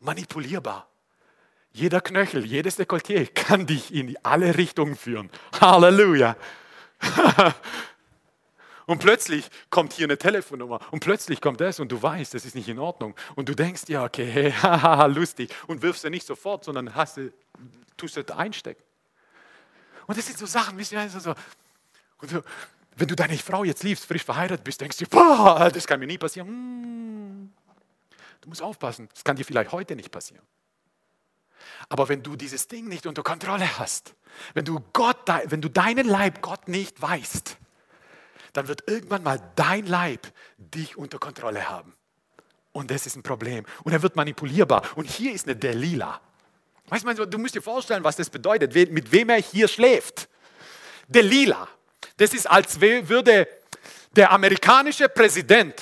Manipulierbar. 0.00 0.88
Jeder 1.72 2.00
Knöchel, 2.00 2.46
jedes 2.46 2.78
Dekolleté 2.78 3.26
kann 3.26 3.66
dich 3.66 3.92
in 3.92 4.16
alle 4.22 4.56
Richtungen 4.56 4.96
führen. 4.96 5.28
Halleluja. 5.60 6.36
Und 8.86 8.98
plötzlich 8.98 9.48
kommt 9.70 9.94
hier 9.94 10.04
eine 10.04 10.18
Telefonnummer 10.18 10.80
und 10.90 11.00
plötzlich 11.00 11.40
kommt 11.40 11.60
das 11.60 11.80
und 11.80 11.90
du 11.90 12.02
weißt, 12.02 12.34
das 12.34 12.44
ist 12.44 12.54
nicht 12.54 12.68
in 12.68 12.78
Ordnung. 12.78 13.14
Und 13.34 13.48
du 13.48 13.54
denkst, 13.54 13.84
ja, 13.88 14.04
okay, 14.04 14.52
haha, 14.62 15.06
lustig. 15.06 15.54
Und 15.66 15.82
wirfst 15.82 16.02
sie 16.02 16.10
nicht 16.10 16.26
sofort, 16.26 16.64
sondern 16.64 16.94
hast 16.94 17.18
tust 17.96 18.16
du 18.16 18.36
einstecken. 18.36 18.82
Und 20.06 20.18
das 20.18 20.26
sind 20.26 20.38
so 20.38 20.46
Sachen, 20.46 20.76
wisst 20.76 20.92
ihr, 20.92 21.00
also 21.00 21.18
so. 21.18 21.34
Und 22.18 22.32
du, 22.32 22.42
wenn 22.96 23.08
du 23.08 23.16
deine 23.16 23.38
Frau 23.38 23.64
jetzt 23.64 23.82
liebst, 23.82 24.04
frisch 24.04 24.24
verheiratet 24.24 24.64
bist, 24.64 24.80
denkst 24.80 24.98
du, 24.98 25.06
boah, 25.06 25.70
das 25.72 25.86
kann 25.86 26.00
mir 26.00 26.06
nie 26.06 26.18
passieren. 26.18 26.48
Hm. 26.48 27.52
Du 28.40 28.48
musst 28.48 28.60
aufpassen, 28.60 29.08
das 29.14 29.24
kann 29.24 29.36
dir 29.36 29.44
vielleicht 29.44 29.72
heute 29.72 29.96
nicht 29.96 30.10
passieren. 30.10 30.44
Aber 31.88 32.08
wenn 32.08 32.22
du 32.22 32.36
dieses 32.36 32.68
Ding 32.68 32.88
nicht 32.88 33.06
unter 33.06 33.22
Kontrolle 33.22 33.78
hast, 33.78 34.14
wenn 34.52 34.64
du, 34.64 34.80
Gott, 34.92 35.26
wenn 35.46 35.62
du 35.62 35.70
deinen 35.70 36.06
Leib 36.06 36.42
Gott 36.42 36.68
nicht 36.68 37.00
weißt, 37.00 37.56
dann 38.54 38.68
wird 38.68 38.88
irgendwann 38.88 39.22
mal 39.22 39.40
dein 39.56 39.84
Leib 39.86 40.32
dich 40.56 40.96
unter 40.96 41.18
Kontrolle 41.18 41.68
haben. 41.68 41.92
Und 42.72 42.90
das 42.90 43.06
ist 43.06 43.16
ein 43.16 43.22
Problem. 43.22 43.64
Und 43.82 43.92
er 43.92 44.02
wird 44.02 44.16
manipulierbar. 44.16 44.82
Und 44.96 45.08
hier 45.08 45.32
ist 45.32 45.46
eine 45.46 45.56
Delila. 45.56 46.20
Weißt 46.88 47.06
du, 47.06 47.26
du 47.26 47.38
musst 47.38 47.54
dir 47.54 47.62
vorstellen, 47.62 48.02
was 48.04 48.16
das 48.16 48.30
bedeutet, 48.30 48.74
mit 48.92 49.12
wem 49.12 49.28
er 49.30 49.40
hier 49.40 49.68
schläft. 49.68 50.28
Delila. 51.08 51.68
Das 52.16 52.32
ist, 52.32 52.48
als 52.48 52.80
würde 52.80 53.48
der 54.14 54.30
amerikanische 54.30 55.08
Präsident 55.08 55.74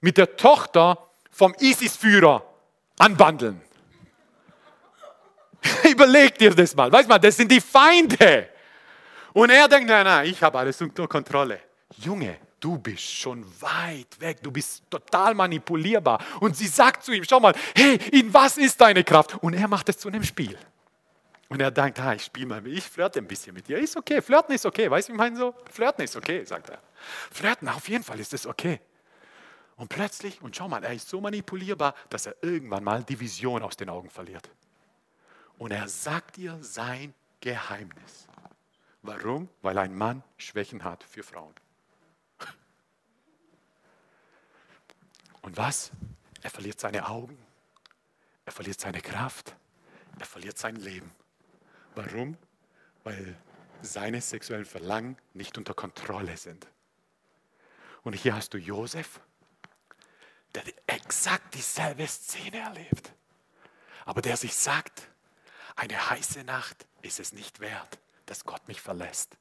mit 0.00 0.16
der 0.16 0.36
Tochter 0.36 0.98
vom 1.30 1.54
ISIS-Führer 1.58 2.44
anbandeln. 2.98 3.60
Überleg 5.90 6.38
dir 6.38 6.54
das 6.54 6.74
mal. 6.74 6.90
Weißt 6.92 7.10
du, 7.10 7.18
das 7.18 7.36
sind 7.36 7.50
die 7.50 7.60
Feinde. 7.60 8.48
Und 9.32 9.50
er 9.50 9.66
denkt, 9.66 9.88
nein, 9.88 10.04
nein, 10.04 10.26
ich 10.26 10.42
habe 10.42 10.58
alles 10.58 10.80
unter 10.80 11.08
Kontrolle. 11.08 11.60
Junge, 11.98 12.38
du 12.60 12.78
bist 12.78 13.02
schon 13.02 13.44
weit 13.60 14.20
weg, 14.20 14.42
du 14.42 14.50
bist 14.50 14.82
total 14.88 15.34
manipulierbar. 15.34 16.22
Und 16.40 16.56
sie 16.56 16.68
sagt 16.68 17.04
zu 17.04 17.12
ihm, 17.12 17.24
schau 17.24 17.40
mal, 17.40 17.54
hey, 17.74 17.96
in 18.12 18.32
was 18.32 18.56
ist 18.58 18.80
deine 18.80 19.04
Kraft? 19.04 19.34
Und 19.42 19.54
er 19.54 19.68
macht 19.68 19.88
es 19.88 19.98
zu 19.98 20.08
einem 20.08 20.22
Spiel. 20.22 20.58
Und 21.48 21.60
er 21.60 21.70
denkt, 21.70 22.00
ah, 22.00 22.14
ich 22.14 22.24
spiele 22.24 22.46
mal, 22.46 22.66
ich 22.66 22.84
flirte 22.84 23.18
ein 23.18 23.26
bisschen 23.26 23.54
mit 23.54 23.68
dir. 23.68 23.78
Ist 23.78 23.96
okay, 23.96 24.22
flirten 24.22 24.54
ist 24.54 24.64
okay. 24.64 24.90
Weißt 24.90 25.08
du, 25.08 25.12
ich 25.12 25.18
meine 25.18 25.36
so, 25.36 25.54
flirten 25.70 26.04
ist 26.04 26.16
okay, 26.16 26.44
sagt 26.44 26.70
er. 26.70 26.78
Flirten, 27.30 27.68
auf 27.68 27.88
jeden 27.88 28.04
Fall 28.04 28.18
ist 28.20 28.32
es 28.32 28.46
okay. 28.46 28.80
Und 29.76 29.88
plötzlich, 29.88 30.40
und 30.40 30.56
schau 30.56 30.68
mal, 30.68 30.82
er 30.84 30.94
ist 30.94 31.08
so 31.08 31.20
manipulierbar, 31.20 31.94
dass 32.08 32.26
er 32.26 32.36
irgendwann 32.40 32.84
mal 32.84 33.02
die 33.02 33.18
Vision 33.18 33.62
aus 33.62 33.76
den 33.76 33.90
Augen 33.90 34.08
verliert. 34.08 34.48
Und 35.58 35.72
er 35.72 35.88
sagt 35.88 36.38
ihr 36.38 36.56
sein 36.62 37.12
Geheimnis. 37.40 38.28
Warum? 39.02 39.48
Weil 39.60 39.76
ein 39.78 39.94
Mann 39.94 40.22
Schwächen 40.38 40.84
hat 40.84 41.02
für 41.02 41.22
Frauen. 41.22 41.54
Und 45.42 45.56
was? 45.56 45.90
Er 46.40 46.50
verliert 46.50 46.80
seine 46.80 47.08
Augen, 47.08 47.38
er 48.44 48.52
verliert 48.52 48.80
seine 48.80 49.00
Kraft, 49.00 49.54
er 50.18 50.26
verliert 50.26 50.58
sein 50.58 50.76
Leben. 50.76 51.10
Warum? 51.94 52.36
Weil 53.04 53.36
seine 53.82 54.20
sexuellen 54.20 54.64
Verlangen 54.64 55.16
nicht 55.34 55.58
unter 55.58 55.74
Kontrolle 55.74 56.36
sind. 56.36 56.66
Und 58.02 58.14
hier 58.14 58.34
hast 58.34 58.54
du 58.54 58.58
Josef, 58.58 59.20
der 60.54 60.64
exakt 60.86 61.54
dieselbe 61.54 62.06
Szene 62.06 62.58
erlebt, 62.58 63.12
aber 64.04 64.22
der 64.22 64.36
sich 64.36 64.54
sagt, 64.54 65.08
eine 65.76 66.10
heiße 66.10 66.44
Nacht 66.44 66.86
ist 67.02 67.20
es 67.20 67.32
nicht 67.32 67.60
wert, 67.60 67.98
dass 68.26 68.44
Gott 68.44 68.66
mich 68.68 68.80
verlässt. 68.80 69.36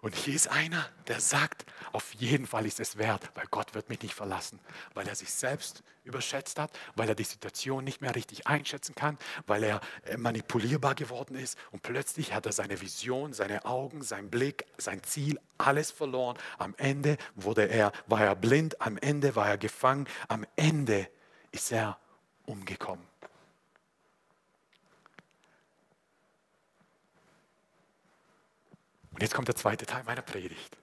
Und 0.00 0.14
hier 0.14 0.34
ist 0.34 0.48
einer, 0.48 0.88
der 1.08 1.20
sagt, 1.20 1.66
auf 1.92 2.14
jeden 2.14 2.46
Fall 2.46 2.66
ist 2.66 2.80
es 2.80 2.98
wert, 2.98 3.30
weil 3.34 3.46
Gott 3.50 3.74
wird 3.74 3.88
mich 3.88 4.02
nicht 4.02 4.14
verlassen, 4.14 4.60
weil 4.94 5.08
er 5.08 5.14
sich 5.14 5.32
selbst 5.32 5.82
überschätzt 6.04 6.58
hat, 6.58 6.70
weil 6.94 7.08
er 7.08 7.14
die 7.14 7.24
Situation 7.24 7.84
nicht 7.84 8.00
mehr 8.00 8.14
richtig 8.14 8.46
einschätzen 8.46 8.94
kann, 8.94 9.18
weil 9.46 9.64
er 9.64 9.80
äh, 10.04 10.16
manipulierbar 10.16 10.94
geworden 10.94 11.36
ist 11.36 11.58
und 11.72 11.82
plötzlich 11.82 12.32
hat 12.32 12.46
er 12.46 12.52
seine 12.52 12.80
Vision, 12.80 13.32
seine 13.32 13.64
Augen, 13.64 14.02
sein 14.02 14.30
Blick, 14.30 14.66
sein 14.78 15.02
Ziel, 15.02 15.40
alles 15.58 15.90
verloren. 15.90 16.38
Am 16.58 16.74
Ende 16.76 17.16
wurde 17.34 17.68
er, 17.68 17.92
war 18.06 18.20
er 18.20 18.36
blind, 18.36 18.80
am 18.80 18.96
Ende 18.98 19.34
war 19.34 19.48
er 19.48 19.58
gefangen, 19.58 20.06
am 20.28 20.46
Ende 20.54 21.08
ist 21.50 21.72
er 21.72 21.98
umgekommen. 22.44 23.04
Und 29.16 29.22
jetzt 29.22 29.32
kommt 29.32 29.48
der 29.48 29.56
zweite 29.56 29.86
Teil 29.86 30.04
meiner 30.04 30.20
Predigt. 30.20 30.76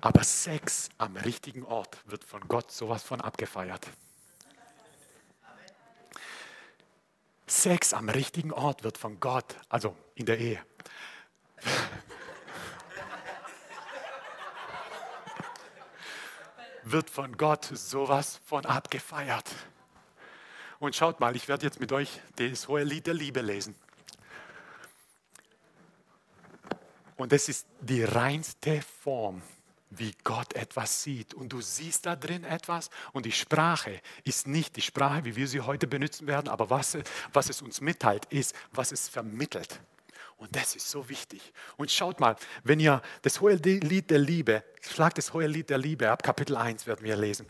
Aber 0.00 0.22
Sex 0.22 0.90
am 0.96 1.16
richtigen 1.16 1.64
Ort 1.64 1.98
wird 2.06 2.22
von 2.22 2.46
Gott 2.46 2.70
sowas 2.70 3.02
von 3.02 3.20
abgefeiert. 3.20 3.88
Sex 7.48 7.92
am 7.92 8.08
richtigen 8.08 8.52
Ort 8.52 8.84
wird 8.84 8.96
von 8.96 9.18
Gott, 9.18 9.56
also 9.68 9.96
in 10.14 10.24
der 10.24 10.38
Ehe, 10.38 10.64
wird 16.84 17.10
von 17.10 17.36
Gott 17.36 17.64
sowas 17.64 18.38
von 18.44 18.66
abgefeiert. 18.66 19.50
Und 20.78 20.94
schaut 20.94 21.18
mal, 21.18 21.34
ich 21.34 21.48
werde 21.48 21.66
jetzt 21.66 21.80
mit 21.80 21.90
euch 21.90 22.20
das 22.36 22.68
hohe 22.68 22.84
Lied 22.84 23.08
der 23.08 23.14
Liebe 23.14 23.40
lesen. 23.40 23.74
Und 27.16 27.32
das 27.32 27.48
ist 27.48 27.66
die 27.80 28.04
reinste 28.04 28.82
Form, 29.02 29.42
wie 29.90 30.12
Gott 30.24 30.54
etwas 30.54 31.02
sieht. 31.02 31.34
Und 31.34 31.52
du 31.52 31.60
siehst 31.60 32.06
da 32.06 32.16
drin 32.16 32.44
etwas. 32.44 32.90
Und 33.12 33.26
die 33.26 33.32
Sprache 33.32 34.00
ist 34.24 34.46
nicht 34.46 34.76
die 34.76 34.82
Sprache, 34.82 35.24
wie 35.24 35.36
wir 35.36 35.46
sie 35.46 35.60
heute 35.60 35.86
benutzen 35.86 36.26
werden, 36.26 36.48
aber 36.48 36.70
was, 36.70 36.96
was 37.32 37.50
es 37.50 37.62
uns 37.62 37.80
mitteilt, 37.80 38.24
ist, 38.26 38.54
was 38.72 38.92
es 38.92 39.08
vermittelt. 39.08 39.80
Und 40.38 40.56
das 40.56 40.74
ist 40.74 40.90
so 40.90 41.08
wichtig. 41.08 41.40
Und 41.76 41.90
schaut 41.90 42.18
mal, 42.18 42.34
wenn 42.64 42.80
ihr 42.80 43.00
das 43.22 43.40
hohe 43.40 43.54
Lied 43.54 44.10
der 44.10 44.18
Liebe, 44.18 44.64
schlagt 44.80 45.18
das 45.18 45.32
hohe 45.32 45.46
Lied 45.46 45.70
der 45.70 45.78
Liebe 45.78 46.10
ab, 46.10 46.24
Kapitel 46.24 46.56
1 46.56 46.86
werden 46.86 47.04
wir 47.04 47.16
lesen 47.16 47.46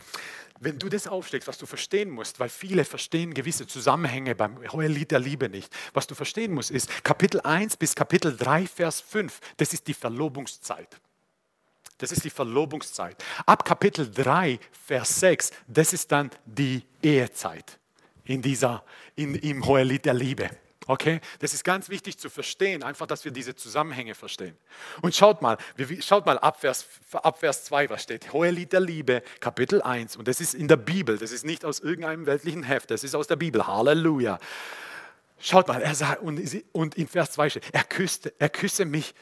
wenn 0.59 0.79
du 0.79 0.89
das 0.89 1.07
aufschlägst, 1.07 1.47
was 1.47 1.57
du 1.57 1.65
verstehen 1.65 2.09
musst, 2.09 2.39
weil 2.39 2.49
viele 2.49 2.85
verstehen 2.85 3.33
gewisse 3.33 3.67
Zusammenhänge 3.67 4.35
beim 4.35 4.57
Lied 4.61 5.11
der 5.11 5.19
Liebe 5.19 5.49
nicht. 5.49 5.73
Was 5.93 6.07
du 6.07 6.15
verstehen 6.15 6.53
musst, 6.53 6.71
ist 6.71 7.03
Kapitel 7.03 7.41
1 7.41 7.77
bis 7.77 7.95
Kapitel 7.95 8.35
3, 8.35 8.67
Vers 8.67 9.01
5, 9.01 9.39
das 9.57 9.73
ist 9.73 9.87
die 9.87 9.93
Verlobungszeit. 9.93 10.99
Das 11.97 12.11
ist 12.11 12.23
die 12.23 12.29
Verlobungszeit. 12.29 13.23
Ab 13.45 13.65
Kapitel 13.65 14.09
3, 14.09 14.59
Vers 14.71 15.19
6, 15.19 15.51
das 15.67 15.93
ist 15.93 16.11
dann 16.11 16.31
die 16.45 16.83
Ehezeit 17.01 17.79
in 18.25 18.41
dieser, 18.41 18.83
in, 19.15 19.35
im 19.35 19.65
Hohelied 19.65 20.05
der 20.05 20.13
Liebe. 20.13 20.49
Okay, 20.87 21.21
das 21.39 21.53
ist 21.53 21.63
ganz 21.63 21.89
wichtig 21.89 22.17
zu 22.17 22.29
verstehen, 22.29 22.83
einfach, 22.83 23.07
dass 23.07 23.23
wir 23.23 23.31
diese 23.31 23.55
Zusammenhänge 23.55 24.15
verstehen. 24.15 24.57
Und 25.01 25.15
schaut 25.15 25.41
mal, 25.41 25.57
schaut 25.99 26.25
mal 26.25 26.37
ab 26.39 26.59
Vers, 26.59 26.85
ab 27.13 27.39
Vers 27.39 27.65
2, 27.65 27.89
was 27.89 28.03
steht. 28.03 28.33
Hohe 28.33 28.49
Lied 28.49 28.73
der 28.73 28.81
Liebe, 28.81 29.23
Kapitel 29.39 29.81
1. 29.81 30.17
Und 30.17 30.27
das 30.27 30.41
ist 30.41 30.53
in 30.53 30.67
der 30.67 30.77
Bibel, 30.77 31.17
das 31.17 31.31
ist 31.31 31.45
nicht 31.45 31.63
aus 31.63 31.79
irgendeinem 31.79 32.25
weltlichen 32.25 32.63
Heft, 32.63 32.91
das 32.91 33.03
ist 33.03 33.15
aus 33.15 33.27
der 33.27 33.37
Bibel. 33.37 33.65
Halleluja. 33.65 34.39
Schaut 35.39 35.67
mal, 35.67 35.81
er 35.81 35.95
sagt, 35.95 36.21
und, 36.21 36.39
und 36.71 36.95
in 36.95 37.07
Vers 37.07 37.31
2 37.31 37.49
steht, 37.49 37.63
er 37.73 37.83
küsste, 37.83 38.33
er 38.39 38.49
küsse 38.49 38.85
mich 38.85 39.13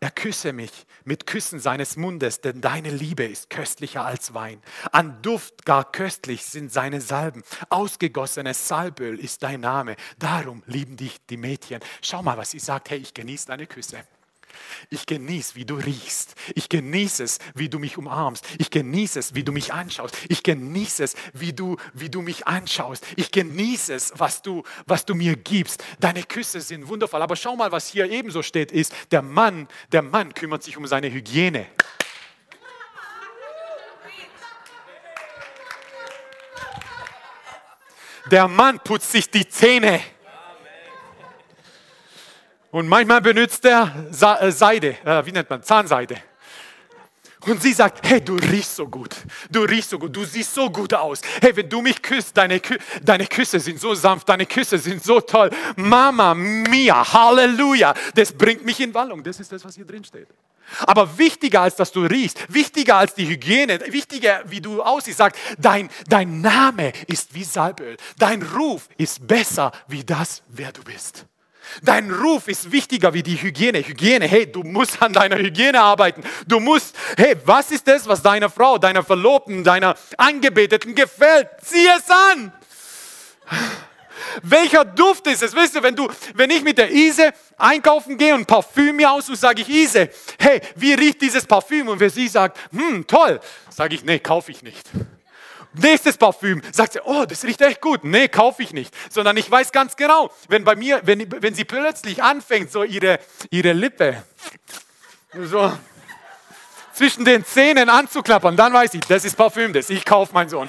er 0.00 0.10
küsse 0.10 0.52
mich 0.52 0.86
mit 1.04 1.26
Küssen 1.26 1.58
seines 1.58 1.96
Mundes, 1.96 2.40
denn 2.40 2.60
deine 2.60 2.90
Liebe 2.90 3.24
ist 3.24 3.50
köstlicher 3.50 4.04
als 4.04 4.32
Wein. 4.34 4.62
An 4.92 5.20
Duft 5.22 5.64
gar 5.64 5.90
köstlich 5.90 6.44
sind 6.44 6.72
seine 6.72 7.00
Salben. 7.00 7.42
Ausgegossenes 7.68 8.68
Salböl 8.68 9.18
ist 9.18 9.42
dein 9.42 9.60
Name. 9.60 9.96
Darum 10.18 10.62
lieben 10.66 10.96
dich 10.96 11.18
die 11.26 11.36
Mädchen. 11.36 11.80
Schau 12.02 12.22
mal, 12.22 12.36
was 12.36 12.52
sie 12.52 12.60
sagt. 12.60 12.90
Hey, 12.90 12.98
ich 12.98 13.14
genieße 13.14 13.46
deine 13.48 13.66
Küsse. 13.66 14.04
Ich 14.90 15.06
genieße, 15.06 15.54
wie 15.54 15.64
du 15.64 15.74
riechst. 15.76 16.34
Ich 16.54 16.68
genieße 16.68 17.22
es, 17.24 17.38
wie 17.54 17.68
du 17.68 17.78
mich 17.78 17.98
umarmst. 17.98 18.44
Ich 18.58 18.70
genieße 18.70 19.18
es, 19.18 19.34
wie 19.34 19.44
du 19.44 19.52
mich 19.52 19.72
anschaust. 19.72 20.16
Ich 20.28 20.42
genieße 20.42 21.04
es, 21.04 21.14
wie 21.32 21.52
du, 21.52 21.76
wie 21.94 22.10
du 22.10 22.22
mich 22.22 22.46
anschaust. 22.46 23.06
Ich 23.16 23.30
genieße 23.30 23.94
es, 23.94 24.12
was 24.16 24.42
du, 24.42 24.62
was 24.86 25.04
du 25.04 25.14
mir 25.14 25.36
gibst. 25.36 25.84
Deine 26.00 26.22
Küsse 26.22 26.60
sind 26.60 26.88
wundervoll. 26.88 27.22
Aber 27.22 27.36
schau 27.36 27.56
mal, 27.56 27.72
was 27.72 27.88
hier 27.88 28.10
ebenso 28.10 28.42
steht, 28.42 28.72
ist, 28.72 28.94
der 29.10 29.22
Mann, 29.22 29.68
der 29.92 30.02
Mann 30.02 30.34
kümmert 30.34 30.62
sich 30.62 30.76
um 30.76 30.86
seine 30.86 31.12
Hygiene. 31.12 31.66
Der 38.30 38.46
Mann 38.46 38.78
putzt 38.80 39.12
sich 39.12 39.30
die 39.30 39.48
Zähne. 39.48 40.00
Und 42.70 42.86
manchmal 42.88 43.20
benutzt 43.20 43.64
er 43.64 43.92
äh, 44.10 44.52
Seide, 44.52 44.96
äh, 45.04 45.24
wie 45.24 45.32
nennt 45.32 45.48
man, 45.48 45.62
Zahnseide. 45.62 46.16
Und 47.46 47.62
sie 47.62 47.72
sagt, 47.72 48.06
hey, 48.06 48.20
du 48.20 48.34
riechst 48.34 48.76
so 48.76 48.86
gut, 48.86 49.14
du 49.50 49.62
riechst 49.62 49.90
so 49.90 49.98
gut, 49.98 50.14
du 50.14 50.24
siehst 50.24 50.52
so 50.52 50.68
gut 50.68 50.92
aus. 50.92 51.20
Hey, 51.40 51.54
wenn 51.56 51.68
du 51.68 51.80
mich 51.80 52.02
küsst, 52.02 52.36
deine, 52.36 52.60
Kü 52.60 52.76
deine 53.02 53.26
Küsse 53.26 53.60
sind 53.60 53.80
so 53.80 53.94
sanft, 53.94 54.28
deine 54.28 54.44
Küsse 54.44 54.76
sind 54.76 55.02
so 55.02 55.20
toll. 55.20 55.48
Mama 55.76 56.34
mia, 56.34 57.10
Halleluja, 57.12 57.94
das 58.14 58.32
bringt 58.32 58.64
mich 58.64 58.80
in 58.80 58.92
Wallung. 58.92 59.22
Das 59.22 59.38
ist 59.40 59.50
das, 59.52 59.64
was 59.64 59.76
hier 59.76 59.86
drin 59.86 60.04
steht. 60.04 60.28
Aber 60.80 61.16
wichtiger 61.16 61.62
als 61.62 61.76
dass 61.76 61.92
du 61.92 62.02
riechst, 62.02 62.52
wichtiger 62.52 62.96
als 62.96 63.14
die 63.14 63.26
Hygiene, 63.26 63.80
wichtiger 63.86 64.42
wie 64.46 64.60
du 64.60 64.82
aussiehst, 64.82 65.18
sagt, 65.18 65.38
dein, 65.58 65.88
dein 66.08 66.42
Name 66.42 66.92
ist 67.06 67.32
wie 67.34 67.44
Salböl, 67.44 67.96
dein 68.18 68.42
Ruf 68.42 68.88
ist 68.98 69.26
besser 69.26 69.72
wie 69.86 70.04
das, 70.04 70.42
wer 70.48 70.72
du 70.72 70.82
bist. 70.82 71.24
Dein 71.82 72.10
Ruf 72.10 72.48
ist 72.48 72.70
wichtiger 72.72 73.14
wie 73.14 73.22
die 73.22 73.40
Hygiene. 73.40 73.78
Hygiene, 73.78 74.26
hey, 74.26 74.50
du 74.50 74.62
musst 74.62 75.00
an 75.02 75.12
deiner 75.12 75.36
Hygiene 75.36 75.80
arbeiten. 75.80 76.22
Du 76.46 76.60
musst, 76.60 76.96
hey, 77.16 77.36
was 77.44 77.70
ist 77.70 77.86
das, 77.86 78.06
was 78.06 78.22
deiner 78.22 78.50
Frau, 78.50 78.78
deiner 78.78 79.02
Verlobten, 79.02 79.64
deiner 79.64 79.96
Angebeteten 80.16 80.94
gefällt? 80.94 81.48
Sieh 81.62 81.86
es 81.86 82.10
an. 82.10 82.52
Welcher 84.42 84.84
Duft 84.84 85.26
ist 85.26 85.42
es? 85.42 85.54
Weißt 85.54 85.76
du, 85.76 85.82
wenn, 85.82 85.94
du, 85.94 86.08
wenn 86.34 86.50
ich 86.50 86.62
mit 86.62 86.78
der 86.78 86.90
Ise 86.90 87.32
einkaufen 87.56 88.16
gehe 88.16 88.34
und 88.34 88.46
Parfüm 88.46 88.96
mir 88.96 89.10
aussuche, 89.10 89.36
sage 89.36 89.62
ich 89.62 89.68
Ise, 89.68 90.10
hey, 90.38 90.60
wie 90.76 90.94
riecht 90.94 91.20
dieses 91.22 91.46
Parfüm? 91.46 91.88
Und 91.88 92.00
wenn 92.00 92.10
sie 92.10 92.28
sagt, 92.28 92.58
hm, 92.72 93.06
toll, 93.06 93.40
sage 93.70 93.94
ich, 93.94 94.04
nee, 94.04 94.18
kaufe 94.18 94.50
ich 94.50 94.62
nicht. 94.62 94.88
Nächstes 95.78 96.16
Parfüm. 96.16 96.62
Sagt 96.72 96.94
sie, 96.94 97.00
oh, 97.04 97.24
das 97.24 97.44
riecht 97.44 97.60
echt 97.60 97.80
gut. 97.80 98.04
Nee, 98.04 98.28
kaufe 98.28 98.62
ich 98.62 98.72
nicht. 98.72 98.94
Sondern 99.10 99.36
ich 99.36 99.50
weiß 99.50 99.72
ganz 99.72 99.96
genau, 99.96 100.30
wenn 100.48 100.64
bei 100.64 100.76
mir, 100.76 101.00
wenn, 101.04 101.30
wenn 101.42 101.54
sie 101.54 101.64
plötzlich 101.64 102.22
anfängt, 102.22 102.72
so 102.72 102.84
ihre, 102.84 103.18
ihre 103.50 103.72
Lippe 103.72 104.22
so 105.44 105.72
zwischen 106.92 107.24
den 107.24 107.44
Zähnen 107.44 107.88
anzuklappern, 107.88 108.56
dann 108.56 108.72
weiß 108.72 108.94
ich, 108.94 109.00
das 109.02 109.24
ist 109.24 109.36
Parfüm, 109.36 109.72
das 109.72 109.88
ich 109.88 110.04
kaufe, 110.04 110.32
mein 110.34 110.48
Sohn. 110.48 110.68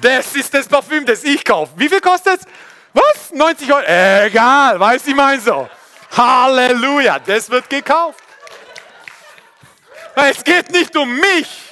Das 0.00 0.34
ist 0.34 0.52
das 0.54 0.66
Parfüm, 0.66 1.04
das 1.04 1.22
ich 1.22 1.44
kaufe. 1.44 1.72
Wie 1.76 1.88
viel 1.88 2.00
kostet 2.00 2.40
es? 2.40 2.46
Was? 2.94 3.32
90 3.32 3.72
Euro? 3.72 3.84
Egal, 3.86 4.80
weiß 4.80 5.06
ich 5.06 5.14
mein 5.14 5.40
so. 5.40 5.68
Halleluja, 6.16 7.18
das 7.18 7.50
wird 7.50 7.68
gekauft. 7.68 8.22
Es 10.14 10.42
geht 10.44 10.70
nicht 10.70 10.96
um 10.96 11.12
mich. 11.14 11.63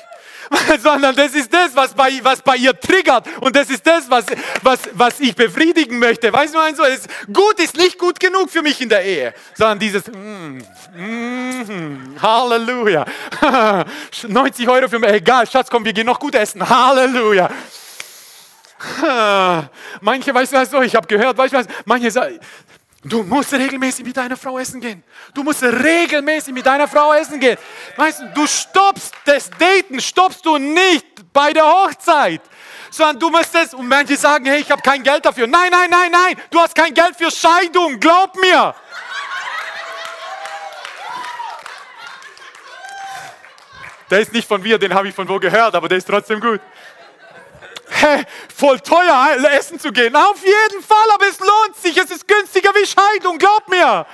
sondern 0.82 1.14
das 1.14 1.34
ist 1.34 1.52
das, 1.52 1.74
was 1.74 1.94
bei, 1.94 2.20
was 2.22 2.42
bei 2.42 2.56
ihr 2.56 2.78
triggert 2.78 3.26
und 3.40 3.54
das 3.54 3.70
ist 3.70 3.86
das, 3.86 4.08
was, 4.10 4.26
was, 4.62 4.80
was 4.92 5.20
ich 5.20 5.34
befriedigen 5.34 5.98
möchte. 5.98 6.32
Weißt 6.32 6.54
du, 6.54 6.58
mein 6.58 6.74
so, 6.74 6.84
ist, 6.84 7.08
gut 7.32 7.58
ist 7.58 7.76
nicht 7.76 7.98
gut 7.98 8.18
genug 8.20 8.50
für 8.50 8.62
mich 8.62 8.80
in 8.80 8.88
der 8.88 9.04
Ehe, 9.04 9.34
sondern 9.54 9.78
dieses 9.78 10.04
mm, 10.06 10.58
mm, 10.96 12.16
Halleluja. 12.20 13.04
90 14.28 14.68
Euro 14.68 14.88
für 14.88 14.98
mich, 14.98 15.10
egal, 15.10 15.48
Schatz, 15.48 15.68
komm, 15.70 15.84
wir 15.84 15.92
gehen 15.92 16.06
noch 16.06 16.18
gut 16.18 16.34
essen. 16.34 16.68
Halleluja. 16.68 17.50
Manche, 20.00 20.34
weißt 20.34 20.52
du 20.52 20.56
was, 20.56 20.72
ich 20.84 20.94
habe 20.94 21.06
gehört, 21.06 21.38
weißt 21.38 21.52
du 21.52 21.58
was, 21.58 21.66
manche 21.84 22.10
sagen, 22.10 22.38
Du 23.04 23.24
musst 23.24 23.52
regelmäßig 23.52 24.04
mit 24.04 24.16
deiner 24.16 24.36
Frau 24.36 24.58
essen 24.58 24.80
gehen. 24.80 25.02
Du 25.34 25.42
musst 25.42 25.62
regelmäßig 25.62 26.54
mit 26.54 26.64
deiner 26.64 26.86
Frau 26.86 27.12
essen 27.12 27.40
gehen. 27.40 27.58
Weißt 27.96 28.20
du, 28.20 28.26
du 28.34 28.46
stoppst 28.46 29.12
das 29.24 29.50
Daten, 29.50 30.00
stoppst 30.00 30.46
du 30.46 30.56
nicht 30.56 31.04
bei 31.32 31.52
der 31.52 31.66
Hochzeit, 31.66 32.40
sondern 32.90 33.18
du 33.18 33.30
musst 33.30 33.54
es, 33.56 33.74
und 33.74 33.88
manche 33.88 34.16
sagen, 34.16 34.44
hey, 34.44 34.60
ich 34.60 34.70
habe 34.70 34.82
kein 34.82 35.02
Geld 35.02 35.24
dafür. 35.24 35.48
Nein, 35.48 35.70
nein, 35.72 35.90
nein, 35.90 36.12
nein, 36.12 36.36
du 36.50 36.60
hast 36.60 36.76
kein 36.76 36.94
Geld 36.94 37.16
für 37.16 37.30
Scheidung, 37.30 37.98
glaub 37.98 38.36
mir. 38.36 38.72
Der 44.10 44.20
ist 44.20 44.32
nicht 44.32 44.46
von 44.46 44.62
mir, 44.62 44.78
den 44.78 44.94
habe 44.94 45.08
ich 45.08 45.14
von 45.14 45.28
wo 45.28 45.40
gehört, 45.40 45.74
aber 45.74 45.88
der 45.88 45.98
ist 45.98 46.06
trotzdem 46.06 46.38
gut. 46.38 46.60
Hä, 48.00 48.24
voll 48.54 48.80
teuer 48.80 49.36
essen 49.50 49.78
zu 49.78 49.92
gehen. 49.92 50.16
Auf 50.16 50.42
jeden 50.44 50.82
Fall, 50.82 51.10
aber 51.12 51.28
es 51.28 51.38
lohnt 51.38 51.76
sich. 51.76 51.96
Es 51.96 52.10
ist 52.10 52.26
günstiger 52.26 52.70
wie 52.74 52.86
Scheidung, 52.86 53.38
glaub 53.38 53.68
mir. 53.68 54.06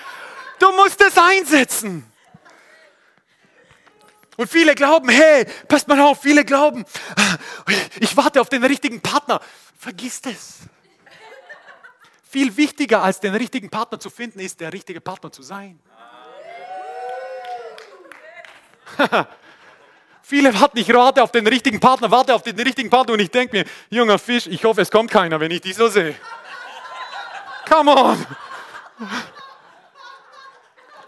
Du 0.59 0.73
musst 0.73 1.01
es 1.01 1.17
einsetzen. 1.17 2.05
Und 4.37 4.49
viele 4.49 4.75
glauben, 4.75 5.09
hey, 5.09 5.47
passt 5.67 5.89
mal 5.89 6.01
auf, 6.01 6.23
viele 6.23 6.45
glauben, 6.45 6.85
ich 7.99 8.17
warte 8.17 8.41
auf 8.41 8.49
den 8.49 8.63
richtigen 8.65 9.01
Partner. 9.01 9.41
Vergiss 9.77 10.21
es. 10.25 10.59
Viel 12.31 12.57
wichtiger 12.57 13.03
als 13.03 13.19
den 13.19 13.35
richtigen 13.35 13.69
Partner 13.69 13.99
zu 13.99 14.11
finden, 14.11 14.39
ist 14.39 14.61
der 14.61 14.73
richtige 14.73 15.01
Partner 15.01 15.33
zu 15.33 15.43
sein. 15.43 15.81
Viele 20.29 20.53
warten, 20.61 20.77
ich 20.77 20.93
warte 20.93 21.23
auf 21.23 21.33
den 21.33 21.47
richtigen 21.47 21.81
Partner, 21.81 22.11
warte 22.11 22.35
auf 22.35 22.43
den 22.43 22.61
richtigen 22.61 22.91
Partner 22.91 23.15
und 23.15 23.21
ich 23.21 23.31
denke 23.31 23.57
mir, 23.57 23.65
junger 23.89 24.19
Fisch, 24.19 24.47
ich 24.47 24.63
hoffe, 24.63 24.83
es 24.83 24.91
kommt 24.91 25.11
keiner, 25.11 25.41
wenn 25.41 25.51
ich 25.51 25.63
dich 25.63 25.75
so 25.75 25.89
sehe. 25.89 26.15
Come 27.67 27.97
on! 27.97 28.27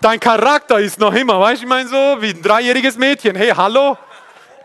Dein 0.00 0.18
Charakter 0.18 0.80
ist 0.80 0.98
noch 0.98 1.12
immer, 1.12 1.38
weißt 1.38 1.60
du, 1.60 1.66
ich 1.66 1.68
meine 1.68 1.86
so, 1.86 2.16
wie 2.22 2.30
ein 2.30 2.40
dreijähriges 2.40 2.96
Mädchen. 2.96 3.36
Hey, 3.36 3.50
hallo? 3.50 3.98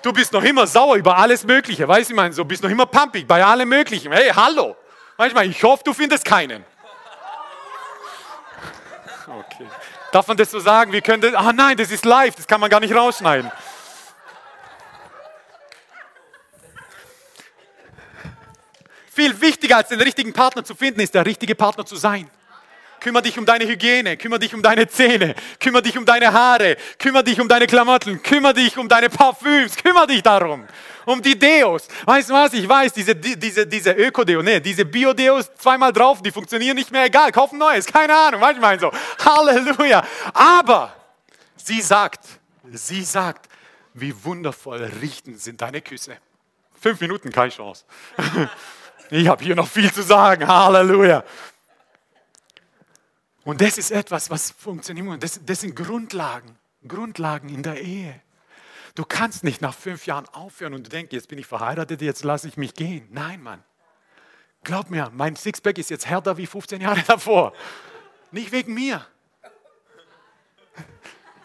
Du 0.01 0.13
bist 0.13 0.31
noch 0.31 0.43
immer 0.43 0.65
sauer 0.65 0.95
über 0.95 1.17
alles 1.17 1.43
Mögliche, 1.43 1.85
weißt 1.85 2.11
du, 2.11 2.13
ich 2.13 2.15
meine 2.15 2.33
so, 2.33 2.45
bist 2.45 2.63
noch 2.63 2.69
immer 2.69 2.85
pumpig 2.85 3.27
bei 3.27 3.43
allem 3.43 3.67
Möglichen. 3.67 4.13
Hey, 4.13 4.31
hallo? 4.33 4.77
Weißt 5.17 5.35
du, 5.35 5.41
ich 5.41 5.61
hoffe, 5.63 5.83
du 5.83 5.91
findest 5.93 6.23
keinen. 6.23 6.63
Okay. 9.27 9.67
Darf 10.13 10.25
man 10.29 10.37
das 10.37 10.49
so 10.49 10.61
sagen? 10.61 10.93
Wir 10.93 11.01
können 11.01 11.21
das, 11.21 11.33
ah 11.33 11.51
nein, 11.51 11.75
das 11.75 11.91
ist 11.91 12.05
live, 12.05 12.35
das 12.35 12.47
kann 12.47 12.61
man 12.61 12.69
gar 12.69 12.79
nicht 12.79 12.95
rausschneiden. 12.95 13.51
Viel 19.16 19.39
wichtiger 19.39 19.78
als 19.78 19.88
den 19.88 20.01
richtigen 20.01 20.34
Partner 20.34 20.66
zu 20.66 20.76
finden, 20.76 20.99
ist 20.99 21.16
der 21.16 21.26
richtige 21.26 21.55
Partner 21.55 21.86
zu 21.86 21.95
sein. 21.95 22.30
Kümmere 22.99 23.24
dich 23.24 23.39
um 23.39 23.45
deine 23.45 23.66
Hygiene, 23.66 24.18
kümmere 24.18 24.39
dich 24.39 24.53
um 24.53 24.61
deine 24.61 24.89
Zähne, 24.89 25.36
kümmere 25.57 25.84
dich 25.84 25.97
um 25.97 26.05
deine 26.05 26.34
Haare, 26.34 26.76
kümmere 26.99 27.24
dich 27.24 27.39
um 27.39 27.47
deine 27.47 27.66
Klamotten, 27.66 28.22
kümmere 28.22 28.53
dich 28.55 28.78
um 28.78 28.89
deine 28.89 29.09
Parfüms, 29.09 29.78
kümmere 29.78 30.07
dich 30.07 30.22
darum. 30.22 30.68
Um 31.05 31.22
die 31.22 31.39
Deos. 31.39 31.88
Weißt 32.03 32.30
du 32.30 32.34
was? 32.34 32.51
Ich 32.51 32.68
weiß, 32.68 32.91
diese, 32.91 33.16
diese, 33.16 33.66
diese 33.66 33.91
Öko-Deo, 33.91 34.41
nee, 34.41 34.59
diese 34.59 34.84
Bio-Deos 34.84 35.49
zweimal 35.55 35.93
drauf, 35.93 36.22
die 36.22 36.32
funktionieren 36.32 36.76
nicht 36.76 36.91
mehr, 36.91 37.05
egal, 37.05 37.32
kauf 37.32 37.53
ein 37.53 37.57
neues, 37.57 37.86
keine 37.86 38.13
Ahnung, 38.13 38.41
manchmal 38.41 38.78
so. 38.78 38.91
Halleluja. 39.24 40.05
Aber 40.34 40.93
sie 41.55 41.80
sagt, 41.80 42.26
sie 42.74 43.03
sagt, 43.03 43.47
wie 43.93 44.13
wundervoll 44.26 44.91
richten 45.01 45.38
sind 45.38 45.61
deine 45.61 45.80
Küsse. 45.80 46.18
Fünf 46.82 46.99
Minuten, 46.99 47.32
keine 47.32 47.51
Chance. 47.51 47.86
Ich 49.09 49.27
habe 49.27 49.43
hier 49.43 49.55
noch 49.55 49.67
viel 49.67 49.91
zu 49.91 50.01
sagen. 50.01 50.47
Halleluja. 50.47 51.23
Und 53.43 53.61
das 53.61 53.77
ist 53.77 53.91
etwas, 53.91 54.29
was 54.29 54.51
funktioniert. 54.51 55.21
Das, 55.21 55.39
das 55.45 55.61
sind 55.61 55.75
Grundlagen, 55.75 56.57
Grundlagen 56.87 57.49
in 57.49 57.61
der 57.61 57.79
Ehe. 57.79 58.21
Du 58.95 59.03
kannst 59.03 59.43
nicht 59.43 59.61
nach 59.61 59.73
fünf 59.73 60.07
Jahren 60.07 60.27
aufhören 60.29 60.73
und 60.73 60.87
du 60.87 60.89
denkst, 60.89 61.13
jetzt 61.13 61.27
bin 61.27 61.37
ich 61.37 61.45
verheiratet, 61.45 62.01
jetzt 62.01 62.23
lasse 62.23 62.47
ich 62.47 62.57
mich 62.57 62.73
gehen. 62.73 63.07
Nein, 63.11 63.43
Mann. 63.43 63.63
Glaub 64.63 64.89
mir, 64.89 65.11
mein 65.13 65.35
Sixpack 65.35 65.77
ist 65.77 65.91
jetzt 65.91 66.07
härter 66.07 66.37
wie 66.37 66.47
15 66.47 66.81
Jahre 66.81 67.01
davor. 67.07 67.53
Nicht 68.31 68.51
wegen 68.51 68.73
mir. 68.73 69.05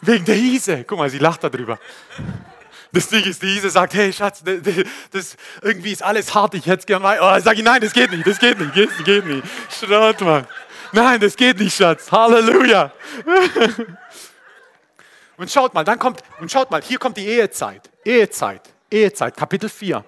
Wegen 0.01 0.25
der 0.25 0.37
Ise. 0.37 0.85
Guck 0.85 0.99
mal, 0.99 1.11
sie 1.11 1.19
lacht 1.19 1.45
darüber. 1.45 1.79
Das 2.93 3.09
Ding 3.09 3.25
ist, 3.25 3.43
die 3.43 3.59
sagt, 3.61 3.95
hey 3.95 4.13
Schatz, 4.13 4.43
das, 4.43 4.57
das, 5.13 5.37
irgendwie 5.63 5.93
ist 5.93 6.03
alles 6.03 6.35
hart, 6.35 6.55
ich 6.55 6.67
hätte 6.67 6.81
es 6.81 6.87
gerne 6.87 7.05
weiter. 7.05 7.37
Oh, 7.37 7.41
sag 7.41 7.57
ich, 7.57 7.63
nein, 7.63 7.81
das 7.81 7.93
geht 7.93 8.11
nicht, 8.11 8.27
das 8.27 8.39
geht 8.39 8.59
nicht, 8.59 8.77
das 8.77 9.05
geht 9.05 9.25
nicht. 9.27 9.45
Schrott, 9.71 10.21
Mann. 10.23 10.47
Nein, 10.93 11.21
das 11.21 11.37
geht 11.37 11.59
nicht, 11.59 11.77
Schatz. 11.77 12.11
Halleluja. 12.11 12.93
Und 15.37 15.51
schaut 15.51 15.73
mal, 15.73 15.85
dann 15.85 15.99
kommt, 15.99 16.21
und 16.39 16.53
schaut 16.53 16.71
mal, 16.71 16.83
hier 16.83 16.99
kommt 16.99 17.17
die 17.17 17.27
Ehezeit. 17.27 17.89
Ehezeit, 18.05 18.61
Ehezeit, 18.91 19.35
Kapitel 19.35 19.71
4. 19.71 20.05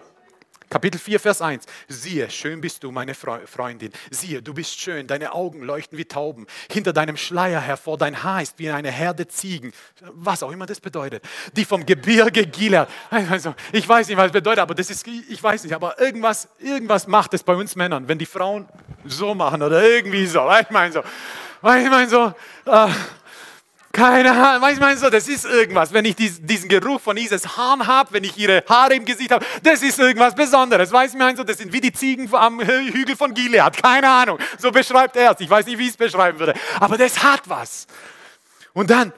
Kapitel 0.72 0.98
4, 0.98 1.20
Vers 1.20 1.42
1. 1.42 1.66
Siehe, 1.86 2.30
schön 2.30 2.62
bist 2.62 2.82
du, 2.82 2.90
meine 2.90 3.12
Freundin. 3.12 3.92
Siehe, 4.10 4.40
du 4.40 4.54
bist 4.54 4.80
schön, 4.80 5.06
deine 5.06 5.34
Augen 5.34 5.62
leuchten 5.62 5.98
wie 5.98 6.06
Tauben. 6.06 6.46
Hinter 6.70 6.94
deinem 6.94 7.18
Schleier 7.18 7.60
hervor, 7.60 7.98
dein 7.98 8.22
Haar 8.22 8.40
ist 8.40 8.58
wie 8.58 8.70
eine 8.70 8.90
Herde 8.90 9.28
Ziegen. 9.28 9.74
Was 10.00 10.42
auch 10.42 10.50
immer 10.50 10.64
das 10.64 10.80
bedeutet. 10.80 11.22
Die 11.56 11.66
vom 11.66 11.84
Gebirge 11.84 12.46
Gilead. 12.46 12.88
Also, 13.10 13.54
ich 13.70 13.86
weiß 13.86 14.08
nicht, 14.08 14.16
was 14.16 14.24
das 14.24 14.32
bedeutet, 14.32 14.60
aber 14.60 14.74
das 14.74 14.88
ist, 14.88 15.06
ich 15.06 15.42
weiß 15.42 15.64
nicht, 15.64 15.74
aber 15.74 16.00
irgendwas, 16.00 16.48
irgendwas 16.58 17.06
macht 17.06 17.34
es 17.34 17.42
bei 17.42 17.54
uns 17.54 17.76
Männern, 17.76 18.08
wenn 18.08 18.16
die 18.16 18.24
Frauen 18.24 18.66
so 19.04 19.34
machen 19.34 19.62
oder 19.62 19.86
irgendwie 19.86 20.24
so. 20.24 20.50
Ich 20.58 20.70
meine 20.70 20.90
so, 20.90 21.00
ich 21.00 21.90
meine 21.90 22.08
so, 22.08 22.32
äh, 22.64 22.88
keine 23.92 24.30
Ahnung, 24.32 24.62
manchmal 24.62 24.96
so, 24.96 25.10
das 25.10 25.28
ist 25.28 25.44
irgendwas. 25.44 25.92
Wenn 25.92 26.06
ich 26.06 26.16
diesen 26.16 26.68
Geruch 26.68 27.00
von 27.00 27.16
Ises 27.18 27.58
Haaren 27.58 27.86
habe, 27.86 28.14
wenn 28.14 28.24
ich 28.24 28.38
ihre 28.38 28.64
Haare 28.66 28.94
im 28.94 29.04
Gesicht 29.04 29.30
habe, 29.30 29.44
das 29.62 29.82
ist 29.82 29.98
irgendwas 29.98 30.34
Besonderes. 30.34 30.90
Weiß 30.90 31.14
ich 31.14 31.36
so, 31.36 31.44
das 31.44 31.58
sind 31.58 31.72
wie 31.74 31.80
die 31.80 31.92
Ziegen 31.92 32.34
am 32.34 32.60
Hügel 32.60 33.16
von 33.16 33.34
Gilead. 33.34 33.82
Keine 33.82 34.08
Ahnung. 34.08 34.38
So 34.56 34.70
beschreibt 34.70 35.16
er 35.16 35.32
es. 35.32 35.40
Ich 35.40 35.50
weiß 35.50 35.66
nicht, 35.66 35.76
wie 35.78 35.84
ich 35.84 35.90
es 35.90 35.96
beschreiben 35.98 36.38
würde. 36.38 36.54
Aber 36.80 36.96
das 36.96 37.22
hat 37.22 37.42
was. 37.50 37.86
Und 38.72 38.88
dann, 38.88 39.12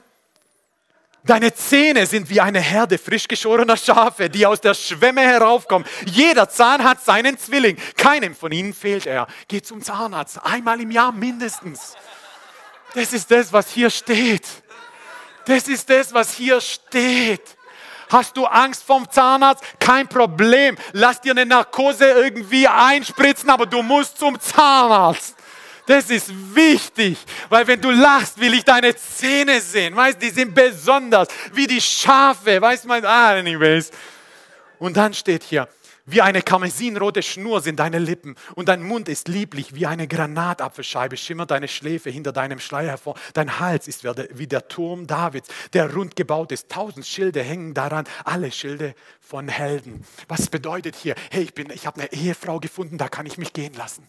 deine 1.23 1.53
Zähne 1.53 2.05
sind 2.05 2.29
wie 2.29 2.41
eine 2.41 2.59
Herde 2.59 2.97
frisch 2.97 3.29
geschorener 3.29 3.77
Schafe, 3.77 4.29
die 4.29 4.45
aus 4.45 4.59
der 4.59 4.73
Schwemme 4.73 5.21
heraufkommen. 5.21 5.87
Jeder 6.05 6.49
Zahn 6.49 6.83
hat 6.83 7.01
seinen 7.01 7.37
Zwilling. 7.37 7.77
Keinem 7.95 8.35
von 8.35 8.51
ihnen 8.51 8.73
fehlt 8.73 9.05
er. 9.05 9.27
Geh 9.47 9.61
zum 9.61 9.81
Zahnarzt. 9.81 10.39
Einmal 10.43 10.81
im 10.81 10.91
Jahr 10.91 11.13
mindestens. 11.13 11.95
Das 12.93 13.13
ist 13.13 13.31
das, 13.31 13.53
was 13.53 13.69
hier 13.69 13.89
steht. 13.89 14.43
Das 15.45 15.67
ist 15.67 15.89
das, 15.89 16.13
was 16.13 16.33
hier 16.33 16.59
steht. 16.59 17.55
Hast 18.09 18.37
du 18.37 18.45
Angst 18.45 18.83
vom 18.83 19.09
Zahnarzt? 19.09 19.63
Kein 19.79 20.07
Problem. 20.07 20.77
Lass 20.93 21.21
dir 21.21 21.31
eine 21.31 21.45
Narkose 21.45 22.05
irgendwie 22.05 22.67
einspritzen, 22.67 23.49
aber 23.49 23.65
du 23.65 23.81
musst 23.81 24.17
zum 24.17 24.39
Zahnarzt. 24.39 25.35
Das 25.87 26.09
ist 26.09 26.31
wichtig, 26.55 27.17
weil 27.49 27.67
wenn 27.67 27.79
du 27.79 27.91
lachst, 27.91 28.39
will 28.39 28.55
ich 28.55 28.63
deine 28.63 28.95
Zähne 28.95 29.61
sehen. 29.61 29.95
Weißt, 29.95 30.19
die 30.19 30.31
sind 30.31 30.55
besonders, 30.55 31.27
wie 31.53 31.67
die 31.67 31.81
Schafe. 31.81 32.59
Weißt 32.59 32.85
du, 32.85 32.91
ah, 32.91 33.29
anyways. 33.33 33.91
Und 34.79 34.97
dann 34.97 35.13
steht 35.13 35.43
hier, 35.43 35.67
wie 36.05 36.21
eine 36.21 36.41
karmesinrote 36.41 37.23
Schnur 37.23 37.61
sind 37.61 37.79
deine 37.79 37.97
Lippen 37.97 38.35
und 38.53 38.69
dein 38.69 38.83
Mund 38.83 39.09
ist 39.09 39.27
lieblich 39.27 39.73
wie 39.73 39.87
eine 39.87 40.07
Granatapfelscheibe, 40.07 41.17
schimmert 41.17 41.51
deine 41.51 41.67
Schläfe 41.67 42.11
hinter 42.11 42.31
deinem 42.31 42.59
Schleier 42.59 42.89
hervor. 42.89 43.15
Dein 43.33 43.59
Hals 43.59 43.87
ist 43.87 44.03
wie 44.03 44.47
der 44.47 44.67
Turm 44.67 45.07
Davids, 45.07 45.49
der 45.73 45.93
rund 45.93 46.15
gebaut 46.15 46.51
ist. 46.51 46.69
Tausend 46.69 47.07
Schilde 47.07 47.41
hängen 47.41 47.73
daran, 47.73 48.05
alle 48.23 48.51
Schilde 48.51 48.93
von 49.19 49.47
Helden. 49.47 50.05
Was 50.27 50.47
bedeutet 50.47 50.95
hier? 50.95 51.15
Hey, 51.31 51.43
ich, 51.43 51.53
bin, 51.53 51.71
ich 51.71 51.87
habe 51.87 52.01
eine 52.01 52.11
Ehefrau 52.13 52.59
gefunden, 52.59 52.97
da 52.97 53.07
kann 53.07 53.25
ich 53.25 53.37
mich 53.37 53.53
gehen 53.53 53.73
lassen. 53.73 54.05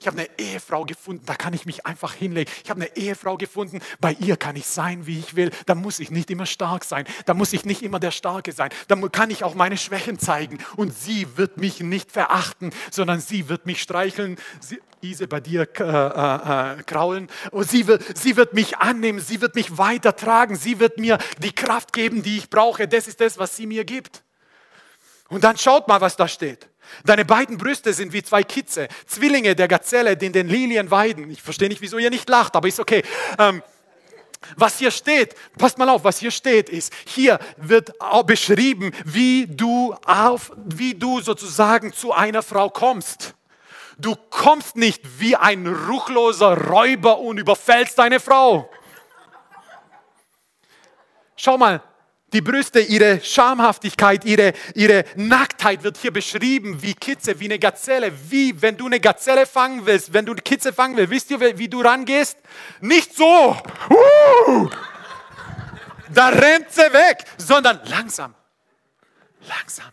Ich 0.00 0.06
habe 0.06 0.18
eine 0.18 0.28
Ehefrau 0.38 0.84
gefunden, 0.84 1.24
da 1.26 1.34
kann 1.34 1.54
ich 1.54 1.66
mich 1.66 1.86
einfach 1.86 2.14
hinlegen. 2.14 2.50
Ich 2.64 2.70
habe 2.70 2.82
eine 2.82 2.96
Ehefrau 2.96 3.36
gefunden, 3.36 3.80
bei 4.00 4.12
ihr 4.20 4.36
kann 4.36 4.56
ich 4.56 4.66
sein, 4.66 5.06
wie 5.06 5.18
ich 5.18 5.36
will. 5.36 5.50
Da 5.66 5.74
muss 5.74 6.00
ich 6.00 6.10
nicht 6.10 6.30
immer 6.30 6.46
stark 6.46 6.84
sein. 6.84 7.04
Da 7.26 7.34
muss 7.34 7.52
ich 7.52 7.64
nicht 7.64 7.82
immer 7.82 8.00
der 8.00 8.10
Starke 8.10 8.52
sein. 8.52 8.70
Da 8.88 8.96
kann 9.08 9.30
ich 9.30 9.44
auch 9.44 9.54
meine 9.54 9.76
Schwächen 9.76 10.18
zeigen. 10.18 10.58
Und 10.76 10.96
sie 10.96 11.36
wird 11.36 11.56
mich 11.56 11.80
nicht 11.80 12.12
verachten, 12.12 12.72
sondern 12.90 13.20
sie 13.20 13.48
wird 13.48 13.66
mich 13.66 13.82
streicheln. 13.82 14.36
Sie, 14.60 14.80
Ise, 15.02 15.26
bei 15.26 15.40
dir 15.40 15.68
äh, 15.78 15.82
äh, 15.82 16.78
äh, 16.78 16.82
kraulen. 16.84 17.28
Sie 17.62 17.86
wird, 17.86 18.16
sie 18.16 18.36
wird 18.36 18.54
mich 18.54 18.78
annehmen. 18.78 19.20
Sie 19.20 19.40
wird 19.40 19.54
mich 19.54 19.76
weitertragen. 19.78 20.56
Sie 20.56 20.78
wird 20.78 20.98
mir 20.98 21.18
die 21.38 21.52
Kraft 21.52 21.92
geben, 21.92 22.22
die 22.22 22.38
ich 22.38 22.50
brauche. 22.50 22.86
Das 22.86 23.08
ist 23.08 23.20
das, 23.20 23.38
was 23.38 23.56
sie 23.56 23.66
mir 23.66 23.84
gibt. 23.84 24.22
Und 25.28 25.44
dann 25.44 25.56
schaut 25.56 25.88
mal, 25.88 26.00
was 26.00 26.16
da 26.16 26.28
steht. 26.28 26.68
Deine 27.04 27.24
beiden 27.24 27.58
Brüste 27.58 27.92
sind 27.92 28.12
wie 28.12 28.22
zwei 28.22 28.42
Kitze, 28.42 28.88
Zwillinge 29.06 29.54
der 29.54 29.68
Gazelle, 29.68 30.16
die 30.16 30.26
in 30.26 30.32
den 30.32 30.48
Lilien 30.48 30.90
weiden. 30.90 31.30
Ich 31.30 31.42
verstehe 31.42 31.68
nicht, 31.68 31.80
wieso 31.80 31.98
ihr 31.98 32.10
nicht 32.10 32.28
lacht, 32.28 32.56
aber 32.56 32.68
ist 32.68 32.80
okay. 32.80 33.02
Ähm, 33.38 33.62
was 34.56 34.78
hier 34.78 34.90
steht, 34.90 35.34
passt 35.56 35.78
mal 35.78 35.88
auf, 35.88 36.04
was 36.04 36.18
hier 36.18 36.30
steht, 36.30 36.68
ist, 36.68 36.92
hier 37.06 37.38
wird 37.56 38.00
auch 38.00 38.24
beschrieben, 38.24 38.92
wie 39.04 39.46
du 39.46 39.94
auf, 40.04 40.52
wie 40.56 40.94
du 40.94 41.20
sozusagen 41.20 41.92
zu 41.92 42.12
einer 42.12 42.42
Frau 42.42 42.68
kommst. 42.68 43.34
Du 43.98 44.16
kommst 44.30 44.76
nicht 44.76 45.20
wie 45.20 45.36
ein 45.36 45.66
ruchloser 45.66 46.68
Räuber 46.68 47.18
und 47.18 47.38
überfällst 47.38 47.98
deine 47.98 48.20
Frau. 48.20 48.68
Schau 51.36 51.58
mal, 51.58 51.82
die 52.32 52.40
Brüste, 52.40 52.80
ihre 52.80 53.20
Schamhaftigkeit, 53.20 54.24
ihre, 54.24 54.52
ihre 54.74 55.04
Nacktheit 55.16 55.82
wird 55.82 55.98
hier 55.98 56.12
beschrieben 56.12 56.82
wie 56.82 56.94
Kitze, 56.94 57.38
wie 57.40 57.46
eine 57.46 57.58
Gazelle. 57.58 58.12
Wie, 58.30 58.60
wenn 58.60 58.76
du 58.76 58.86
eine 58.86 59.00
Gazelle 59.00 59.46
fangen 59.46 59.86
willst, 59.86 60.12
wenn 60.12 60.26
du 60.26 60.32
eine 60.32 60.42
Kitze 60.42 60.72
fangen 60.72 60.96
willst, 60.96 61.10
wisst 61.10 61.30
ihr, 61.30 61.58
wie 61.58 61.68
du 61.68 61.80
rangehst? 61.80 62.38
Nicht 62.80 63.14
so, 63.14 63.56
uh, 63.90 64.70
da 66.12 66.28
rennt 66.28 66.70
sie 66.70 66.92
weg, 66.92 67.24
sondern 67.38 67.80
langsam, 67.84 68.34
Langsam. 69.48 69.90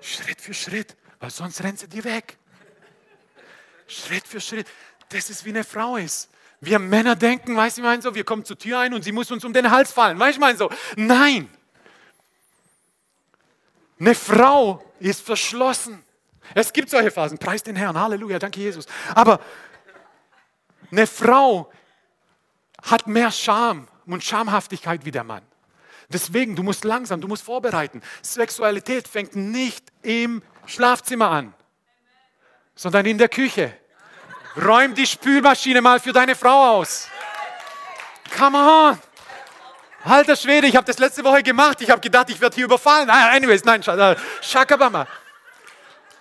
Schritt 0.00 0.40
für 0.40 0.54
Schritt, 0.54 0.96
weil 1.20 1.30
sonst 1.30 1.62
rennt 1.62 1.78
sie 1.78 1.88
dir 1.88 2.04
weg. 2.04 2.38
Schritt 3.86 4.26
für 4.26 4.40
Schritt. 4.40 4.66
Das 5.08 5.30
ist 5.30 5.44
wie 5.44 5.50
eine 5.50 5.64
Frau 5.64 5.96
ist. 5.96 6.30
Wir 6.60 6.78
Männer 6.78 7.16
denken, 7.16 7.56
weißt 7.56 7.78
du, 7.78 7.82
ich 7.82 7.86
meine 7.86 8.02
so, 8.02 8.14
wir 8.14 8.24
kommen 8.24 8.44
zur 8.44 8.58
Tür 8.58 8.80
ein 8.80 8.94
und 8.94 9.02
sie 9.02 9.12
muss 9.12 9.30
uns 9.30 9.44
um 9.44 9.52
den 9.52 9.70
Hals 9.70 9.92
fallen. 9.92 10.18
Weißt 10.18 10.36
du, 10.36 10.40
ich 10.40 10.40
meine 10.40 10.58
so, 10.58 10.70
nein. 10.96 11.48
Eine 14.00 14.14
Frau 14.14 14.82
ist 15.00 15.22
verschlossen. 15.22 16.04
Es 16.54 16.72
gibt 16.72 16.90
solche 16.90 17.10
Phasen. 17.10 17.38
Preis 17.38 17.62
den 17.62 17.76
Herrn. 17.76 17.98
Halleluja. 17.98 18.38
Danke, 18.38 18.60
Jesus. 18.60 18.86
Aber 19.14 19.40
eine 20.90 21.06
Frau 21.06 21.70
hat 22.82 23.06
mehr 23.06 23.30
Scham 23.30 23.88
und 24.06 24.24
Schamhaftigkeit 24.24 25.04
wie 25.04 25.10
der 25.10 25.24
Mann. 25.24 25.42
Deswegen, 26.10 26.56
du 26.56 26.62
musst 26.62 26.84
langsam, 26.84 27.20
du 27.20 27.28
musst 27.28 27.42
vorbereiten. 27.42 28.02
Sexualität 28.22 29.06
fängt 29.06 29.36
nicht 29.36 29.84
im 30.02 30.42
Schlafzimmer 30.64 31.30
an, 31.30 31.52
sondern 32.74 33.04
in 33.04 33.18
der 33.18 33.28
Küche. 33.28 33.76
Räum 34.56 34.94
die 34.94 35.06
Spülmaschine 35.06 35.82
mal 35.82 36.00
für 36.00 36.12
deine 36.12 36.34
Frau 36.34 36.78
aus. 36.78 37.08
Come 38.36 38.58
on. 38.58 38.98
Alter 40.04 40.36
Schwede, 40.36 40.66
ich 40.66 40.76
habe 40.76 40.86
das 40.86 40.98
letzte 40.98 41.24
Woche 41.24 41.42
gemacht. 41.42 41.80
Ich 41.80 41.90
habe 41.90 42.00
gedacht, 42.00 42.30
ich 42.30 42.40
werde 42.40 42.54
hier 42.54 42.66
überfallen. 42.66 43.10
Ah, 43.10 43.30
anyways, 43.30 43.64
nein, 43.64 43.82
Shakabama. 44.40 45.06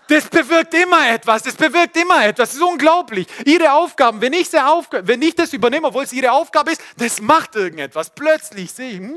Das 0.07 0.25
bewirkt 0.29 0.73
immer 0.73 1.09
etwas, 1.09 1.43
das 1.43 1.55
bewirkt 1.55 1.97
immer 1.97 2.25
etwas. 2.25 2.49
Das 2.49 2.55
ist 2.55 2.61
unglaublich. 2.61 3.27
Ihre 3.45 3.73
Aufgaben, 3.73 4.21
wenn 4.21 4.33
ich, 4.33 4.51
wenn 4.53 5.21
ich 5.21 5.35
das 5.35 5.51
übernehme, 5.51 5.87
obwohl 5.87 6.03
es 6.03 6.13
ihre 6.13 6.31
Aufgabe 6.31 6.71
ist, 6.71 6.81
das 6.95 7.19
macht 7.19 7.55
irgendetwas. 7.55 8.09
Plötzlich 8.11 8.71
sehe 8.71 8.91
ich, 8.91 8.99
hmm, 8.99 9.15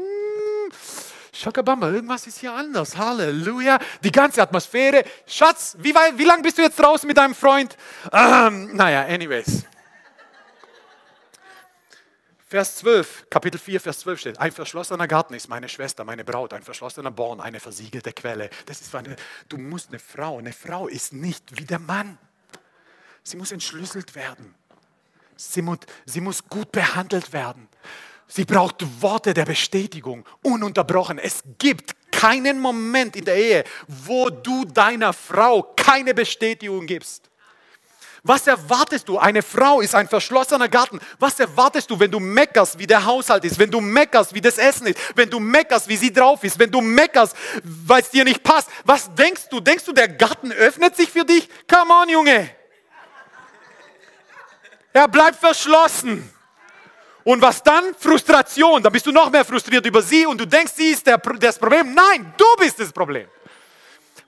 Schakabamba, 1.33 1.91
irgendwas 1.91 2.27
ist 2.27 2.41
hier 2.41 2.53
anders. 2.53 2.99
Halleluja. 2.99 3.79
Die 4.03 4.11
ganze 4.11 4.43
Atmosphäre. 4.43 5.05
Schatz, 5.27 5.77
wie, 5.79 5.95
wie 6.17 6.25
lange 6.25 6.43
bist 6.43 6.59
du 6.59 6.63
jetzt 6.63 6.79
draußen 6.79 7.07
mit 7.07 7.17
deinem 7.17 7.35
Freund? 7.35 7.77
Ähm, 8.13 8.75
naja, 8.75 9.03
anyways. 9.07 9.65
Vers 12.51 12.75
12, 12.79 13.27
Kapitel 13.31 13.59
4, 13.61 13.81
Vers 13.81 14.01
12 14.01 14.21
steht, 14.21 14.41
ein 14.41 14.51
verschlossener 14.51 15.07
Garten 15.07 15.35
ist 15.35 15.49
meine 15.49 15.69
Schwester, 15.69 16.03
meine 16.03 16.25
Braut, 16.25 16.53
ein 16.53 16.65
verschlossener 16.65 17.13
Born, 17.13 17.41
eine 17.41 17.61
versiegelte 17.61 18.13
Quelle. 18.13 18.51
Das 18.67 18.81
ist 18.81 18.93
eine, 18.93 19.15
du 19.49 19.57
musst 19.57 19.91
eine 19.91 20.01
Frau, 20.01 20.39
eine 20.39 20.53
Frau 20.53 20.89
ist 20.89 21.13
nicht 21.13 21.57
wie 21.57 21.65
der 21.65 21.79
Mann. 21.79 22.19
Sie 23.23 23.37
muss 23.37 23.53
entschlüsselt 23.53 24.17
werden. 24.17 24.53
Sie 25.37 25.63
muss, 25.63 25.79
sie 26.07 26.21
muss 26.21 26.45
gut 26.49 26.73
behandelt 26.73 27.33
werden. 27.33 27.69
Sie 28.27 28.45
braucht 28.45 28.85
Worte 29.01 29.33
der 29.33 29.45
Bestätigung, 29.45 30.27
ununterbrochen. 30.43 31.21
Es 31.21 31.45
gibt 31.57 31.95
keinen 32.11 32.59
Moment 32.59 33.15
in 33.15 33.27
der 33.27 33.37
Ehe, 33.37 33.65
wo 33.87 34.29
du 34.29 34.65
deiner 34.65 35.13
Frau 35.13 35.73
keine 35.77 36.15
Bestätigung 36.15 36.85
gibst. 36.85 37.30
Was 38.23 38.47
erwartest 38.47 39.09
du? 39.09 39.19
Eine 39.19 39.43
Frau 39.43 39.81
ist 39.81 39.95
ein 39.95 40.09
verschlossener 40.09 40.69
Garten. 40.69 41.01
Was 41.19 41.41
erwartest 41.41 41.91
du, 41.91 41.99
wenn 41.99 42.11
du 42.11 42.21
meckerst, 42.21 42.79
wie 42.79 42.87
der 42.87 43.05
Haushalt 43.05 43.45
ist, 43.45 43.59
wenn 43.59 43.71
du 43.71 43.81
meckerst, 43.81 44.35
wie 44.35 44.43
das 44.43 44.59
Essen 44.59 44.89
ist, 44.89 44.99
wenn 45.15 45.31
du 45.31 45.41
meckerst, 45.41 45.89
wie 45.89 45.97
sie 45.97 46.13
drauf 46.13 46.45
ist, 46.45 46.59
wenn 46.59 46.71
du 46.71 46.83
meckerst, 46.83 47.35
weil 47.63 48.03
es 48.03 48.11
dir 48.11 48.25
nicht 48.25 48.43
passt? 48.43 48.69
Was 48.85 49.15
denkst 49.15 49.49
du? 49.51 49.61
Denkst 49.61 49.85
du, 49.85 49.93
der 49.93 50.09
Garten 50.09 50.53
öffnet 50.53 50.97
sich 50.97 51.11
für 51.11 51.25
dich? 51.25 51.49
Come 51.67 51.93
on, 51.93 52.09
Junge. 52.11 52.51
Er 54.93 55.09
bleibt 55.09 55.37
verschlossen. 55.37 56.31
Und 57.25 57.41
was 57.41 57.63
dann? 57.63 57.95
Frustration. 57.99 58.83
Dann 58.83 58.93
bist 58.93 59.07
du 59.07 59.13
noch 59.13 59.31
mehr 59.31 59.45
frustriert 59.45 59.87
über 59.87 60.03
sie 60.03 60.27
und 60.27 60.39
du 60.39 60.47
denkst, 60.47 60.73
sie 60.75 60.91
ist 60.91 61.07
der, 61.07 61.17
das 61.17 61.59
Problem. 61.59 61.95
Nein, 61.95 62.35
du 62.37 62.45
bist 62.59 62.79
das 62.81 62.93
Problem. 62.93 63.29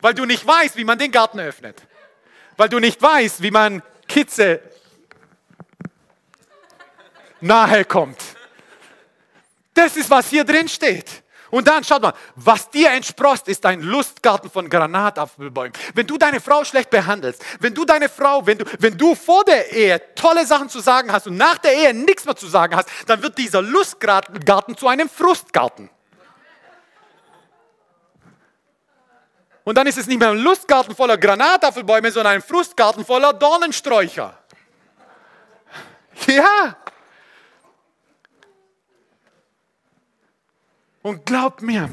Weil 0.01 0.15
du 0.15 0.25
nicht 0.25 0.47
weißt, 0.47 0.77
wie 0.77 0.85
man 0.85 0.99
den 0.99 1.11
Garten 1.11 1.41
öffnet. 1.41 1.83
Weil 2.57 2.69
du 2.69 2.79
nicht 2.79 3.01
weißt, 3.01 3.43
wie 3.43 3.51
man 3.51 3.83
Kitze 4.09 4.61
nahe 7.41 7.85
kommt. 7.85 8.19
Das 9.75 9.97
ist, 9.97 10.11
was 10.11 10.29
hier 10.29 10.45
drin 10.45 10.69
steht. 10.69 11.23
Und 11.53 11.69
dann 11.69 11.85
schaut 11.85 12.01
mal, 12.01 12.15
was 12.35 12.71
dir 12.71 12.91
entsprost, 12.93 13.47
ist 13.47 13.67
ein 13.67 13.83
Lustgarten 13.83 14.51
von 14.51 14.71
Granatapfelbäumen. 14.71 15.75
Wenn 15.93 16.07
du 16.07 16.17
deine 16.17 16.41
Frau 16.41 16.65
schlecht 16.65 16.89
behandelst, 16.89 17.45
wenn 17.61 17.75
du 17.75 17.85
deine 17.85 18.09
Frau, 18.09 18.47
wenn 18.47 18.57
du, 18.57 18.65
wenn 18.79 18.97
du 18.97 19.15
vor 19.15 19.45
der 19.45 19.71
Ehe 19.71 20.01
tolle 20.15 20.47
Sachen 20.47 20.71
zu 20.71 20.81
sagen 20.81 21.13
hast 21.13 21.27
und 21.27 21.37
nach 21.37 21.59
der 21.59 21.75
Ehe 21.75 21.93
nichts 21.93 22.25
mehr 22.25 22.37
zu 22.37 22.47
sagen 22.47 22.75
hast, 22.75 22.89
dann 23.07 23.23
wird 23.23 23.37
dieser 23.37 23.61
Lustgarten 23.61 24.79
zu 24.79 24.89
einem 24.89 25.11
Frustgarten. 25.11 25.91
Und 29.65 29.77
dann 29.77 29.87
ist 29.87 29.99
es 29.99 30.07
nicht 30.07 30.19
mehr 30.19 30.31
ein 30.31 30.39
Lustgarten 30.39 30.95
voller 30.95 31.17
Granatapfelbäume, 31.17 32.11
sondern 32.11 32.35
ein 32.35 32.43
Frustgarten 32.43 33.05
voller 33.05 33.33
Dornensträucher. 33.33 34.37
Ja, 36.27 36.77
Und 41.03 41.27
glaubt 41.27 41.63
mir, 41.63 41.91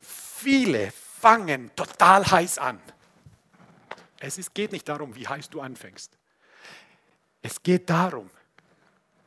viele 0.00 0.90
fangen 0.90 1.74
total 1.76 2.28
heiß 2.28 2.58
an. 2.58 2.80
Es 4.18 4.36
ist, 4.36 4.52
geht 4.52 4.72
nicht 4.72 4.88
darum, 4.88 5.14
wie 5.14 5.26
heiß 5.26 5.48
du 5.48 5.60
anfängst. 5.60 6.18
Es 7.40 7.62
geht 7.62 7.88
darum, 7.88 8.28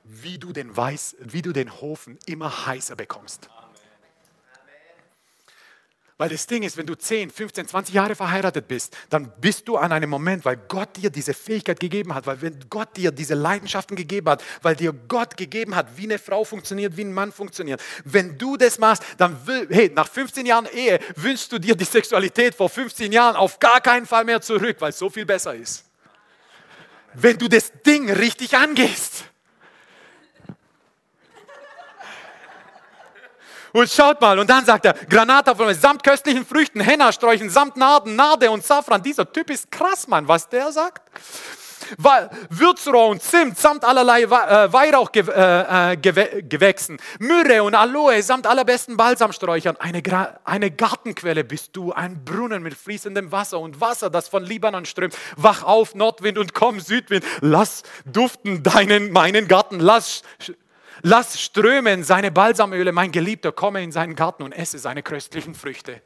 wie 0.04 0.38
du 0.38 0.52
den, 0.52 0.76
Weiß, 0.76 1.16
wie 1.20 1.42
du 1.42 1.54
den 1.54 1.82
Hofen 1.82 2.20
immer 2.26 2.66
heißer 2.68 2.96
bekommst. 2.96 3.50
Weil 6.24 6.30
das 6.30 6.48
Ding 6.48 6.64
ist, 6.64 6.78
wenn 6.78 6.86
du 6.86 6.96
10, 6.96 7.32
15, 7.32 7.68
20 7.68 7.94
Jahre 7.94 8.16
verheiratet 8.16 8.70
bist, 8.70 8.96
dann 9.10 9.34
bist 9.42 9.68
du 9.68 9.76
an 9.76 9.92
einem 9.92 10.10
Moment, 10.10 10.46
weil 10.46 10.56
Gott 10.56 10.96
dir 10.96 11.10
diese 11.10 11.34
Fähigkeit 11.34 11.82
gegeben 11.82 12.16
hat, 12.16 12.26
weil 12.26 12.38
Gott 12.70 12.96
dir 12.96 13.12
diese 13.12 13.34
Leidenschaften 13.34 13.98
gegeben 13.98 14.30
hat, 14.30 14.42
weil 14.62 14.74
dir 14.74 14.94
Gott 14.94 15.36
gegeben 15.36 15.76
hat, 15.76 15.98
wie 15.98 16.06
eine 16.06 16.18
Frau 16.18 16.46
funktioniert, 16.46 16.96
wie 16.96 17.04
ein 17.04 17.14
Mann 17.14 17.34
funktioniert. 17.34 17.82
Wenn 18.06 18.38
du 18.38 18.56
das 18.56 18.80
machst, 18.80 19.04
dann 19.18 19.46
will, 19.46 19.68
hey, 19.70 19.92
nach 19.94 20.08
15 20.08 20.46
Jahren 20.46 20.66
Ehe 20.74 20.98
wünschst 21.18 21.52
du 21.52 21.60
dir 21.60 21.76
die 21.76 21.84
Sexualität 21.84 22.56
vor 22.56 22.70
15 22.70 23.12
Jahren 23.12 23.36
auf 23.36 23.60
gar 23.60 23.82
keinen 23.82 24.06
Fall 24.06 24.24
mehr 24.24 24.40
zurück, 24.40 24.78
weil 24.80 24.92
es 24.92 25.00
so 25.00 25.10
viel 25.10 25.26
besser 25.26 25.54
ist. 25.54 25.84
Wenn 27.16 27.38
du 27.38 27.50
das 27.50 27.70
Ding 27.86 28.10
richtig 28.10 28.56
angehst. 28.56 29.26
Und 33.74 33.90
schaut 33.90 34.22
mal, 34.22 34.38
und 34.38 34.50
dann 34.50 34.66
sagt 34.66 34.86
er, 34.86 34.94
Granatapfel 34.94 35.74
samt 35.74 36.04
köstlichen 36.04 36.46
Früchten, 36.46 36.80
Henna-Sträuchen, 36.80 37.50
samt 37.50 37.76
Narden, 37.76 38.16
Narde 38.16 38.52
und 38.52 38.64
Safran. 38.64 39.02
Dieser 39.02 39.32
Typ 39.32 39.50
ist 39.50 39.72
krass, 39.72 40.08
Mann, 40.08 40.28
was 40.28 40.48
der 40.48 40.72
sagt. 40.72 41.02
Würzrohr 42.50 43.08
und 43.08 43.22
Zimt 43.22 43.58
samt 43.58 43.86
allerlei 43.86 44.24
äh, 44.24 44.74
Weihrauchgewächsen, 44.74 46.98
äh, 46.98 47.02
äh, 47.02 47.04
Myrrhe 47.20 47.64
und 47.64 47.76
Aloe 47.76 48.22
samt 48.22 48.48
allerbesten 48.48 48.98
Balsamsträuchern. 48.98 49.78
Eine, 49.78 50.02
eine 50.44 50.72
Gartenquelle 50.72 51.44
bist 51.44 51.76
du, 51.76 51.94
ein 51.94 52.24
Brunnen 52.24 52.64
mit 52.64 52.74
fließendem 52.74 53.32
Wasser 53.32 53.60
und 53.60 53.82
Wasser, 53.82 54.10
das 54.10 54.28
von 54.28 54.44
Libanon 54.44 54.86
strömt. 54.86 55.16
Wach 55.36 55.64
auf, 55.64 55.96
Nordwind 55.96 56.38
und 56.38 56.54
komm, 56.54 56.80
Südwind. 56.80 57.26
Lass 57.42 57.84
duften 58.06 58.64
deinen, 58.64 59.12
meinen 59.12 59.48
Garten. 59.48 59.80
Lass 59.80 60.24
Lass 61.06 61.40
strömen 61.40 62.04
seine 62.04 62.32
Balsamöle, 62.32 62.94
mein 62.94 63.12
Geliebter, 63.12 63.52
komme 63.52 63.84
in 63.84 63.92
seinen 63.92 64.16
Garten 64.16 64.42
und 64.42 64.54
esse 64.54 64.80
seine 64.80 65.04
köstlichen 65.04 65.54
Früchte. 65.54 66.02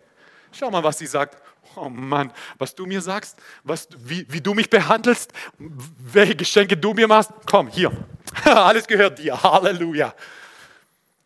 Schau 0.51 0.71
mal, 0.71 0.83
was 0.83 0.97
sie 0.97 1.05
sagt. 1.05 1.37
Oh 1.75 1.87
Mann, 1.87 2.33
was 2.57 2.73
du 2.73 2.87
mir 2.87 3.01
sagst, 3.01 3.37
was, 3.63 3.87
wie, 3.95 4.25
wie 4.29 4.41
du 4.41 4.55
mich 4.55 4.71
behandelst, 4.71 5.31
welche 5.59 6.35
Geschenke 6.35 6.75
du 6.75 6.95
mir 6.95 7.07
machst. 7.07 7.31
Komm, 7.45 7.67
hier. 7.67 7.91
Alles 8.43 8.87
gehört 8.87 9.19
dir. 9.19 9.41
Halleluja. 9.41 10.15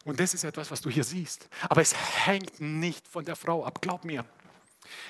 Und 0.03 0.19
das 0.19 0.34
ist 0.34 0.43
etwas, 0.43 0.69
was 0.69 0.82
du 0.82 0.89
hier 0.89 1.05
siehst. 1.05 1.47
Aber 1.69 1.82
es 1.82 1.95
hängt 2.26 2.59
nicht 2.59 3.07
von 3.07 3.24
der 3.24 3.38
Frau 3.38 3.63
ab, 3.63 3.80
glaub 3.82 4.03
mir. 4.03 4.26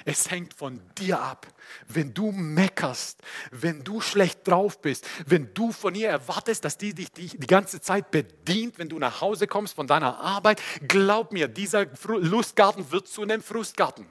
Es 0.05 0.29
hängt 0.29 0.53
von 0.53 0.81
dir 0.97 1.19
ab. 1.21 1.47
Wenn 1.87 2.13
du 2.13 2.31
meckerst, 2.31 3.21
wenn 3.51 3.83
du 3.83 4.01
schlecht 4.01 4.47
drauf 4.47 4.81
bist, 4.81 5.07
wenn 5.25 5.53
du 5.53 5.71
von 5.71 5.95
ihr 5.95 6.09
erwartest, 6.09 6.65
dass 6.65 6.77
die 6.77 6.93
dich 6.93 7.11
die, 7.11 7.27
die 7.27 7.47
ganze 7.47 7.81
Zeit 7.81 8.11
bedient, 8.11 8.77
wenn 8.77 8.89
du 8.89 8.99
nach 8.99 9.21
Hause 9.21 9.47
kommst 9.47 9.75
von 9.75 9.87
deiner 9.87 10.19
Arbeit, 10.19 10.61
glaub 10.87 11.31
mir, 11.31 11.47
dieser 11.47 11.87
Lustgarten 12.07 12.91
wird 12.91 13.07
zu 13.07 13.21
einem 13.21 13.41
Frustgarten. 13.41 14.05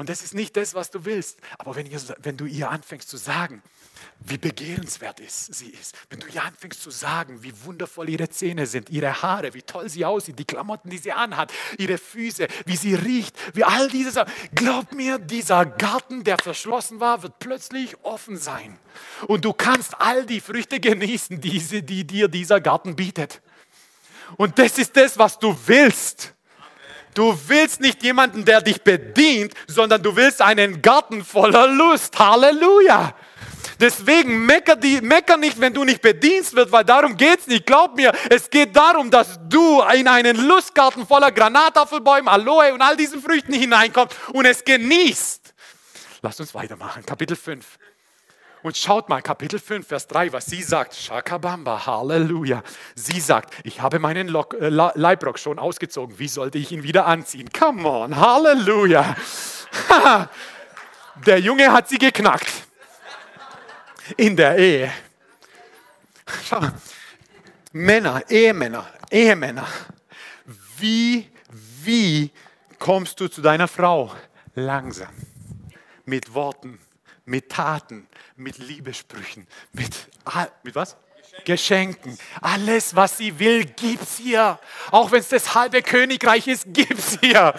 Und 0.00 0.08
das 0.08 0.22
ist 0.22 0.32
nicht 0.32 0.56
das, 0.56 0.72
was 0.72 0.90
du 0.90 1.04
willst. 1.04 1.38
Aber 1.58 1.76
wenn, 1.76 1.84
ihr, 1.84 2.00
wenn 2.20 2.38
du 2.38 2.46
ihr 2.46 2.70
anfängst 2.70 3.06
zu 3.06 3.18
sagen, 3.18 3.62
wie 4.20 4.38
begehrenswert 4.38 5.20
ist, 5.20 5.52
sie 5.54 5.68
ist, 5.68 5.94
wenn 6.08 6.20
du 6.20 6.26
ihr 6.28 6.42
anfängst 6.42 6.80
zu 6.80 6.90
sagen, 6.90 7.42
wie 7.42 7.52
wundervoll 7.66 8.08
ihre 8.08 8.30
Zähne 8.30 8.66
sind, 8.66 8.88
ihre 8.88 9.20
Haare, 9.20 9.52
wie 9.52 9.60
toll 9.60 9.90
sie 9.90 10.06
aussieht, 10.06 10.38
die 10.38 10.46
Klamotten, 10.46 10.88
die 10.88 10.96
sie 10.96 11.12
anhat, 11.12 11.52
ihre 11.76 11.98
Füße, 11.98 12.48
wie 12.64 12.76
sie 12.76 12.94
riecht, 12.94 13.36
wie 13.54 13.62
all 13.62 13.88
diese 13.88 14.10
Sachen. 14.10 14.32
Glaub 14.54 14.94
mir, 14.94 15.18
dieser 15.18 15.66
Garten, 15.66 16.24
der 16.24 16.38
verschlossen 16.38 16.98
war, 17.00 17.22
wird 17.22 17.38
plötzlich 17.38 18.02
offen 18.02 18.38
sein. 18.38 18.78
Und 19.26 19.44
du 19.44 19.52
kannst 19.52 20.00
all 20.00 20.24
die 20.24 20.40
Früchte 20.40 20.80
genießen, 20.80 21.42
die, 21.42 21.60
die 21.84 22.06
dir 22.06 22.28
dieser 22.28 22.62
Garten 22.62 22.96
bietet. 22.96 23.42
Und 24.38 24.58
das 24.58 24.78
ist 24.78 24.96
das, 24.96 25.18
was 25.18 25.38
du 25.38 25.54
willst. 25.66 26.32
Du 27.14 27.38
willst 27.48 27.80
nicht 27.80 28.02
jemanden, 28.02 28.44
der 28.44 28.60
dich 28.60 28.82
bedient, 28.82 29.54
sondern 29.66 30.02
du 30.02 30.14
willst 30.14 30.40
einen 30.40 30.80
Garten 30.80 31.24
voller 31.24 31.66
Lust. 31.66 32.18
Halleluja. 32.18 33.14
Deswegen 33.80 34.44
mecker, 34.44 34.76
die, 34.76 35.00
mecker 35.00 35.38
nicht, 35.38 35.58
wenn 35.58 35.72
du 35.72 35.84
nicht 35.84 36.02
bedienst 36.02 36.54
wirst, 36.54 36.70
weil 36.70 36.84
darum 36.84 37.16
geht 37.16 37.40
es 37.40 37.46
nicht. 37.46 37.66
Glaub 37.66 37.96
mir, 37.96 38.12
es 38.28 38.50
geht 38.50 38.76
darum, 38.76 39.10
dass 39.10 39.40
du 39.48 39.82
in 39.94 40.06
einen 40.06 40.36
Lustgarten 40.36 41.06
voller 41.06 41.32
Granatapfelbäume, 41.32 42.30
Aloe 42.30 42.74
und 42.74 42.82
all 42.82 42.96
diesen 42.96 43.22
Früchten 43.22 43.54
hineinkommst 43.54 44.16
und 44.32 44.44
es 44.44 44.62
genießt. 44.64 45.54
Lass 46.22 46.38
uns 46.38 46.54
weitermachen. 46.54 47.04
Kapitel 47.06 47.36
5. 47.36 47.78
Und 48.62 48.76
schaut 48.76 49.08
mal, 49.08 49.22
Kapitel 49.22 49.58
5, 49.58 49.86
Vers 49.86 50.06
3, 50.08 50.32
was 50.32 50.46
sie 50.46 50.62
sagt. 50.62 50.94
Shakabamba, 50.94 51.86
Halleluja. 51.86 52.62
Sie 52.94 53.20
sagt, 53.20 53.54
ich 53.64 53.80
habe 53.80 53.98
meinen 53.98 54.28
Lock, 54.28 54.54
äh, 54.60 54.68
Leibrock 54.68 55.38
schon 55.38 55.58
ausgezogen. 55.58 56.18
Wie 56.18 56.28
sollte 56.28 56.58
ich 56.58 56.70
ihn 56.70 56.82
wieder 56.82 57.06
anziehen? 57.06 57.48
Come 57.58 57.88
on, 57.88 58.16
Halleluja. 58.16 59.16
Der 61.26 61.38
Junge 61.38 61.72
hat 61.72 61.88
sie 61.88 61.98
geknackt. 61.98 62.52
In 64.16 64.36
der 64.36 64.58
Ehe. 64.58 64.92
Schau, 66.44 66.60
Männer, 67.72 68.22
Ehemänner, 68.28 68.86
Ehemänner. 69.10 69.66
Wie, 70.78 71.30
wie 71.84 72.30
kommst 72.78 73.20
du 73.20 73.28
zu 73.28 73.40
deiner 73.40 73.68
Frau? 73.68 74.14
Langsam. 74.54 75.12
Mit 76.04 76.34
Worten, 76.34 76.80
mit 77.24 77.50
Taten, 77.50 78.08
mit 78.40 78.58
Liebesprüchen, 78.58 79.46
mit, 79.72 80.08
mit 80.62 80.74
was? 80.74 80.96
Geschenken. 81.44 82.18
Alles, 82.40 82.96
was 82.96 83.18
sie 83.18 83.38
will, 83.38 83.64
gib's 83.64 84.18
ihr. 84.20 84.58
Auch 84.90 85.12
wenn 85.12 85.20
es 85.20 85.28
das 85.28 85.54
halbe 85.54 85.82
Königreich 85.82 86.46
ist, 86.48 86.64
gib's 86.68 87.18
ihr. 87.22 87.54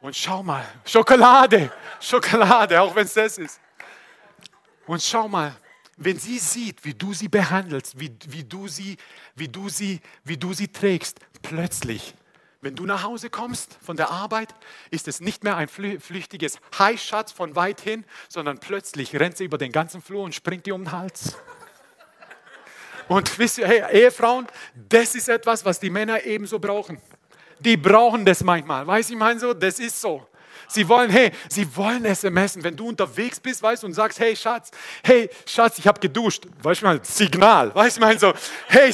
Und 0.00 0.14
schau 0.14 0.42
mal, 0.42 0.66
Schokolade, 0.84 1.72
Schokolade, 2.00 2.80
auch 2.80 2.94
wenn 2.94 3.06
es 3.06 3.14
das 3.14 3.38
ist. 3.38 3.60
Und 4.86 5.02
schau 5.02 5.26
mal, 5.28 5.56
wenn 5.96 6.18
sie 6.18 6.38
sieht, 6.38 6.84
wie 6.84 6.94
du 6.94 7.14
sie 7.14 7.28
behandelst, 7.28 7.98
wie, 7.98 8.14
wie, 8.28 8.44
du 8.44 8.68
sie, 8.68 8.96
wie, 9.34 9.48
du 9.48 9.68
sie, 9.68 10.00
wie 10.24 10.36
du 10.36 10.52
sie 10.52 10.68
trägst, 10.68 11.20
plötzlich 11.42 12.14
wenn 12.64 12.74
du 12.74 12.86
nach 12.86 13.02
Hause 13.02 13.28
kommst 13.28 13.76
von 13.84 13.96
der 13.96 14.10
Arbeit, 14.10 14.48
ist 14.90 15.06
es 15.06 15.20
nicht 15.20 15.44
mehr 15.44 15.56
ein 15.56 15.68
flüchtiges 15.68 16.58
Hi 16.78 16.96
Schatz 16.96 17.30
von 17.30 17.54
weit 17.56 17.82
hin, 17.82 18.04
sondern 18.28 18.58
plötzlich 18.58 19.14
rennt 19.14 19.36
sie 19.36 19.44
über 19.44 19.58
den 19.58 19.70
ganzen 19.70 20.00
Flur 20.00 20.24
und 20.24 20.34
springt 20.34 20.64
dir 20.64 20.74
um 20.74 20.84
den 20.84 20.92
Hals. 20.92 21.36
Und 23.06 23.38
wisst 23.38 23.58
ihr, 23.58 23.66
hey, 23.66 23.82
Ehefrauen, 23.92 24.46
das 24.88 25.14
ist 25.14 25.28
etwas, 25.28 25.62
was 25.64 25.78
die 25.78 25.90
Männer 25.90 26.24
ebenso 26.24 26.58
brauchen. 26.58 26.98
Die 27.60 27.76
brauchen 27.76 28.24
das 28.24 28.42
manchmal. 28.42 28.86
Weiß 28.86 29.10
ich 29.10 29.16
meine 29.16 29.38
so, 29.38 29.52
das 29.52 29.78
ist 29.78 30.00
so. 30.00 30.26
Sie 30.66 30.88
wollen, 30.88 31.10
hey, 31.10 31.32
sie 31.50 31.76
wollen 31.76 32.06
SMS. 32.06 32.62
Wenn 32.62 32.74
du 32.74 32.88
unterwegs 32.88 33.38
bist, 33.38 33.62
weißt 33.62 33.82
du, 33.82 33.88
und 33.88 33.92
sagst, 33.92 34.18
hey 34.18 34.34
Schatz, 34.34 34.70
hey 35.02 35.28
Schatz, 35.44 35.78
ich 35.78 35.86
habe 35.86 36.00
geduscht. 36.00 36.46
Weißt 36.62 36.80
du 36.80 36.86
mal, 36.86 37.00
Signal. 37.02 37.74
Weißt 37.74 37.98
du, 37.98 38.00
ich 38.00 38.06
meine 38.06 38.18
so, 38.18 38.32
hey, 38.68 38.90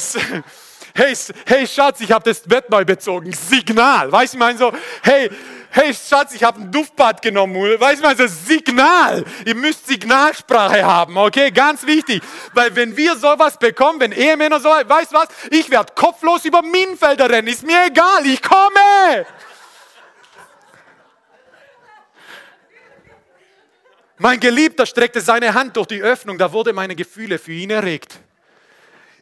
hey, 0.93 1.15
hey 1.45 1.67
Schatz, 1.67 2.01
ich 2.01 2.11
habe 2.11 2.29
das 2.29 2.41
Bett 2.41 2.69
neu 2.69 2.85
bezogen. 2.85 3.31
Signal. 3.33 4.11
Weißt 4.11 4.33
du, 4.33 4.37
ich 4.37 4.39
meine 4.39 4.57
so, 4.57 4.71
hey, 5.03 5.29
hey 5.69 5.93
Schatz, 5.93 6.33
ich 6.33 6.43
habe 6.43 6.61
ein 6.61 6.71
Duftbad 6.71 7.21
genommen. 7.21 7.55
Weißt 7.79 8.03
du, 8.03 8.07
also 8.07 8.27
Signal. 8.27 9.23
Ihr 9.45 9.55
müsst 9.55 9.87
Signalsprache 9.87 10.83
haben, 10.83 11.17
okay? 11.17 11.51
Ganz 11.51 11.85
wichtig. 11.85 12.21
Weil 12.53 12.75
wenn 12.75 12.95
wir 12.95 13.15
sowas 13.15 13.57
bekommen, 13.57 13.99
wenn 13.99 14.11
Ehemänner 14.11 14.59
so, 14.59 14.69
weißt 14.69 15.11
du 15.11 15.15
was? 15.15 15.27
Ich 15.49 15.69
werde 15.69 15.93
kopflos 15.95 16.45
über 16.45 16.61
Minenfelder 16.61 17.29
rennen. 17.29 17.47
Ist 17.47 17.63
mir 17.63 17.85
egal, 17.87 18.25
ich 18.25 18.41
komme. 18.41 19.25
Mein 24.17 24.39
Geliebter 24.39 24.85
streckte 24.85 25.19
seine 25.19 25.55
Hand 25.55 25.75
durch 25.75 25.87
die 25.87 26.03
Öffnung, 26.03 26.37
da 26.37 26.53
wurde 26.53 26.73
meine 26.73 26.95
Gefühle 26.95 27.39
für 27.39 27.53
ihn 27.53 27.71
erregt. 27.71 28.19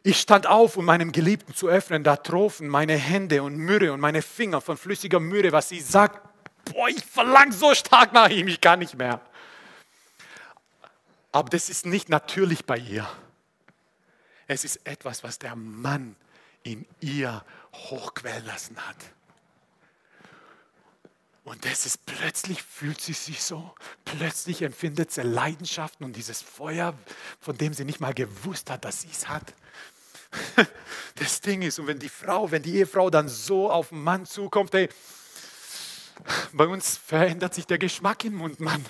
Ich 0.02 0.20
stand 0.20 0.46
auf, 0.46 0.76
um 0.76 0.84
meinem 0.84 1.12
Geliebten 1.12 1.54
zu 1.54 1.68
öffnen. 1.68 2.04
Da 2.04 2.16
trofen 2.16 2.68
meine 2.68 2.96
Hände 2.96 3.42
und 3.42 3.56
Myrrhe 3.56 3.92
und 3.92 4.00
meine 4.00 4.22
Finger 4.22 4.60
von 4.60 4.76
flüssiger 4.76 5.20
Myrrhe, 5.20 5.52
was 5.52 5.68
sie 5.68 5.80
sagt. 5.80 6.26
Boah, 6.72 6.88
ich 6.88 7.04
verlange 7.04 7.52
so 7.52 7.74
stark 7.74 8.12
nach 8.12 8.28
ihm, 8.28 8.48
ich 8.48 8.60
kann 8.60 8.78
nicht 8.78 8.96
mehr. 8.96 9.20
Aber 11.32 11.48
das 11.48 11.68
ist 11.68 11.86
nicht 11.86 12.08
natürlich 12.08 12.64
bei 12.64 12.78
ihr. 12.78 13.08
Es 14.46 14.64
ist 14.64 14.80
etwas, 14.84 15.22
was 15.22 15.38
der 15.38 15.54
Mann 15.54 16.16
in 16.62 16.86
ihr 17.00 17.44
hochquellen 17.72 18.44
lassen 18.46 18.76
hat. 18.76 18.96
Und 21.44 21.64
das 21.64 21.86
ist 21.86 22.04
plötzlich 22.06 22.62
fühlt 22.62 23.00
sie 23.00 23.12
sich 23.12 23.42
so, 23.42 23.74
plötzlich 24.04 24.62
empfindet 24.62 25.10
sie 25.10 25.22
Leidenschaften 25.22 26.04
und 26.04 26.14
dieses 26.14 26.42
Feuer, 26.42 26.94
von 27.40 27.56
dem 27.56 27.74
sie 27.74 27.84
nicht 27.84 28.00
mal 28.00 28.14
gewusst 28.14 28.70
hat, 28.70 28.84
dass 28.84 29.02
sie 29.02 29.08
es 29.10 29.28
hat. 29.28 29.54
Das 31.16 31.42
Ding 31.42 31.60
ist, 31.60 31.78
und 31.78 31.86
wenn 31.86 31.98
die 31.98 32.08
Frau, 32.08 32.50
wenn 32.50 32.62
die 32.62 32.76
Ehefrau 32.76 33.10
dann 33.10 33.28
so 33.28 33.70
auf 33.70 33.90
den 33.90 34.02
Mann 34.02 34.24
zukommt, 34.24 34.74
ey, 34.74 34.88
bei 36.52 36.66
uns 36.66 36.96
verändert 36.96 37.52
sich 37.52 37.66
der 37.66 37.76
Geschmack 37.76 38.24
im 38.24 38.36
Mund, 38.36 38.58
Mann. 38.58 38.82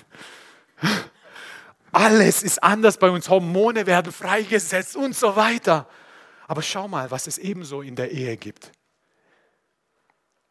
Alles 1.91 2.41
ist 2.41 2.63
anders 2.63 2.97
bei 2.97 3.09
uns, 3.09 3.27
Hormone 3.27 3.85
werden 3.85 4.13
freigesetzt 4.13 4.95
und 4.95 5.13
so 5.13 5.35
weiter. 5.35 5.89
Aber 6.47 6.61
schau 6.61 6.87
mal, 6.87 7.11
was 7.11 7.27
es 7.27 7.37
ebenso 7.37 7.81
in 7.81 7.97
der 7.97 8.11
Ehe 8.11 8.37
gibt. 8.37 8.71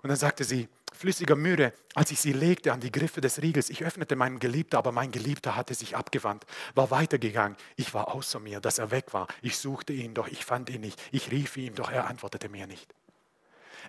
Und 0.03 0.09
dann 0.09 0.19
sagte 0.19 0.45
sie, 0.45 0.69
flüssiger 1.01 1.35
Myrrhe, 1.35 1.73
als 1.95 2.11
ich 2.11 2.21
sie 2.21 2.35
legte 2.35 2.75
an 2.75 2.81
die 2.81 2.93
Griffe 2.93 3.23
des 3.23 3.41
Riegels. 3.41 3.71
Ich 3.71 3.83
öffnete 3.83 4.17
meinen 4.17 4.39
Geliebter, 4.39 4.77
aber 4.77 4.93
mein 4.93 5.11
Geliebter 5.11 5.57
hatte 5.57 5.73
sich 5.73 5.97
abgewandt, 5.97 6.45
war 6.75 6.91
weitergegangen. 6.91 7.57
Ich 7.77 7.95
war 7.95 8.15
außer 8.15 8.39
mir, 8.39 8.61
dass 8.61 8.79
er 8.79 8.91
weg 8.91 9.15
war. 9.15 9.27
Ich 9.41 9.57
suchte 9.57 9.95
ihn, 9.95 10.13
doch 10.13 10.29
ich 10.29 10.45
fand 10.45 10.69
ihn 10.69 10.83
nicht. 10.83 11.01
Ich 11.11 11.31
rief 11.31 11.57
ihm, 11.57 11.75
doch 11.75 11.91
er 11.91 12.07
antwortete 12.07 12.51
mir 12.51 12.67
nicht. 12.67 12.95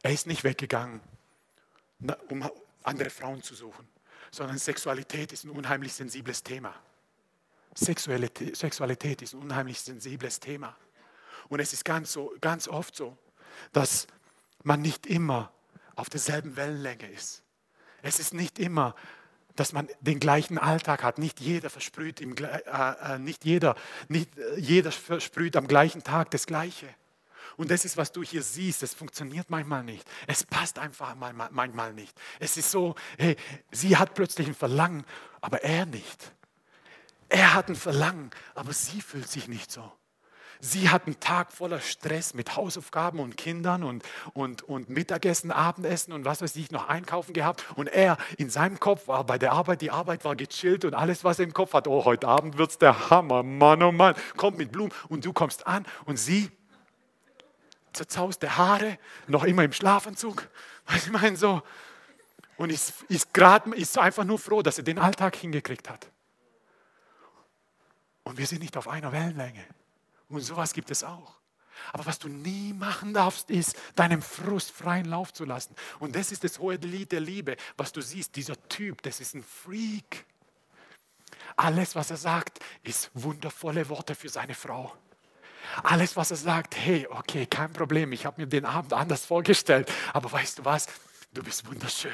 Er 0.03 0.12
ist 0.14 0.26
nicht 0.26 0.45
weggegangen, 0.45 1.01
um 2.30 2.49
andere 2.84 3.09
Frauen 3.09 3.43
zu 3.43 3.55
suchen, 3.55 3.86
sondern 4.32 4.57
Sexualität 4.57 5.34
ist 5.34 5.43
ein 5.43 5.49
unheimlich 5.49 5.91
sensibles 5.91 6.41
Thema. 6.41 6.74
Sexualität, 7.76 8.55
Sexualität 8.55 9.22
ist 9.22 9.34
ein 9.34 9.41
unheimlich 9.41 9.82
sensibles 9.82 10.39
Thema. 10.39 10.78
Und 11.49 11.59
es 11.59 11.74
ist 11.74 11.84
ganz, 11.84 12.14
so, 12.14 12.34
ganz 12.39 12.70
oft 12.70 12.95
so, 12.95 13.18
dass 13.74 14.07
man 14.64 14.82
nicht 14.82 15.05
immer 15.07 15.51
auf 15.95 16.09
derselben 16.09 16.55
Wellenlänge 16.55 17.09
ist. 17.11 17.43
Es 18.01 18.19
ist 18.19 18.33
nicht 18.33 18.59
immer, 18.59 18.95
dass 19.55 19.73
man 19.73 19.87
den 19.99 20.19
gleichen 20.19 20.57
Alltag 20.57 21.03
hat. 21.03 21.17
Nicht 21.17 21.39
jeder 21.39 21.69
versprüht, 21.69 22.21
im, 22.21 22.35
äh, 22.37 22.61
äh, 22.65 23.19
nicht 23.19 23.45
jeder, 23.45 23.75
nicht 24.07 24.37
äh, 24.37 24.59
jeder 24.59 24.91
versprüht 24.91 25.55
am 25.55 25.67
gleichen 25.67 26.03
Tag 26.03 26.31
das 26.31 26.45
Gleiche. 26.45 26.87
Und 27.57 27.69
das 27.69 27.85
ist, 27.85 27.97
was 27.97 28.11
du 28.11 28.23
hier 28.23 28.43
siehst. 28.43 28.81
Es 28.81 28.93
funktioniert 28.93 29.49
manchmal 29.49 29.83
nicht. 29.83 30.07
Es 30.25 30.43
passt 30.43 30.79
einfach 30.79 31.15
manchmal 31.15 31.93
nicht. 31.93 32.19
Es 32.39 32.57
ist 32.57 32.71
so, 32.71 32.95
hey, 33.17 33.35
sie 33.71 33.97
hat 33.97 34.13
plötzlich 34.13 34.47
ein 34.47 34.55
Verlangen, 34.55 35.05
aber 35.41 35.63
er 35.63 35.85
nicht. 35.85 36.31
Er 37.29 37.53
hat 37.53 37.69
ein 37.69 37.75
Verlangen, 37.75 38.31
aber 38.55 38.73
sie 38.73 39.01
fühlt 39.01 39.29
sich 39.29 39.47
nicht 39.47 39.71
so. 39.71 39.91
Sie 40.64 40.89
hat 40.89 41.07
einen 41.07 41.20
Tag 41.20 41.51
voller 41.51 41.80
Stress 41.80 42.36
mit 42.36 42.55
Hausaufgaben 42.55 43.20
und 43.20 43.36
Kindern 43.36 43.84
und, 43.84 44.03
und, 44.34 44.62
und 44.62 44.89
Mittagessen, 44.89 45.51
Abendessen 45.51 46.14
und 46.14 46.24
was 46.24 46.43
weiß 46.43 46.55
ich, 46.55 46.70
noch 46.70 46.88
einkaufen 46.88 47.34
gehabt. 47.34 47.66
Und 47.76 47.88
er 47.88 48.18
in 48.38 48.51
seinem 48.51 48.80
Kopf 48.80 49.07
war 49.07 49.24
bei 49.24 49.39
der 49.39 49.53
Arbeit, 49.53 49.82
die 49.82 49.89
Arbeit 49.89 50.24
war 50.24 50.36
gechillt 50.36 50.86
und 50.86 50.93
alles, 50.93 51.24
was 51.24 51.39
er 51.39 51.45
im 51.45 51.53
Kopf 51.53 51.74
hat, 51.74 51.88
oh, 51.88 52.05
heute 52.05 52.28
Abend 52.28 52.59
wird 52.59 52.70
es 52.70 52.78
der 52.78 53.09
Hammer, 53.09 53.41
Mann, 53.41 53.82
oh 53.82 53.91
Mann, 53.91 54.14
kommt 54.38 54.59
mit 54.59 54.72
Blumen 54.72 54.93
und 55.09 55.26
du 55.26 55.34
kommst 55.34 55.66
an 55.66 55.84
und 56.05 56.18
sie 56.18 56.51
zerzauste 57.91 58.55
Haare, 58.55 58.99
noch 59.26 59.45
immer 59.45 59.64
im 59.64 59.74
Schlafanzug. 59.74 60.47
Was 60.86 61.07
ich 61.07 61.12
meine, 61.12 61.38
so. 61.38 61.64
Und 62.57 62.70
ist, 62.72 63.01
ist, 63.09 63.34
grad, 63.34 63.66
ist 63.66 63.97
einfach 63.97 64.26
nur 64.26 64.38
froh, 64.38 64.62
dass 64.62 64.78
er 64.78 64.84
den 64.84 64.99
Alltag 64.99 65.36
hingekriegt 65.38 65.89
hat. 65.89 66.07
Und 68.24 68.38
wir 68.38 68.45
sind 68.45 68.62
nicht 68.62 68.78
auf 68.78 68.88
einer 68.88 69.12
Wellenlänge. 69.12 69.66
Und 70.32 70.41
sowas 70.41 70.73
gibt 70.73 70.89
es 70.91 71.03
auch. 71.03 71.36
Aber 71.93 72.05
was 72.05 72.19
du 72.19 72.27
nie 72.27 72.73
machen 72.73 73.13
darfst, 73.13 73.49
ist, 73.49 73.75
deinem 73.95 74.21
Frust 74.21 74.71
freien 74.71 75.05
Lauf 75.05 75.34
zu 75.34 75.45
lassen. 75.45 75.75
Und 75.99 76.15
das 76.15 76.32
ist 76.32 76.43
das 76.43 76.59
hohe 76.59 76.75
Lied 76.75 77.11
der 77.11 77.19
Liebe. 77.19 77.57
Was 77.77 77.91
du 77.91 78.01
siehst, 78.01 78.36
dieser 78.36 78.55
Typ, 78.69 79.01
das 79.01 79.19
ist 79.19 79.36
ein 79.36 79.43
Freak. 79.43 80.25
Alles, 81.57 81.95
was 81.95 82.11
er 82.11 82.17
sagt, 82.17 82.59
ist 82.84 83.11
wundervolle 83.13 83.89
Worte 83.89 84.15
für 84.15 84.29
seine 84.29 84.53
Frau. 84.53 84.95
Alles, 85.84 86.15
was 86.15 86.32
er 86.32 86.38
sagt, 86.38 86.75
hey, 86.75 87.07
okay, 87.09 87.45
kein 87.45 87.71
Problem, 87.71 88.11
ich 88.13 88.25
habe 88.25 88.41
mir 88.41 88.47
den 88.47 88.65
Abend 88.65 88.93
anders 88.93 89.25
vorgestellt. 89.25 89.91
Aber 90.13 90.32
weißt 90.32 90.59
du 90.59 90.65
was? 90.65 90.88
Du 91.34 91.41
bist 91.41 91.65
wunderschön, 91.65 92.11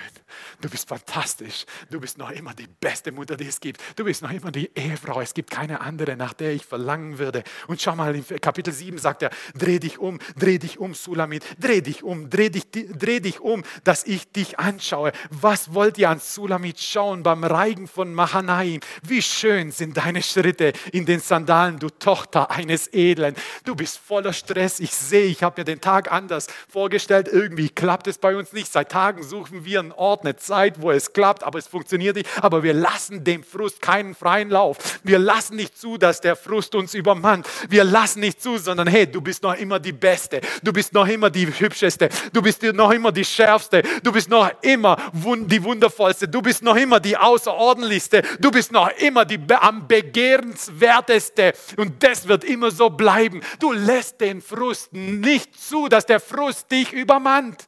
du 0.62 0.70
bist 0.70 0.88
fantastisch, 0.88 1.66
du 1.90 2.00
bist 2.00 2.20
noch 2.20 2.30
immer 2.30 2.54
die 2.54 2.68
beste 2.68 3.12
Mutter, 3.12 3.36
die 3.36 3.48
es 3.48 3.60
gibt, 3.60 3.82
du 3.96 4.04
bist 4.04 4.22
noch 4.22 4.30
immer 4.30 4.52
die 4.52 4.70
Ehefrau, 4.76 5.22
es 5.22 5.34
gibt 5.34 5.50
keine 5.50 5.82
andere, 5.82 6.16
nach 6.16 6.34
der 6.34 6.54
ich 6.54 6.64
verlangen 6.64 7.18
würde. 7.18 7.44
Und 7.68 7.82
schau 7.82 7.96
mal, 7.96 8.14
in 8.16 8.24
Kapitel 8.40 8.72
7 8.72 9.00
sagt 9.00 9.24
er, 9.24 9.32
dreh 9.56 9.80
dich 9.80 9.98
um, 9.98 10.20
dreh 10.38 10.60
dich 10.60 10.78
um, 10.78 10.94
Sulamit, 10.94 11.44
dreh 11.60 11.82
dich 11.82 12.04
um, 12.04 12.30
dreh 12.30 12.50
dich, 12.50 12.70
dreh 12.70 13.20
dich 13.20 13.40
um, 13.40 13.64
dass 13.84 14.04
ich 14.04 14.32
dich 14.32 14.60
anschaue. 14.60 15.12
Was 15.32 15.74
wollt 15.74 15.98
ihr 15.98 16.12
an 16.12 16.20
Sulamit 16.20 16.80
schauen 16.80 17.24
beim 17.24 17.44
Reigen 17.44 17.88
von 17.88 18.14
Mahanaim? 18.14 18.82
Wie 19.02 19.24
schön 19.24 19.72
sind 19.72 19.98
deine 19.98 20.22
Schritte 20.22 20.74
in 20.92 21.08
den 21.08 21.22
Sandalen, 21.22 21.80
du 21.80 21.90
Tochter 21.90 22.52
eines 22.52 22.94
Edlen. 22.94 23.34
Du 23.64 23.74
bist 23.74 23.98
voller 23.98 24.34
Stress, 24.34 24.80
ich 24.80 24.94
sehe, 24.94 25.26
ich 25.26 25.42
habe 25.42 25.62
mir 25.62 25.66
den 25.66 25.82
Tag 25.82 26.12
anders 26.12 26.46
vorgestellt, 26.70 27.28
irgendwie 27.28 27.70
klappt 27.70 28.06
es 28.06 28.20
bei 28.20 28.36
uns 28.36 28.54
nicht. 28.54 28.72
Seit 28.72 28.92
Tagen 28.92 29.07
suchen 29.22 29.66
wir 29.66 29.80
einen 29.80 29.92
Ort, 29.92 30.24
eine 30.24 30.36
Zeit, 30.36 30.82
wo 30.82 30.92
es 30.92 31.14
klappt, 31.14 31.44
aber 31.44 31.60
es 31.60 31.68
funktioniert 31.68 32.16
nicht. 32.16 32.30
Aber 32.42 32.64
wir 32.64 32.74
lassen 32.74 33.24
dem 33.24 33.44
Frust 33.44 33.82
keinen 33.82 34.16
freien 34.16 34.50
Lauf. 34.50 34.78
Wir 35.04 35.20
lassen 35.20 35.56
nicht 35.56 35.78
zu, 35.78 35.98
dass 35.98 36.22
der 36.22 36.36
Frust 36.36 36.76
uns 36.76 36.94
übermannt. 36.94 37.48
Wir 37.70 37.84
lassen 37.84 38.20
nicht 38.20 38.42
zu, 38.42 38.58
sondern 38.58 38.88
hey, 38.88 39.08
du 39.08 39.22
bist 39.22 39.44
noch 39.44 39.56
immer 39.56 39.80
die 39.80 39.94
Beste. 39.94 40.42
Du 40.64 40.74
bist 40.74 40.94
noch 40.94 41.08
immer 41.08 41.30
die 41.30 41.48
Hübscheste. 41.48 42.10
Du 42.34 42.42
bist 42.42 42.64
noch 42.64 42.92
immer 42.92 43.12
die 43.12 43.26
Schärfste. 43.26 43.82
Du 44.04 44.12
bist 44.12 44.30
noch 44.30 44.52
immer 44.62 44.98
die 45.14 45.64
Wundervollste. 45.64 46.28
Du 46.28 46.42
bist 46.42 46.64
noch 46.64 46.76
immer 46.76 47.00
die 47.00 47.18
Außerordentlichste. 47.18 48.22
Du 48.40 48.52
bist 48.52 48.72
noch 48.72 48.90
immer 48.98 49.26
die 49.26 49.40
am 49.54 49.88
begehrenswerteste. 49.88 51.54
Und 51.78 52.04
das 52.04 52.28
wird 52.28 52.44
immer 52.44 52.72
so 52.72 52.90
bleiben. 52.90 53.42
Du 53.60 53.72
lässt 53.72 54.22
den 54.22 54.42
Frust 54.42 54.94
nicht 54.94 55.60
zu, 55.60 55.88
dass 55.88 56.06
der 56.06 56.20
Frust 56.20 56.72
dich 56.72 56.94
übermannt. 56.94 57.68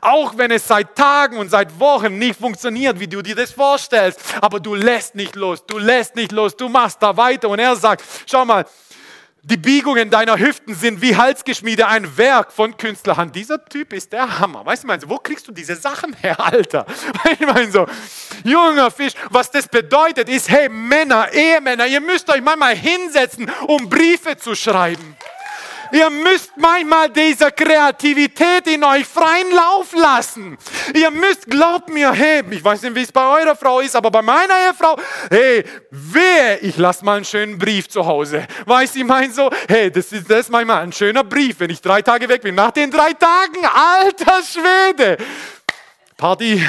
Auch 0.00 0.36
wenn 0.36 0.50
es 0.50 0.66
seit 0.66 0.94
Tagen 0.96 1.38
und 1.38 1.50
seit 1.50 1.78
Wochen 1.78 2.18
nicht 2.18 2.38
funktioniert, 2.38 2.98
wie 3.00 3.08
du 3.08 3.22
dir 3.22 3.34
das 3.34 3.52
vorstellst. 3.52 4.20
Aber 4.40 4.60
du 4.60 4.74
lässt 4.74 5.14
nicht 5.14 5.36
los, 5.36 5.64
du 5.66 5.78
lässt 5.78 6.16
nicht 6.16 6.32
los, 6.32 6.56
du 6.56 6.68
machst 6.68 7.02
da 7.02 7.16
weiter. 7.16 7.48
Und 7.48 7.58
er 7.58 7.76
sagt, 7.76 8.04
schau 8.26 8.44
mal, 8.44 8.66
die 9.48 9.56
Biegungen 9.56 10.10
deiner 10.10 10.38
Hüften 10.38 10.74
sind 10.74 11.00
wie 11.00 11.16
Halsgeschmiede, 11.16 11.86
ein 11.86 12.16
Werk 12.16 12.52
von 12.52 12.76
Künstlerhand. 12.76 13.36
Dieser 13.36 13.64
Typ 13.64 13.92
ist 13.92 14.12
der 14.12 14.40
Hammer. 14.40 14.66
Weißt 14.66 14.82
du, 14.82 15.08
wo 15.08 15.18
kriegst 15.18 15.46
du 15.46 15.52
diese 15.52 15.76
Sachen 15.76 16.14
her, 16.14 16.40
Alter? 16.40 16.84
Ich 17.38 17.46
meine 17.46 17.70
so, 17.70 17.86
junger 18.42 18.90
Fisch, 18.90 19.12
was 19.30 19.48
das 19.52 19.68
bedeutet 19.68 20.28
ist, 20.28 20.48
hey 20.48 20.68
Männer, 20.68 21.32
Ehemänner, 21.32 21.86
ihr 21.86 22.00
müsst 22.00 22.28
euch 22.28 22.42
manchmal 22.42 22.74
hinsetzen, 22.74 23.48
um 23.68 23.88
Briefe 23.88 24.36
zu 24.36 24.56
schreiben. 24.56 25.16
Ihr 25.92 26.10
müsst 26.10 26.56
manchmal 26.56 27.10
dieser 27.10 27.50
Kreativität 27.50 28.66
in 28.66 28.82
euch 28.84 29.06
freien 29.06 29.50
Lauf 29.52 29.94
lassen. 29.94 30.58
Ihr 30.94 31.10
müsst, 31.10 31.46
glaubt 31.46 31.88
mir, 31.88 32.12
hey, 32.12 32.42
ich 32.50 32.62
weiß 32.62 32.82
nicht, 32.82 32.94
wie 32.94 33.02
es 33.02 33.12
bei 33.12 33.40
eurer 33.40 33.56
Frau 33.56 33.80
ist, 33.80 33.96
aber 33.96 34.10
bei 34.10 34.22
meiner 34.22 34.54
Ehefrau, 34.66 34.96
hey, 35.30 35.64
wer, 35.90 36.62
ich 36.62 36.76
lasse 36.76 37.04
mal 37.04 37.16
einen 37.16 37.24
schönen 37.24 37.58
Brief 37.58 37.88
zu 37.88 38.04
Hause. 38.04 38.46
Weiß 38.64 38.96
ich 38.96 39.04
mein 39.04 39.32
so, 39.32 39.50
hey, 39.68 39.90
das 39.90 40.12
ist, 40.12 40.30
das 40.30 40.40
ist 40.40 40.50
manchmal 40.50 40.82
ein 40.82 40.92
schöner 40.92 41.24
Brief, 41.24 41.60
wenn 41.60 41.70
ich 41.70 41.80
drei 41.80 42.02
Tage 42.02 42.28
weg 42.28 42.42
bin. 42.42 42.54
Nach 42.54 42.70
den 42.70 42.90
drei 42.90 43.12
Tagen, 43.12 43.64
alter 43.64 44.42
Schwede, 44.42 45.18
Party. 46.16 46.64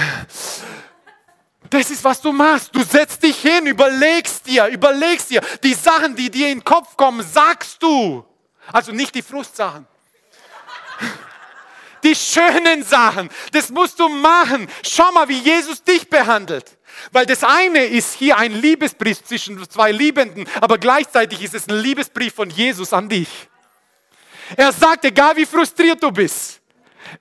Das 1.69 1.89
ist, 1.89 2.03
was 2.03 2.21
du 2.21 2.31
machst. 2.31 2.73
Du 2.73 2.83
setzt 2.83 3.23
dich 3.23 3.37
hin, 3.37 3.65
überlegst 3.65 4.47
dir, 4.47 4.67
überlegst 4.67 5.29
dir. 5.29 5.41
Die 5.63 5.73
Sachen, 5.73 6.15
die 6.15 6.29
dir 6.29 6.49
in 6.49 6.59
den 6.59 6.63
Kopf 6.63 6.95
kommen, 6.95 7.21
sagst 7.23 7.81
du. 7.83 8.25
Also 8.71 8.91
nicht 8.91 9.15
die 9.15 9.21
Frustsachen. 9.21 9.85
Die 12.03 12.15
schönen 12.15 12.83
Sachen, 12.83 13.29
das 13.51 13.69
musst 13.69 13.99
du 13.99 14.07
machen. 14.07 14.69
Schau 14.87 15.11
mal, 15.11 15.27
wie 15.27 15.39
Jesus 15.39 15.83
dich 15.83 16.07
behandelt. 16.07 16.77
Weil 17.11 17.25
das 17.25 17.43
eine 17.43 17.85
ist 17.85 18.13
hier 18.13 18.37
ein 18.37 18.53
Liebesbrief 18.53 19.23
zwischen 19.23 19.67
zwei 19.69 19.91
Liebenden, 19.91 20.47
aber 20.61 20.77
gleichzeitig 20.77 21.41
ist 21.43 21.53
es 21.53 21.67
ein 21.67 21.75
Liebesbrief 21.75 22.33
von 22.35 22.49
Jesus 22.49 22.93
an 22.93 23.09
dich. 23.09 23.29
Er 24.55 24.71
sagt, 24.71 25.05
egal 25.05 25.35
wie 25.35 25.45
frustriert 25.45 26.01
du 26.01 26.11
bist, 26.11 26.61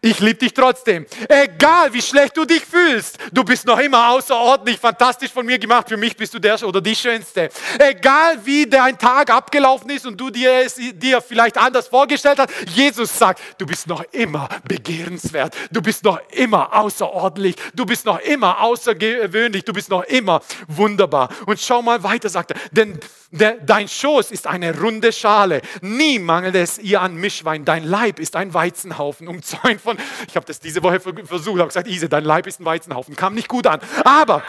ich 0.01 0.21
liebe 0.21 0.39
dich 0.39 0.55
trotzdem. 0.55 1.07
Egal 1.29 1.93
wie 1.93 2.03
schlecht 2.03 2.37
du 2.37 2.45
dich 2.45 2.65
fühlst, 2.65 3.19
du 3.33 3.45
bist 3.45 3.67
noch 3.67 3.79
immer 3.79 4.11
außerordentlich 4.11 4.79
fantastisch 4.79 5.31
von 5.31 5.47
mir 5.47 5.59
gemacht. 5.59 5.89
Für 5.89 5.97
mich 5.97 6.17
bist 6.17 6.35
du 6.35 6.39
der 6.39 6.57
oder 6.63 6.81
die 6.81 6.97
Schönste. 6.97 7.51
Egal 7.79 8.39
wie 8.45 8.67
dein 8.67 8.99
Tag 8.99 9.31
abgelaufen 9.31 9.91
ist 9.91 10.07
und 10.07 10.19
du 10.19 10.31
dir 10.31 10.65
es 10.65 10.77
dir 10.77 11.21
vielleicht 11.21 11.59
anders 11.59 11.89
vorgestellt 11.89 12.39
hast, 12.39 12.51
Jesus 12.75 13.17
sagt, 13.19 13.41
du 13.59 13.67
bist 13.67 13.87
noch 13.87 14.03
immer 14.13 14.49
begehrenswert. 14.65 15.55
Du 15.71 15.83
bist 15.83 16.05
noch 16.05 16.21
immer 16.31 16.75
außerordentlich. 16.75 17.57
Du 17.75 17.85
bist 17.85 18.07
noch 18.07 18.21
immer 18.21 18.61
außergewöhnlich. 18.61 19.65
Du 19.65 19.73
bist 19.73 19.91
noch 19.91 20.05
immer 20.05 20.41
wunderbar. 20.69 21.29
Und 21.47 21.61
schau 21.61 21.83
mal 21.83 22.03
weiter, 22.03 22.29
sagt 22.29 22.53
er, 22.53 22.57
denn 22.71 22.99
der, 23.31 23.55
dein 23.55 23.89
Schoß 23.89 24.31
ist 24.31 24.47
eine 24.47 24.79
runde 24.79 25.13
Schale. 25.13 25.61
Nie 25.81 26.19
mangelt 26.19 26.55
es 26.55 26.79
ihr 26.79 27.01
an 27.01 27.17
Mischwein. 27.17 27.65
Dein 27.65 27.85
Leib 27.85 28.19
ist 28.19 28.37
ein 28.37 28.55
Weizenhaufen, 28.55 29.29
umzäunt 29.29 29.76
von. 29.79 29.99
Ich 30.29 30.37
habe 30.37 30.47
das 30.47 30.61
diese 30.61 30.83
Woche 30.83 31.01
versucht, 31.01 31.59
habe 31.59 31.69
gesagt, 31.69 31.89
Ise, 31.89 32.09
dein 32.09 32.25
Leib 32.25 32.47
ist 32.47 32.61
ein 32.61 32.65
Weizenhaufen. 32.65 33.17
Kam 33.17 33.35
nicht 33.35 33.49
gut 33.49 33.67
an. 33.67 33.81
Aber 34.05 34.43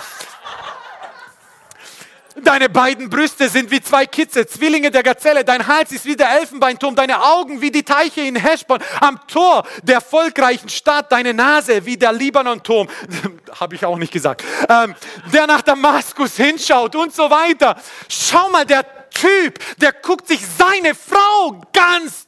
Deine 2.44 2.70
beiden 2.70 3.10
Brüste 3.10 3.50
sind 3.50 3.72
wie 3.72 3.82
zwei 3.82 4.06
Kitze, 4.06 4.46
Zwillinge 4.46 4.92
der 4.92 5.02
Gazelle. 5.02 5.44
Dein 5.44 5.66
Hals 5.66 5.92
ist 5.92 6.06
wie 6.06 6.16
der 6.16 6.40
Elfenbeinturm. 6.40 6.96
Deine 6.96 7.24
Augen 7.24 7.62
wie 7.62 7.72
die 7.72 7.84
Teiche 7.84 8.22
in 8.22 8.36
Heschbon. 8.36 8.80
Am 9.02 9.20
Tor 9.28 9.66
der 9.82 10.02
volkreichen 10.02 10.70
Stadt. 10.70 11.12
Deine 11.12 11.34
Nase 11.34 11.86
wie 11.86 11.98
der 11.98 12.14
Libanon-Turm. 12.14 12.88
Habe 13.60 13.76
ich 13.76 13.86
auch 13.86 13.98
nicht 13.98 14.14
gesagt. 14.14 14.44
Ähm, 14.70 14.94
der 15.34 15.48
nach 15.48 15.62
Damaskus 15.62 16.36
hinschaut 16.36 16.96
und 16.96 17.14
so 17.14 17.30
weiter. 17.30 17.76
Schau 18.08 18.50
mal, 18.50 18.66
der 18.66 19.10
Typ, 19.10 19.60
der 19.78 19.94
guckt 19.94 20.28
sich 20.28 20.42
seine 20.46 20.94
Frau 20.94 21.60
ganz 21.74 22.28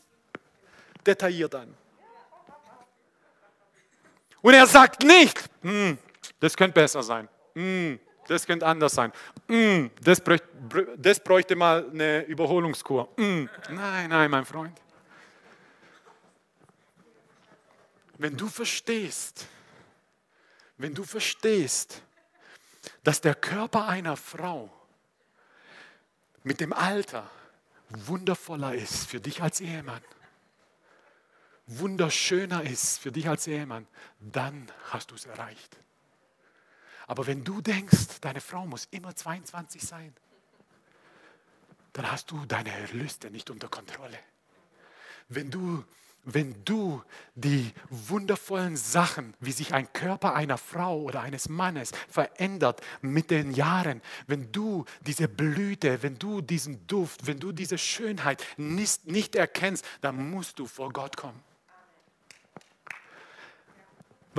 detailliert 1.05 1.53
an. 1.53 1.78
Und 4.41 4.53
er 4.53 4.65
sagt 4.67 5.03
nicht, 5.03 5.49
hm, 5.61 5.97
das 6.39 6.55
könnte 6.55 6.73
besser 6.73 7.03
sein. 7.03 7.27
Hm, 7.55 7.99
das 8.27 8.45
könnte 8.45 8.65
anders 8.65 8.93
sein. 8.93 9.11
Mm, 9.47 9.87
das, 10.01 10.21
bräuchte, 10.21 10.47
das 10.97 11.19
bräuchte 11.19 11.55
mal 11.55 11.89
eine 11.89 12.21
Überholungskur. 12.25 13.09
Nein, 13.17 13.49
nein, 14.09 14.31
mein 14.31 14.45
Freund. 14.45 14.79
Wenn 18.17 18.37
du 18.37 18.47
verstehst, 18.47 19.47
wenn 20.77 20.93
du 20.93 21.03
verstehst, 21.03 22.03
dass 23.03 23.19
der 23.21 23.33
Körper 23.33 23.87
einer 23.87 24.15
Frau 24.15 24.69
mit 26.43 26.59
dem 26.59 26.71
Alter 26.73 27.29
wundervoller 27.89 28.75
ist 28.75 29.07
für 29.07 29.19
dich 29.19 29.41
als 29.41 29.61
Ehemann, 29.61 30.01
wunderschöner 31.69 32.63
ist 32.63 32.99
für 32.99 33.11
dich 33.11 33.27
als 33.29 33.47
Ehemann, 33.47 33.87
dann 34.19 34.71
hast 34.91 35.11
du 35.11 35.15
es 35.15 35.25
erreicht. 35.25 35.77
Aber 37.07 37.27
wenn 37.27 37.43
du 37.43 37.61
denkst, 37.61 38.19
deine 38.21 38.41
Frau 38.41 38.65
muss 38.65 38.87
immer 38.91 39.15
22 39.15 39.81
sein, 39.81 40.13
dann 41.93 42.11
hast 42.11 42.31
du 42.31 42.45
deine 42.45 42.71
Lüste 42.91 43.31
nicht 43.31 43.49
unter 43.49 43.67
Kontrolle. 43.67 44.19
Wenn 45.27 45.49
du, 45.49 45.83
wenn 46.23 46.63
du 46.65 47.03
die 47.35 47.71
wundervollen 47.89 48.77
Sachen, 48.77 49.33
wie 49.39 49.51
sich 49.51 49.73
ein 49.73 49.91
Körper 49.91 50.35
einer 50.35 50.57
Frau 50.57 51.01
oder 51.01 51.21
eines 51.21 51.49
Mannes 51.49 51.91
verändert 52.07 52.81
mit 53.01 53.31
den 53.31 53.51
Jahren, 53.53 54.01
wenn 54.27 54.51
du 54.51 54.85
diese 55.01 55.27
Blüte, 55.27 56.03
wenn 56.03 56.19
du 56.19 56.41
diesen 56.41 56.85
Duft, 56.87 57.25
wenn 57.27 57.39
du 57.39 57.51
diese 57.51 57.77
Schönheit 57.77 58.43
nicht, 58.57 59.07
nicht 59.07 59.35
erkennst, 59.35 59.83
dann 60.01 60.29
musst 60.29 60.59
du 60.59 60.67
vor 60.67 60.93
Gott 60.93 61.17
kommen. 61.17 61.43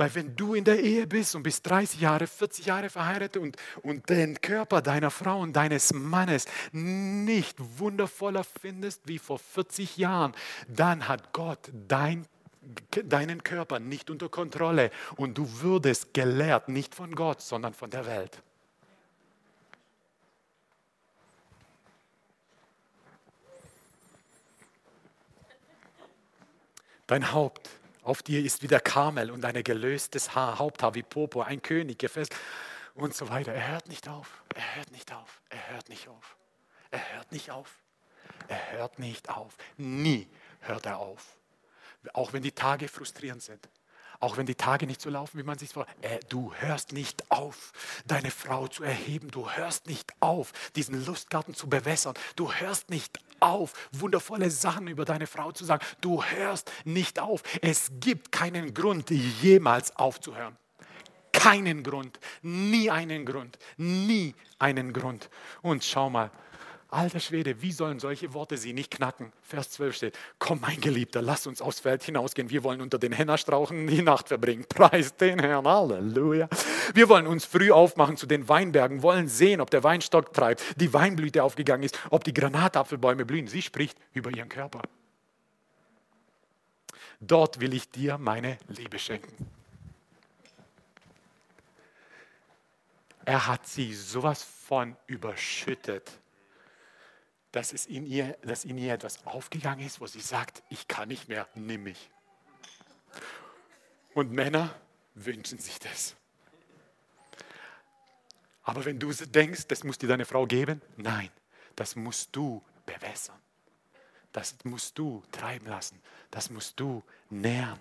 Weil 0.01 0.15
wenn 0.15 0.35
du 0.35 0.55
in 0.55 0.63
der 0.63 0.79
Ehe 0.79 1.05
bist 1.05 1.35
und 1.35 1.43
bist 1.43 1.69
30 1.69 2.01
Jahre, 2.01 2.25
40 2.25 2.65
Jahre 2.65 2.89
verheiratet 2.89 3.39
und, 3.39 3.55
und 3.83 4.09
den 4.09 4.41
Körper 4.41 4.81
deiner 4.81 5.11
Frau 5.11 5.39
und 5.39 5.53
deines 5.53 5.93
Mannes 5.93 6.47
nicht 6.71 7.55
wundervoller 7.77 8.43
findest 8.43 9.07
wie 9.07 9.19
vor 9.19 9.37
40 9.37 9.97
Jahren, 9.97 10.33
dann 10.67 11.07
hat 11.07 11.33
Gott 11.33 11.69
dein 11.87 12.25
deinen 13.03 13.43
Körper 13.43 13.79
nicht 13.79 14.09
unter 14.09 14.27
Kontrolle 14.27 14.89
und 15.17 15.37
du 15.37 15.61
würdest 15.61 16.15
gelehrt 16.15 16.67
nicht 16.67 16.95
von 16.95 17.13
Gott, 17.13 17.39
sondern 17.39 17.75
von 17.75 17.91
der 17.91 18.07
Welt. 18.07 18.41
Dein 27.05 27.31
Haupt 27.31 27.80
auf 28.03 28.23
dir 28.23 28.43
ist 28.43 28.61
wie 28.61 28.67
der 28.67 28.79
Kamel 28.79 29.31
und 29.31 29.45
ein 29.45 29.63
gelöstes 29.63 30.35
Haar, 30.35 30.59
Haupthaar 30.59 30.95
wie 30.95 31.03
Popo, 31.03 31.41
ein 31.41 31.61
König 31.61 31.99
gefesselt 31.99 32.35
und 32.95 33.13
so 33.15 33.29
weiter. 33.29 33.53
Er 33.53 33.71
hört 33.71 33.87
nicht 33.87 34.07
auf, 34.07 34.43
er 34.55 34.75
hört 34.75 34.91
nicht 34.91 35.13
auf, 35.13 35.41
er 35.49 35.69
hört 35.71 35.89
nicht 35.89 36.07
auf, 36.07 36.37
er 36.89 37.13
hört 37.13 37.31
nicht 37.31 37.51
auf, 37.51 37.77
er 38.47 38.71
hört 38.71 38.99
nicht 38.99 39.29
auf. 39.29 39.55
Nie 39.77 40.27
hört 40.61 40.85
er 40.85 40.99
auf. 40.99 41.37
Auch 42.13 42.33
wenn 42.33 42.41
die 42.41 42.51
Tage 42.51 42.87
frustrierend 42.87 43.43
sind, 43.43 43.69
Auch 44.19 44.37
wenn 44.37 44.45
die 44.45 44.55
Tage 44.55 44.85
nicht 44.85 45.01
so 45.01 45.09
laufen, 45.09 45.39
wie 45.39 45.43
man 45.43 45.57
sich 45.57 45.73
vorstellt. 45.73 45.97
Äh, 46.03 46.19
du 46.29 46.53
hörst 46.53 46.91
nicht 46.91 47.31
auf, 47.31 47.73
deine 48.05 48.29
Frau 48.29 48.67
zu 48.67 48.83
erheben. 48.83 49.31
Du 49.31 49.49
hörst 49.49 49.87
nicht 49.87 50.13
auf, 50.19 50.51
diesen 50.75 51.03
Lustgarten 51.03 51.55
zu 51.55 51.67
bewässern. 51.67 52.13
Du 52.35 52.53
hörst 52.53 52.91
nicht 52.91 53.19
auf, 53.41 53.73
wundervolle 53.91 54.49
Sachen 54.49 54.87
über 54.87 55.05
deine 55.05 55.27
Frau 55.27 55.51
zu 55.51 55.65
sagen. 55.65 55.83
Du 55.99 56.23
hörst 56.23 56.71
nicht 56.85 57.19
auf. 57.19 57.43
Es 57.61 57.91
gibt 57.99 58.31
keinen 58.31 58.73
Grund, 58.73 59.09
jemals 59.09 59.95
aufzuhören. 59.95 60.57
Keinen 61.33 61.83
Grund, 61.83 62.19
nie 62.41 62.89
einen 62.91 63.25
Grund, 63.25 63.57
nie 63.77 64.35
einen 64.59 64.93
Grund. 64.93 65.29
Und 65.61 65.83
schau 65.83 66.09
mal, 66.09 66.29
Alter 66.91 67.21
Schwede, 67.21 67.61
wie 67.61 67.71
sollen 67.71 68.01
solche 68.01 68.33
Worte 68.33 68.57
sie 68.57 68.73
nicht 68.73 68.91
knacken? 68.91 69.31
Vers 69.43 69.69
12 69.71 69.95
steht, 69.95 70.19
komm 70.39 70.59
mein 70.59 70.81
Geliebter, 70.81 71.21
lass 71.21 71.47
uns 71.47 71.61
aufs 71.61 71.79
Feld 71.79 72.03
hinausgehen. 72.03 72.49
Wir 72.49 72.65
wollen 72.65 72.81
unter 72.81 72.99
den 72.99 73.13
Hennerstrauchen 73.13 73.87
die 73.87 74.01
Nacht 74.01 74.27
verbringen. 74.27 74.65
Preis 74.69 75.15
den 75.15 75.39
Herrn, 75.39 75.65
Halleluja. 75.65 76.49
Wir 76.93 77.07
wollen 77.07 77.27
uns 77.27 77.45
früh 77.45 77.71
aufmachen 77.71 78.17
zu 78.17 78.25
den 78.25 78.49
Weinbergen, 78.49 79.03
wollen 79.03 79.29
sehen, 79.29 79.61
ob 79.61 79.69
der 79.69 79.85
Weinstock 79.85 80.33
treibt, 80.33 80.61
die 80.81 80.93
Weinblüte 80.93 81.43
aufgegangen 81.43 81.83
ist, 81.83 81.97
ob 82.09 82.25
die 82.25 82.33
Granatapfelbäume 82.33 83.25
blühen. 83.25 83.47
Sie 83.47 83.61
spricht 83.61 83.97
über 84.11 84.29
ihren 84.29 84.49
Körper. 84.49 84.81
Dort 87.21 87.61
will 87.61 87.73
ich 87.73 87.89
dir 87.89 88.17
meine 88.17 88.57
Liebe 88.67 88.99
schenken. 88.99 89.49
Er 93.23 93.47
hat 93.47 93.65
sie 93.65 93.93
sowas 93.93 94.43
von 94.43 94.97
überschüttet 95.07 96.20
dass, 97.51 97.73
es 97.73 97.85
in 97.85 98.05
ihr, 98.05 98.37
dass 98.43 98.65
in 98.65 98.77
ihr 98.77 98.93
etwas 98.93 99.25
aufgegangen 99.25 99.85
ist, 99.85 99.99
wo 99.99 100.07
sie 100.07 100.21
sagt, 100.21 100.63
ich 100.69 100.87
kann 100.87 101.09
nicht 101.09 101.27
mehr, 101.27 101.47
nimm 101.55 101.83
mich. 101.83 102.09
Und 104.13 104.31
Männer 104.31 104.73
wünschen 105.15 105.59
sich 105.59 105.79
das. 105.79 106.15
Aber 108.63 108.85
wenn 108.85 108.99
du 108.99 109.11
denkst, 109.11 109.67
das 109.67 109.83
muss 109.83 109.97
dir 109.97 110.07
deine 110.07 110.25
Frau 110.25 110.45
geben, 110.45 110.81
nein, 110.97 111.29
das 111.75 111.95
musst 111.95 112.35
du 112.35 112.63
bewässern. 112.85 113.39
Das 114.31 114.55
musst 114.63 114.97
du 114.97 115.23
treiben 115.31 115.67
lassen. 115.67 116.01
Das 116.29 116.49
musst 116.49 116.79
du 116.79 117.03
nähren. 117.29 117.79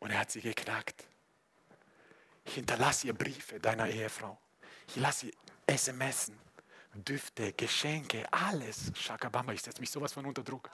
Und 0.00 0.10
er 0.10 0.20
hat 0.20 0.30
sie 0.30 0.42
geknackt. 0.42 1.06
Ich 2.44 2.54
hinterlasse 2.54 3.06
ihr 3.06 3.14
Briefe 3.14 3.58
deiner 3.58 3.88
Ehefrau. 3.88 4.36
Ich 4.88 4.96
lasse 4.96 5.28
ihr 5.28 5.78
SMSen. 5.78 6.38
Düfte, 6.94 7.52
Geschenke, 7.52 8.24
alles. 8.32 8.92
Shakabamba, 8.94 9.52
ich 9.52 9.62
setze 9.62 9.80
mich 9.80 9.90
sowas 9.90 10.12
von 10.12 10.26
unter 10.26 10.42
Druck. 10.42 10.70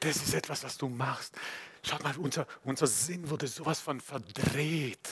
Das 0.00 0.16
ist 0.16 0.34
etwas, 0.34 0.64
was 0.64 0.78
du 0.78 0.88
machst. 0.88 1.36
Schaut 1.82 2.02
mal, 2.02 2.16
unser, 2.16 2.46
unser 2.64 2.86
Sinn 2.86 3.28
wurde 3.28 3.46
sowas 3.46 3.80
von 3.80 4.00
verdreht. 4.00 5.08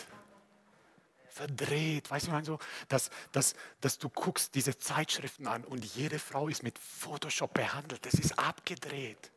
Verdreht. 1.28 2.10
Weißt 2.10 2.28
du, 2.28 2.44
so, 2.44 2.58
dass, 2.88 3.10
dass, 3.32 3.54
dass 3.80 3.98
du 3.98 4.08
guckst 4.08 4.54
diese 4.54 4.76
Zeitschriften 4.76 5.46
an 5.46 5.64
und 5.64 5.84
jede 5.84 6.18
Frau 6.18 6.48
ist 6.48 6.62
mit 6.62 6.78
Photoshop 6.78 7.54
behandelt. 7.54 8.04
Das 8.04 8.14
ist 8.14 8.38
abgedreht. 8.38 9.30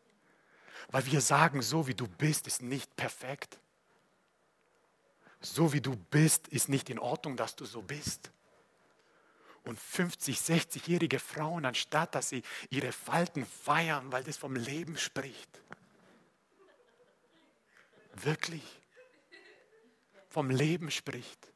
Weil 0.90 1.06
wir 1.06 1.22
sagen, 1.22 1.62
so 1.62 1.86
wie 1.86 1.94
du 1.94 2.08
bist, 2.08 2.48
ist 2.48 2.62
nicht 2.62 2.96
perfekt 2.96 3.61
so 5.42 5.74
wie 5.74 5.82
du 5.82 5.96
bist, 5.96 6.48
ist 6.50 6.70
nicht 6.70 6.90
in 6.90 7.00
Ordnung, 7.00 7.36
dass 7.36 7.56
du 7.56 7.66
so 7.66 7.82
bist. 7.82 8.32
Und 9.64 9.80
50, 9.80 10.38
60-jährige 10.38 11.20
Frauen, 11.20 11.66
anstatt 11.66 12.16
dass 12.16 12.30
sie 12.30 12.44
ihre 12.70 12.92
Falten 12.92 13.46
feiern, 13.46 14.12
weil 14.12 14.24
das 14.24 14.38
vom 14.38 14.56
Leben 14.56 14.98
spricht, 14.98 15.50
wirklich 18.14 18.64
vom 20.30 20.50
Leben 20.50 20.90
spricht, 20.90 21.48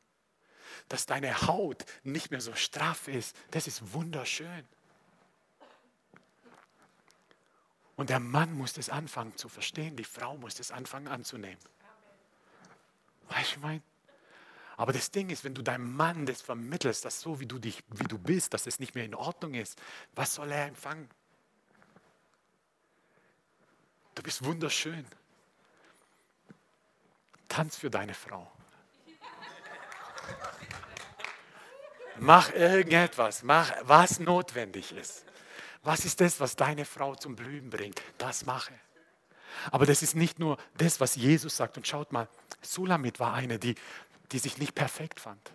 dass 0.90 1.06
deine 1.06 1.48
Haut 1.48 1.86
nicht 2.04 2.30
mehr 2.32 2.42
so 2.42 2.54
straff 2.54 3.08
ist, 3.08 3.36
das 3.52 3.68
ist 3.68 3.94
wunderschön. 3.94 4.68
Und 7.96 8.10
der 8.10 8.20
Mann 8.20 8.54
muss 8.54 8.78
es 8.78 8.90
anfangen 8.90 9.38
zu 9.38 9.48
verstehen, 9.48 9.96
die 9.96 10.04
Frau 10.04 10.38
muss 10.38 10.60
es 10.60 10.72
anfangen 10.72 11.08
anzunehmen. 11.08 11.58
Weißt 13.30 13.52
du, 13.52 13.56
ich 13.56 13.62
meine? 13.62 13.82
Aber 14.78 14.92
das 14.92 15.10
Ding 15.10 15.30
ist, 15.30 15.44
wenn 15.44 15.54
du 15.54 15.62
deinem 15.62 15.96
Mann 15.96 16.26
das 16.26 16.42
vermittelst, 16.42 17.06
dass 17.06 17.22
so 17.22 17.40
wie 17.40 17.46
du 17.46 17.60
dich, 17.60 17.84
wie 17.88 18.04
du 18.04 18.18
bist, 18.18 18.54
dass 18.54 18.68
es 18.68 18.80
nicht 18.80 18.94
mehr 18.94 19.06
in 19.06 19.16
Ordnung 19.16 19.54
ist, 19.54 19.80
was 20.14 20.34
soll 20.34 20.52
er 20.52 20.68
empfangen? 20.68 21.10
Du 24.16 24.24
bist 24.24 24.44
wunderschön. 24.44 25.06
Tanz 27.48 27.78
für 27.78 27.90
deine 27.90 28.14
Frau. 28.14 28.52
Mach 32.18 32.52
irgendetwas, 32.54 33.44
mach 33.44 33.72
was 33.82 34.20
notwendig 34.20 34.92
ist. 34.94 35.26
Was 35.84 36.04
ist 36.04 36.20
das, 36.20 36.40
was 36.40 36.56
deine 36.56 36.86
Frau 36.86 37.16
zum 37.16 37.36
Blühen 37.36 37.70
bringt? 37.70 38.02
Das 38.18 38.46
mache. 38.46 38.74
Aber 39.72 39.86
das 39.86 40.02
ist 40.02 40.16
nicht 40.16 40.40
nur 40.40 40.58
das, 40.78 41.00
was 41.00 41.16
Jesus 41.16 41.56
sagt. 41.56 41.78
Und 41.78 41.88
schaut 41.88 42.12
mal, 42.12 42.28
Sulamit 42.66 43.20
war 43.20 43.34
eine, 43.34 43.60
die, 43.60 43.76
die 44.32 44.40
sich 44.40 44.58
nicht 44.58 44.76
perfekt 44.76 45.20
fand. 45.20 45.52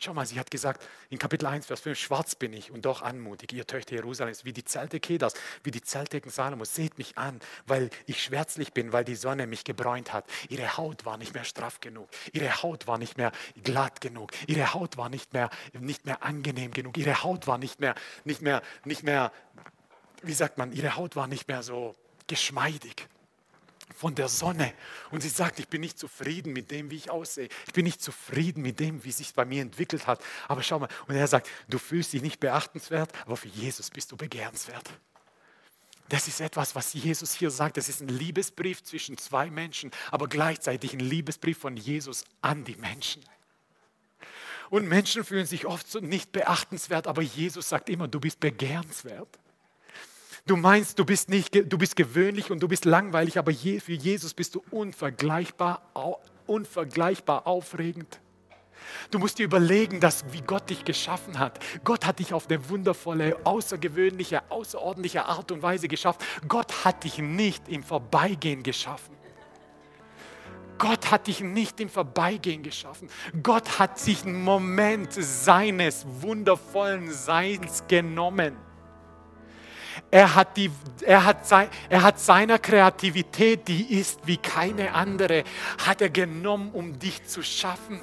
Schau 0.00 0.14
mal, 0.14 0.26
sie 0.26 0.38
hat 0.38 0.52
gesagt 0.52 0.86
in 1.10 1.18
Kapitel 1.18 1.46
1, 1.46 1.66
Vers 1.66 1.80
5, 1.80 1.98
schwarz 1.98 2.36
bin 2.36 2.52
ich 2.52 2.70
und 2.70 2.84
doch 2.84 3.02
anmutig, 3.02 3.52
ihr 3.52 3.66
Töchter 3.66 3.94
Jerusalems, 3.96 4.44
wie 4.44 4.52
die 4.52 4.64
Zelte 4.64 5.00
Kedas, 5.00 5.34
wie 5.64 5.72
die 5.72 5.82
Zeltdecken 5.82 6.30
Salomos. 6.30 6.72
Seht 6.72 6.98
mich 6.98 7.18
an, 7.18 7.40
weil 7.66 7.90
ich 8.06 8.22
schwärzlich 8.22 8.72
bin, 8.72 8.92
weil 8.92 9.04
die 9.04 9.16
Sonne 9.16 9.48
mich 9.48 9.64
gebräunt 9.64 10.12
hat. 10.12 10.24
Ihre 10.48 10.76
Haut 10.76 11.04
war 11.04 11.18
nicht 11.18 11.34
mehr 11.34 11.42
straff 11.42 11.80
genug. 11.80 12.08
Ihre 12.32 12.62
Haut 12.62 12.86
war 12.86 12.98
nicht 12.98 13.16
mehr 13.16 13.32
glatt 13.64 14.00
genug. 14.00 14.30
Ihre 14.46 14.72
Haut 14.72 14.96
war 14.96 15.08
nicht 15.08 15.32
mehr, 15.32 15.50
nicht 15.72 16.06
mehr 16.06 16.22
angenehm 16.22 16.70
genug. 16.70 16.96
Ihre 16.96 17.24
Haut 17.24 17.48
war 17.48 17.58
nicht 17.58 17.80
mehr, 17.80 17.96
nicht 18.24 18.40
mehr, 18.40 18.62
nicht 18.84 19.02
mehr, 19.02 19.32
wie 20.22 20.34
sagt 20.34 20.58
man, 20.58 20.70
ihre 20.72 20.94
Haut 20.94 21.16
war 21.16 21.26
nicht 21.26 21.48
mehr 21.48 21.64
so 21.64 21.96
geschmeidig 22.28 23.08
von 23.98 24.14
der 24.14 24.28
Sonne. 24.28 24.72
Und 25.10 25.22
sie 25.22 25.28
sagt, 25.28 25.58
ich 25.58 25.66
bin 25.66 25.80
nicht 25.80 25.98
zufrieden 25.98 26.52
mit 26.52 26.70
dem, 26.70 26.90
wie 26.90 26.96
ich 26.96 27.10
aussehe. 27.10 27.48
Ich 27.66 27.72
bin 27.72 27.84
nicht 27.84 28.00
zufrieden 28.00 28.62
mit 28.62 28.78
dem, 28.78 29.04
wie 29.04 29.08
es 29.08 29.16
sich 29.16 29.34
bei 29.34 29.44
mir 29.44 29.60
entwickelt 29.60 30.06
hat. 30.06 30.22
Aber 30.46 30.62
schau 30.62 30.78
mal, 30.78 30.88
und 31.08 31.16
er 31.16 31.26
sagt, 31.26 31.48
du 31.68 31.78
fühlst 31.78 32.12
dich 32.12 32.22
nicht 32.22 32.38
beachtenswert, 32.38 33.10
aber 33.26 33.36
für 33.36 33.48
Jesus 33.48 33.90
bist 33.90 34.12
du 34.12 34.16
begehrenswert. 34.16 34.88
Das 36.08 36.28
ist 36.28 36.40
etwas, 36.40 36.76
was 36.76 36.94
Jesus 36.94 37.34
hier 37.34 37.50
sagt. 37.50 37.76
Das 37.76 37.88
ist 37.88 38.00
ein 38.00 38.08
Liebesbrief 38.08 38.84
zwischen 38.84 39.18
zwei 39.18 39.50
Menschen, 39.50 39.90
aber 40.12 40.28
gleichzeitig 40.28 40.92
ein 40.92 41.00
Liebesbrief 41.00 41.58
von 41.58 41.76
Jesus 41.76 42.24
an 42.40 42.64
die 42.64 42.76
Menschen. 42.76 43.24
Und 44.70 44.86
Menschen 44.86 45.24
fühlen 45.24 45.46
sich 45.46 45.66
oft 45.66 45.90
so 45.90 45.98
nicht 45.98 46.30
beachtenswert, 46.30 47.08
aber 47.08 47.22
Jesus 47.22 47.68
sagt 47.68 47.88
immer, 47.88 48.06
du 48.06 48.20
bist 48.20 48.38
begehrenswert. 48.38 49.38
Du 50.48 50.56
meinst, 50.56 50.98
du 50.98 51.04
bist, 51.04 51.28
nicht, 51.28 51.54
du 51.54 51.76
bist 51.76 51.94
gewöhnlich 51.94 52.50
und 52.50 52.60
du 52.60 52.68
bist 52.68 52.86
langweilig, 52.86 53.38
aber 53.38 53.52
für 53.52 53.92
Jesus 53.92 54.32
bist 54.32 54.54
du 54.54 54.62
unvergleichbar, 54.70 55.82
unvergleichbar 56.46 57.46
aufregend. 57.46 58.18
Du 59.10 59.18
musst 59.18 59.38
dir 59.38 59.44
überlegen, 59.44 60.00
dass, 60.00 60.24
wie 60.32 60.40
Gott 60.40 60.70
dich 60.70 60.86
geschaffen 60.86 61.38
hat. 61.38 61.58
Gott 61.84 62.06
hat 62.06 62.18
dich 62.18 62.32
auf 62.32 62.48
eine 62.48 62.66
wundervolle, 62.70 63.36
außergewöhnliche, 63.44 64.50
außerordentliche 64.50 65.26
Art 65.26 65.52
und 65.52 65.60
Weise 65.60 65.86
geschaffen. 65.86 66.24
Gott 66.48 66.86
hat 66.86 67.04
dich 67.04 67.18
nicht 67.18 67.68
im 67.68 67.82
Vorbeigehen 67.82 68.62
geschaffen. 68.62 69.14
Gott 70.78 71.10
hat 71.10 71.26
dich 71.26 71.42
nicht 71.42 71.78
im 71.78 71.90
Vorbeigehen 71.90 72.62
geschaffen. 72.62 73.10
Gott 73.42 73.78
hat 73.78 73.98
sich 73.98 74.24
einen 74.24 74.42
Moment 74.42 75.12
seines 75.12 76.06
wundervollen 76.22 77.12
Seins 77.12 77.84
genommen 77.86 78.56
er 80.10 80.34
hat, 80.34 80.56
die, 80.56 80.70
er, 81.02 81.24
hat 81.24 81.46
sein, 81.46 81.68
er 81.88 82.02
hat 82.02 82.18
seiner 82.18 82.58
Kreativität, 82.58 83.68
die 83.68 83.98
ist 83.98 84.20
wie 84.26 84.36
keine 84.36 84.94
andere, 84.94 85.44
hat 85.86 86.00
er 86.00 86.10
genommen, 86.10 86.70
um 86.72 86.98
dich 86.98 87.24
zu 87.24 87.42
schaffen. 87.42 88.00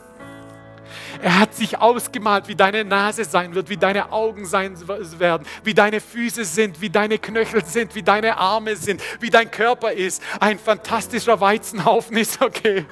Er 1.22 1.40
hat 1.40 1.56
sich 1.56 1.80
ausgemalt, 1.80 2.48
wie 2.48 2.56
deine 2.56 2.84
Nase 2.84 3.24
sein 3.24 3.56
wird, 3.56 3.70
wie 3.70 3.78
deine 3.78 4.12
Augen 4.12 4.46
sein 4.46 4.76
werden, 5.20 5.46
wie 5.64 5.74
deine 5.74 6.00
Füße 6.00 6.46
sind, 6.46 6.82
wie 6.82 6.90
deine 6.90 7.18
Knöchel 7.18 7.66
sind, 7.66 7.96
wie 7.96 8.04
deine 8.04 8.38
Arme 8.38 8.76
sind, 8.76 9.02
wie 9.20 9.30
dein 9.30 9.50
Körper 9.50 9.92
ist. 9.92 10.22
Ein 10.40 10.60
fantastischer 10.60 11.40
Weizenhaufen 11.40 12.18
ist 12.18 12.42
okay. 12.42 12.86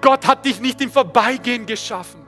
Gott 0.00 0.26
hat 0.26 0.44
dich 0.44 0.60
nicht 0.60 0.80
im 0.80 0.90
Vorbeigehen 0.90 1.64
geschaffen. 1.64 2.23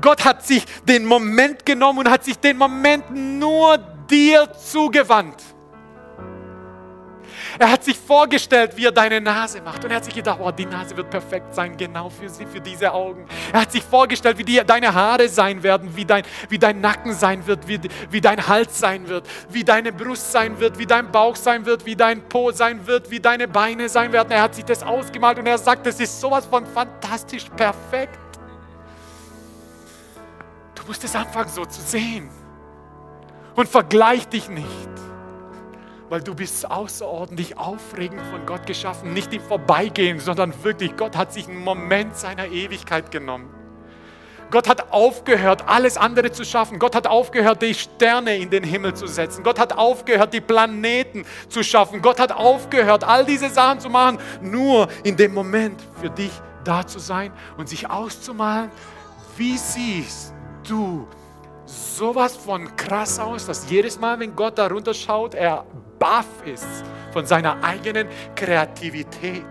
Gott 0.00 0.24
hat 0.24 0.44
sich 0.44 0.64
den 0.84 1.04
Moment 1.04 1.64
genommen 1.64 2.00
und 2.00 2.10
hat 2.10 2.24
sich 2.24 2.38
den 2.38 2.56
Moment 2.56 3.10
nur 3.10 3.78
dir 4.10 4.52
zugewandt. 4.52 5.42
Er 7.58 7.70
hat 7.70 7.84
sich 7.84 7.96
vorgestellt, 7.96 8.76
wie 8.76 8.86
er 8.86 8.92
deine 8.92 9.20
Nase 9.20 9.60
macht. 9.60 9.84
Und 9.84 9.90
er 9.90 9.96
hat 9.96 10.04
sich 10.04 10.14
gedacht, 10.14 10.40
oh, 10.42 10.50
die 10.50 10.66
Nase 10.66 10.96
wird 10.96 11.10
perfekt 11.10 11.54
sein, 11.54 11.76
genau 11.76 12.10
für 12.10 12.28
sie, 12.28 12.46
für 12.46 12.60
diese 12.60 12.92
Augen. 12.92 13.26
Er 13.52 13.60
hat 13.62 13.72
sich 13.72 13.82
vorgestellt, 13.82 14.38
wie 14.38 14.44
die, 14.44 14.60
deine 14.66 14.92
Haare 14.92 15.28
sein 15.28 15.62
werden, 15.62 15.94
wie 15.94 16.04
dein, 16.04 16.24
wie 16.48 16.58
dein 16.58 16.80
Nacken 16.80 17.12
sein 17.12 17.46
wird, 17.46 17.68
wie, 17.68 17.80
wie 18.10 18.20
dein 18.20 18.46
Hals 18.46 18.78
sein 18.78 19.08
wird, 19.08 19.26
wie 19.50 19.62
deine 19.62 19.92
Brust 19.92 20.32
sein 20.32 20.58
wird, 20.58 20.78
wie 20.78 20.86
dein 20.86 21.12
Bauch 21.12 21.36
sein 21.36 21.64
wird, 21.64 21.86
wie 21.86 21.96
dein 21.96 22.28
Po 22.28 22.50
sein 22.50 22.86
wird, 22.86 23.10
wie 23.10 23.20
deine 23.20 23.46
Beine 23.46 23.88
sein 23.88 24.12
werden. 24.12 24.30
Er 24.32 24.42
hat 24.42 24.54
sich 24.54 24.64
das 24.64 24.82
ausgemalt 24.82 25.38
und 25.38 25.46
er 25.46 25.58
sagt, 25.58 25.86
das 25.86 26.00
ist 26.00 26.20
sowas 26.20 26.46
von 26.46 26.66
fantastisch 26.66 27.44
perfekt. 27.56 28.18
Du 30.84 30.88
musst 30.88 31.04
es 31.04 31.16
anfangen 31.16 31.48
so 31.48 31.64
zu 31.64 31.80
sehen. 31.80 32.28
Und 33.54 33.68
vergleich 33.68 34.28
dich 34.28 34.48
nicht 34.48 34.88
weil 36.10 36.22
du 36.22 36.34
bist 36.34 36.70
außerordentlich 36.70 37.58
aufregend 37.58 38.20
von 38.30 38.44
Gott 38.46 38.66
geschaffen, 38.66 39.12
nicht 39.12 39.32
im 39.32 39.40
Vorbeigehen, 39.40 40.20
sondern 40.20 40.52
wirklich, 40.62 40.96
Gott 40.96 41.16
hat 41.16 41.32
sich 41.32 41.48
einen 41.48 41.64
Moment 41.64 42.16
seiner 42.16 42.46
Ewigkeit 42.46 43.10
genommen. 43.10 43.48
Gott 44.50 44.68
hat 44.68 44.92
aufgehört, 44.92 45.64
alles 45.66 45.96
andere 45.96 46.30
zu 46.30 46.44
schaffen. 46.44 46.78
Gott 46.78 46.94
hat 46.94 47.06
aufgehört, 47.06 47.62
die 47.62 47.74
Sterne 47.74 48.36
in 48.36 48.50
den 48.50 48.62
Himmel 48.62 48.94
zu 48.94 49.06
setzen. 49.06 49.42
Gott 49.42 49.58
hat 49.58 49.76
aufgehört, 49.76 50.32
die 50.32 50.40
Planeten 50.40 51.24
zu 51.48 51.64
schaffen. 51.64 52.02
Gott 52.02 52.20
hat 52.20 52.30
aufgehört, 52.30 53.02
all 53.02 53.24
diese 53.24 53.48
Sachen 53.48 53.80
zu 53.80 53.88
machen, 53.88 54.18
nur 54.40 54.86
in 55.02 55.16
dem 55.16 55.34
Moment 55.34 55.82
für 56.00 56.10
dich 56.10 56.30
da 56.62 56.86
zu 56.86 56.98
sein 56.98 57.32
und 57.56 57.68
sich 57.68 57.90
auszumalen, 57.90 58.70
wie 59.36 59.56
siehst 59.56 60.33
du 60.68 61.06
sowas 61.66 62.36
von 62.36 62.74
krass 62.76 63.18
aus, 63.18 63.46
dass 63.46 63.68
jedes 63.70 63.98
Mal, 63.98 64.18
wenn 64.18 64.34
Gott 64.34 64.58
darunter 64.58 64.94
schaut, 64.94 65.34
er 65.34 65.64
baff 65.98 66.26
ist 66.44 66.84
von 67.12 67.24
seiner 67.26 67.62
eigenen 67.62 68.08
Kreativität. 68.34 69.44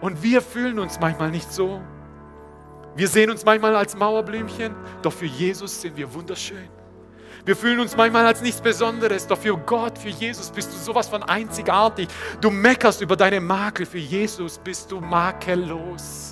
Und 0.00 0.22
wir 0.22 0.42
fühlen 0.42 0.78
uns 0.78 0.98
manchmal 0.98 1.30
nicht 1.30 1.52
so. 1.52 1.80
Wir 2.96 3.08
sehen 3.08 3.30
uns 3.30 3.44
manchmal 3.44 3.76
als 3.76 3.96
Mauerblümchen, 3.96 4.74
doch 5.00 5.12
für 5.12 5.26
Jesus 5.26 5.80
sind 5.80 5.96
wir 5.96 6.12
wunderschön. 6.12 6.68
Wir 7.44 7.56
fühlen 7.56 7.80
uns 7.80 7.96
manchmal 7.96 8.26
als 8.26 8.40
nichts 8.40 8.60
Besonderes, 8.60 9.26
doch 9.26 9.38
für 9.38 9.56
Gott, 9.56 9.98
für 9.98 10.10
Jesus 10.10 10.50
bist 10.50 10.72
du 10.72 10.76
sowas 10.76 11.08
von 11.08 11.22
einzigartig. 11.22 12.08
Du 12.40 12.50
meckerst 12.50 13.00
über 13.00 13.16
deine 13.16 13.40
Makel, 13.40 13.86
für 13.86 13.98
Jesus 13.98 14.58
bist 14.58 14.92
du 14.92 15.00
makellos. 15.00 16.31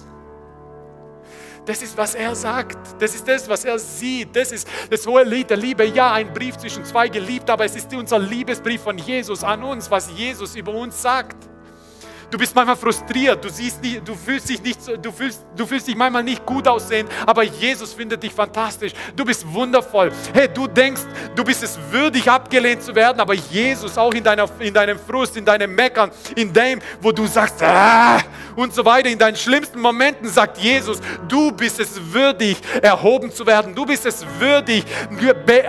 Das 1.71 1.83
ist, 1.83 1.97
was 1.97 2.17
er 2.17 2.35
sagt. 2.35 3.01
Das 3.01 3.15
ist 3.15 3.29
das, 3.29 3.49
was 3.49 3.65
er 3.65 3.79
sieht. 3.79 4.35
Das 4.35 4.51
ist 4.51 4.67
das 4.91 5.07
hohe 5.07 5.23
Lied 5.23 5.51
der 5.51 5.57
Liebe. 5.57 5.85
Ja, 5.85 6.15
ein 6.15 6.35
Brief 6.35 6.57
zwischen 6.57 6.85
zwei 6.85 7.09
Geliebten, 7.09 7.49
aber 7.49 7.65
es 7.65 7.77
ist 7.77 7.95
unser 7.95 8.19
Liebesbrief 8.19 8.83
von 8.83 8.99
Jesus 8.99 9.45
an 9.45 9.63
uns, 9.63 9.89
was 9.89 10.11
Jesus 10.11 10.57
über 10.57 10.73
uns 10.73 11.01
sagt. 11.01 11.49
Du 12.31 12.39
bist 12.39 12.55
manchmal 12.55 12.77
frustriert, 12.77 13.45
du, 13.45 13.49
siehst 13.49 13.83
nicht, 13.83 14.07
du, 14.07 14.15
fühlst 14.15 14.49
dich 14.49 14.63
nicht, 14.63 14.79
du, 15.03 15.11
fühlst, 15.11 15.45
du 15.57 15.67
fühlst 15.67 15.89
dich 15.89 15.97
manchmal 15.97 16.23
nicht 16.23 16.47
gut 16.47 16.69
aussehen, 16.69 17.09
aber 17.27 17.43
Jesus 17.43 17.93
findet 17.93 18.23
dich 18.23 18.33
fantastisch. 18.33 18.93
Du 19.17 19.25
bist 19.25 19.45
wundervoll. 19.53 20.13
Hey, 20.33 20.49
du 20.49 20.69
denkst, 20.69 21.03
du 21.35 21.43
bist 21.43 21.63
es 21.65 21.77
würdig, 21.91 22.31
abgelehnt 22.31 22.83
zu 22.85 22.95
werden, 22.95 23.19
aber 23.19 23.35
Jesus 23.35 23.99
auch 23.99 24.15
in, 24.15 24.23
deiner, 24.23 24.49
in 24.61 24.73
deinem 24.73 24.99
Frust, 24.99 25.37
in 25.37 25.45
deinem 25.45 25.75
Meckern, 25.75 26.13
in 26.37 26.53
dem, 26.53 26.81
wo 27.01 27.11
du 27.11 27.27
sagst, 27.27 27.63
ah, 27.65 28.21
und 28.55 28.75
so 28.75 28.85
weiter, 28.85 29.09
in 29.09 29.19
deinen 29.19 29.37
schlimmsten 29.37 29.81
Momenten 29.81 30.29
sagt 30.29 30.59
Jesus, 30.59 31.01
du 31.27 31.51
bist 31.51 31.81
es 31.81 32.01
würdig, 32.13 32.59
erhoben 32.83 33.33
zu 33.33 33.47
werden. 33.47 33.75
Du 33.75 33.85
bist 33.87 34.07
es 34.07 34.25
würdig, 34.39 34.85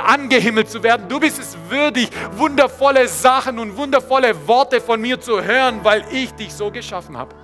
angehimmelt 0.06 0.70
zu 0.70 0.84
werden. 0.84 1.08
Du 1.08 1.20
bist 1.20 1.40
es 1.40 1.58
würdig, 1.70 2.10
wundervolle 2.34 3.08
Sachen 3.08 3.58
und 3.60 3.76
wundervolle 3.76 4.36
Worte 4.48 4.80
von 4.82 5.02
mir 5.02 5.20
zu 5.20 5.42
hören, 5.42 5.80
weil 5.84 6.06
ich 6.12 6.32
dich 6.34 6.51
so 6.54 6.72
geschaffen 6.72 7.18
habe. 7.18 7.36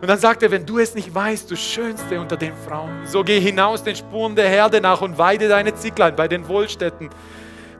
Und 0.00 0.08
dann 0.08 0.18
sagt 0.18 0.42
er, 0.42 0.50
wenn 0.50 0.64
du 0.64 0.78
es 0.78 0.94
nicht 0.94 1.14
weißt, 1.14 1.50
du 1.50 1.56
Schönste 1.56 2.20
unter 2.20 2.38
den 2.38 2.54
Frauen, 2.56 3.06
so 3.06 3.22
geh 3.22 3.38
hinaus 3.38 3.82
den 3.82 3.94
Spuren 3.94 4.34
der 4.34 4.48
Herde 4.48 4.80
nach 4.80 5.02
und 5.02 5.18
weide 5.18 5.46
deine 5.48 5.74
Zicklein 5.74 6.16
bei 6.16 6.26
den 6.26 6.48
Wohlstätten, 6.48 7.10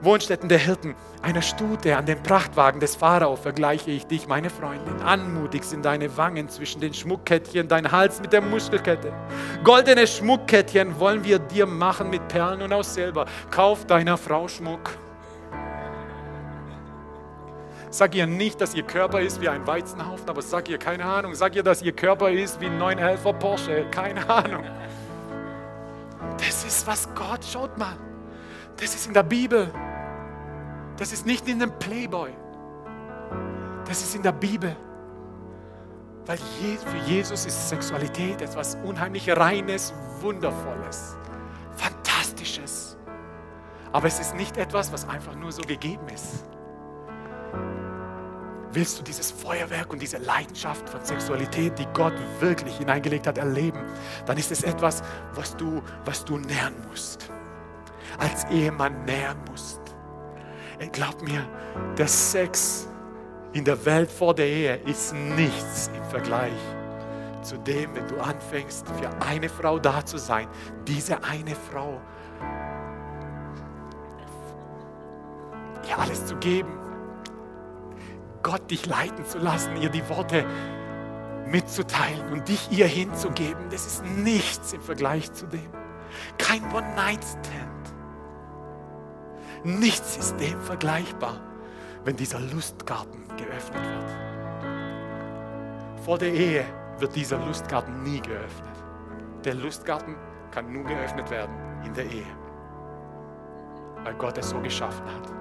Wohnstätten 0.01 0.47
der 0.47 0.59
Hirten. 0.59 0.95
Einer 1.23 1.41
Stute 1.41 1.97
an 1.97 2.05
dem 2.05 2.21
Prachtwagen 2.21 2.79
des 2.79 2.95
Pharao 2.95 3.35
vergleiche 3.35 3.91
ich 3.91 4.05
dich, 4.05 4.27
meine 4.27 4.49
Freundin. 4.49 5.01
Anmutig 5.01 5.63
sind 5.63 5.85
deine 5.85 6.15
Wangen 6.17 6.49
zwischen 6.49 6.81
den 6.81 6.93
Schmuckkettchen, 6.93 7.67
dein 7.67 7.91
Hals 7.91 8.21
mit 8.21 8.33
der 8.33 8.41
Muskelkette. 8.41 9.13
Goldene 9.63 10.05
Schmuckkettchen 10.05 10.99
wollen 10.99 11.23
wir 11.23 11.39
dir 11.39 11.65
machen 11.65 12.09
mit 12.09 12.27
Perlen 12.27 12.61
und 12.61 12.73
aus 12.73 12.93
Silber. 12.93 13.25
Kauf 13.51 13.85
deiner 13.85 14.17
Frau 14.17 14.47
Schmuck. 14.47 14.91
Sag 17.91 18.15
ihr 18.15 18.25
nicht, 18.25 18.61
dass 18.61 18.73
ihr 18.73 18.83
Körper 18.83 19.19
ist 19.19 19.41
wie 19.41 19.49
ein 19.49 19.67
Weizenhaufen, 19.67 20.29
aber 20.29 20.41
sag 20.41 20.69
ihr, 20.69 20.77
keine 20.77 21.03
Ahnung, 21.03 21.35
sag 21.35 21.55
ihr, 21.55 21.61
dass 21.61 21.81
ihr 21.81 21.91
Körper 21.91 22.29
ist 22.31 22.61
wie 22.61 22.67
ein 22.67 22.81
911er 22.81 23.33
Porsche, 23.33 23.85
keine 23.91 24.27
Ahnung. 24.29 24.63
Das 26.37 26.63
ist, 26.63 26.87
was 26.87 27.13
Gott, 27.13 27.43
schaut 27.43 27.77
mal, 27.77 27.97
das 28.77 28.95
ist 28.95 29.07
in 29.07 29.13
der 29.13 29.23
Bibel. 29.23 29.69
Das 30.95 31.11
ist 31.11 31.25
nicht 31.25 31.49
in 31.49 31.59
dem 31.59 31.77
Playboy. 31.79 32.31
Das 33.85 34.01
ist 34.01 34.15
in 34.15 34.23
der 34.23 34.31
Bibel. 34.31 34.73
Weil 36.25 36.37
für 36.37 37.11
Jesus 37.11 37.45
ist 37.45 37.69
Sexualität 37.69 38.41
etwas 38.41 38.77
unheimlich 38.85 39.29
Reines, 39.29 39.93
Wundervolles, 40.21 41.17
Fantastisches. 41.75 42.95
Aber 43.91 44.07
es 44.07 44.17
ist 44.19 44.33
nicht 44.35 44.55
etwas, 44.55 44.93
was 44.93 45.09
einfach 45.09 45.35
nur 45.35 45.51
so 45.51 45.61
gegeben 45.63 46.07
ist. 46.07 46.45
Willst 48.73 48.97
du 48.97 49.03
dieses 49.03 49.31
Feuerwerk 49.31 49.91
und 49.91 50.01
diese 50.01 50.17
Leidenschaft 50.17 50.87
von 50.87 51.03
Sexualität, 51.03 51.77
die 51.77 51.87
Gott 51.93 52.13
wirklich 52.39 52.77
hineingelegt 52.77 53.27
hat, 53.27 53.37
erleben, 53.37 53.79
dann 54.25 54.37
ist 54.37 54.51
es 54.51 54.63
etwas, 54.63 55.03
was 55.35 55.57
du, 55.57 55.81
was 56.05 56.23
du 56.23 56.37
nähern 56.37 56.75
musst. 56.89 57.29
Als 58.17 58.45
Ehemann 58.45 59.03
nähern 59.05 59.37
musst. 59.49 59.81
Glaub 60.91 61.21
mir, 61.21 61.47
der 61.97 62.07
Sex 62.07 62.87
in 63.53 63.65
der 63.65 63.85
Welt 63.85 64.09
vor 64.09 64.33
der 64.33 64.47
Ehe 64.47 64.75
ist 64.85 65.13
nichts 65.13 65.91
im 65.93 66.03
Vergleich 66.05 66.53
zu 67.41 67.57
dem, 67.57 67.93
wenn 67.95 68.07
du 68.07 68.19
anfängst, 68.19 68.87
für 68.87 69.09
eine 69.25 69.49
Frau 69.49 69.79
da 69.79 70.05
zu 70.05 70.17
sein, 70.17 70.47
diese 70.87 71.23
eine 71.23 71.55
Frau, 71.55 71.99
ihr 75.87 75.97
alles 75.97 76.25
zu 76.25 76.35
geben, 76.37 76.80
Gott 78.43 78.69
dich 78.71 78.85
leiten 78.85 79.25
zu 79.25 79.37
lassen, 79.37 79.77
ihr 79.77 79.89
die 79.89 80.07
Worte 80.09 80.45
mitzuteilen 81.47 82.31
und 82.31 82.47
dich 82.47 82.71
ihr 82.71 82.87
hinzugeben, 82.87 83.69
das 83.69 83.85
ist 83.85 84.05
nichts 84.05 84.73
im 84.73 84.81
Vergleich 84.81 85.31
zu 85.33 85.45
dem. 85.47 85.69
Kein 86.37 86.63
One-Night-Stand. 86.73 87.93
Nichts 89.63 90.17
ist 90.17 90.37
dem 90.39 90.59
vergleichbar, 90.61 91.39
wenn 92.03 92.15
dieser 92.15 92.39
Lustgarten 92.39 93.27
geöffnet 93.37 93.83
wird. 93.83 94.11
Vor 96.03 96.17
der 96.17 96.33
Ehe 96.33 96.65
wird 96.97 97.15
dieser 97.15 97.37
Lustgarten 97.45 98.01
nie 98.03 98.19
geöffnet. 98.21 98.75
Der 99.43 99.53
Lustgarten 99.53 100.15
kann 100.51 100.71
nur 100.71 100.83
geöffnet 100.83 101.29
werden 101.29 101.55
in 101.85 101.93
der 101.93 102.05
Ehe, 102.05 102.25
weil 104.03 104.13
Gott 104.15 104.37
es 104.37 104.49
so 104.49 104.59
geschaffen 104.59 105.05
hat. 105.05 105.40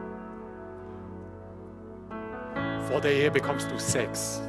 Vor 2.90 3.00
der 3.00 3.12
Ehe 3.12 3.30
bekommst 3.30 3.70
du 3.70 3.78
Sex. 3.78 4.42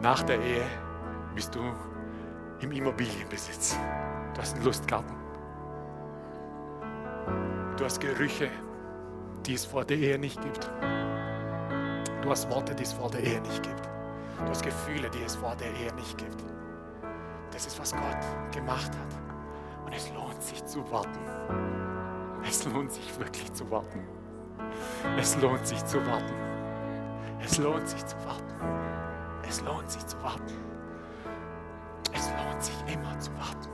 Nach 0.00 0.22
der 0.22 0.38
Ehe 0.40 0.64
bist 1.34 1.52
du 1.52 1.60
im 2.60 2.70
Immobilienbesitz. 2.70 3.76
Du 4.32 4.40
hast 4.40 4.54
einen 4.54 4.64
Lustgarten. 4.64 5.16
Du 7.76 7.84
hast 7.84 8.00
Gerüche, 8.00 8.48
die 9.44 9.54
es 9.54 9.64
vor 9.64 9.84
der 9.84 9.96
Ehe 9.96 10.20
nicht 10.20 10.40
gibt. 10.40 10.70
Du 12.22 12.30
hast 12.30 12.48
Worte, 12.48 12.76
die 12.76 12.84
es 12.84 12.92
vor 12.92 13.10
der 13.10 13.24
Ehe 13.24 13.40
nicht 13.40 13.64
gibt. 13.64 13.88
Du 14.38 14.48
hast 14.48 14.62
Gefühle, 14.62 15.10
die 15.10 15.22
es 15.24 15.34
vor 15.34 15.56
der 15.56 15.72
Ehe 15.72 15.92
nicht 15.94 16.16
gibt. 16.16 16.44
Das 17.50 17.66
ist, 17.66 17.80
was 17.80 17.90
Gott 17.90 18.52
gemacht 18.52 18.92
hat. 18.92 19.84
Und 19.84 19.92
es 19.92 20.12
lohnt 20.12 20.40
sich 20.40 20.64
zu 20.64 20.88
warten. 20.92 21.18
Es 22.48 22.64
lohnt 22.66 22.92
sich 22.92 23.18
wirklich 23.18 23.52
zu 23.52 23.68
warten. 23.68 24.06
Es 25.18 25.36
lohnt 25.42 25.66
sich 25.66 25.84
zu 25.86 25.98
warten. 26.06 26.53
Es 27.44 27.58
lohnt 27.58 27.86
sich 27.86 28.04
zu 28.06 28.16
warten. 28.24 28.54
Es 29.46 29.60
lohnt 29.60 29.90
sich 29.90 30.06
zu 30.06 30.22
warten. 30.22 30.54
Es 32.12 32.30
lohnt 32.30 32.62
sich 32.62 32.74
immer 32.92 33.18
zu 33.20 33.30
warten. 33.36 33.68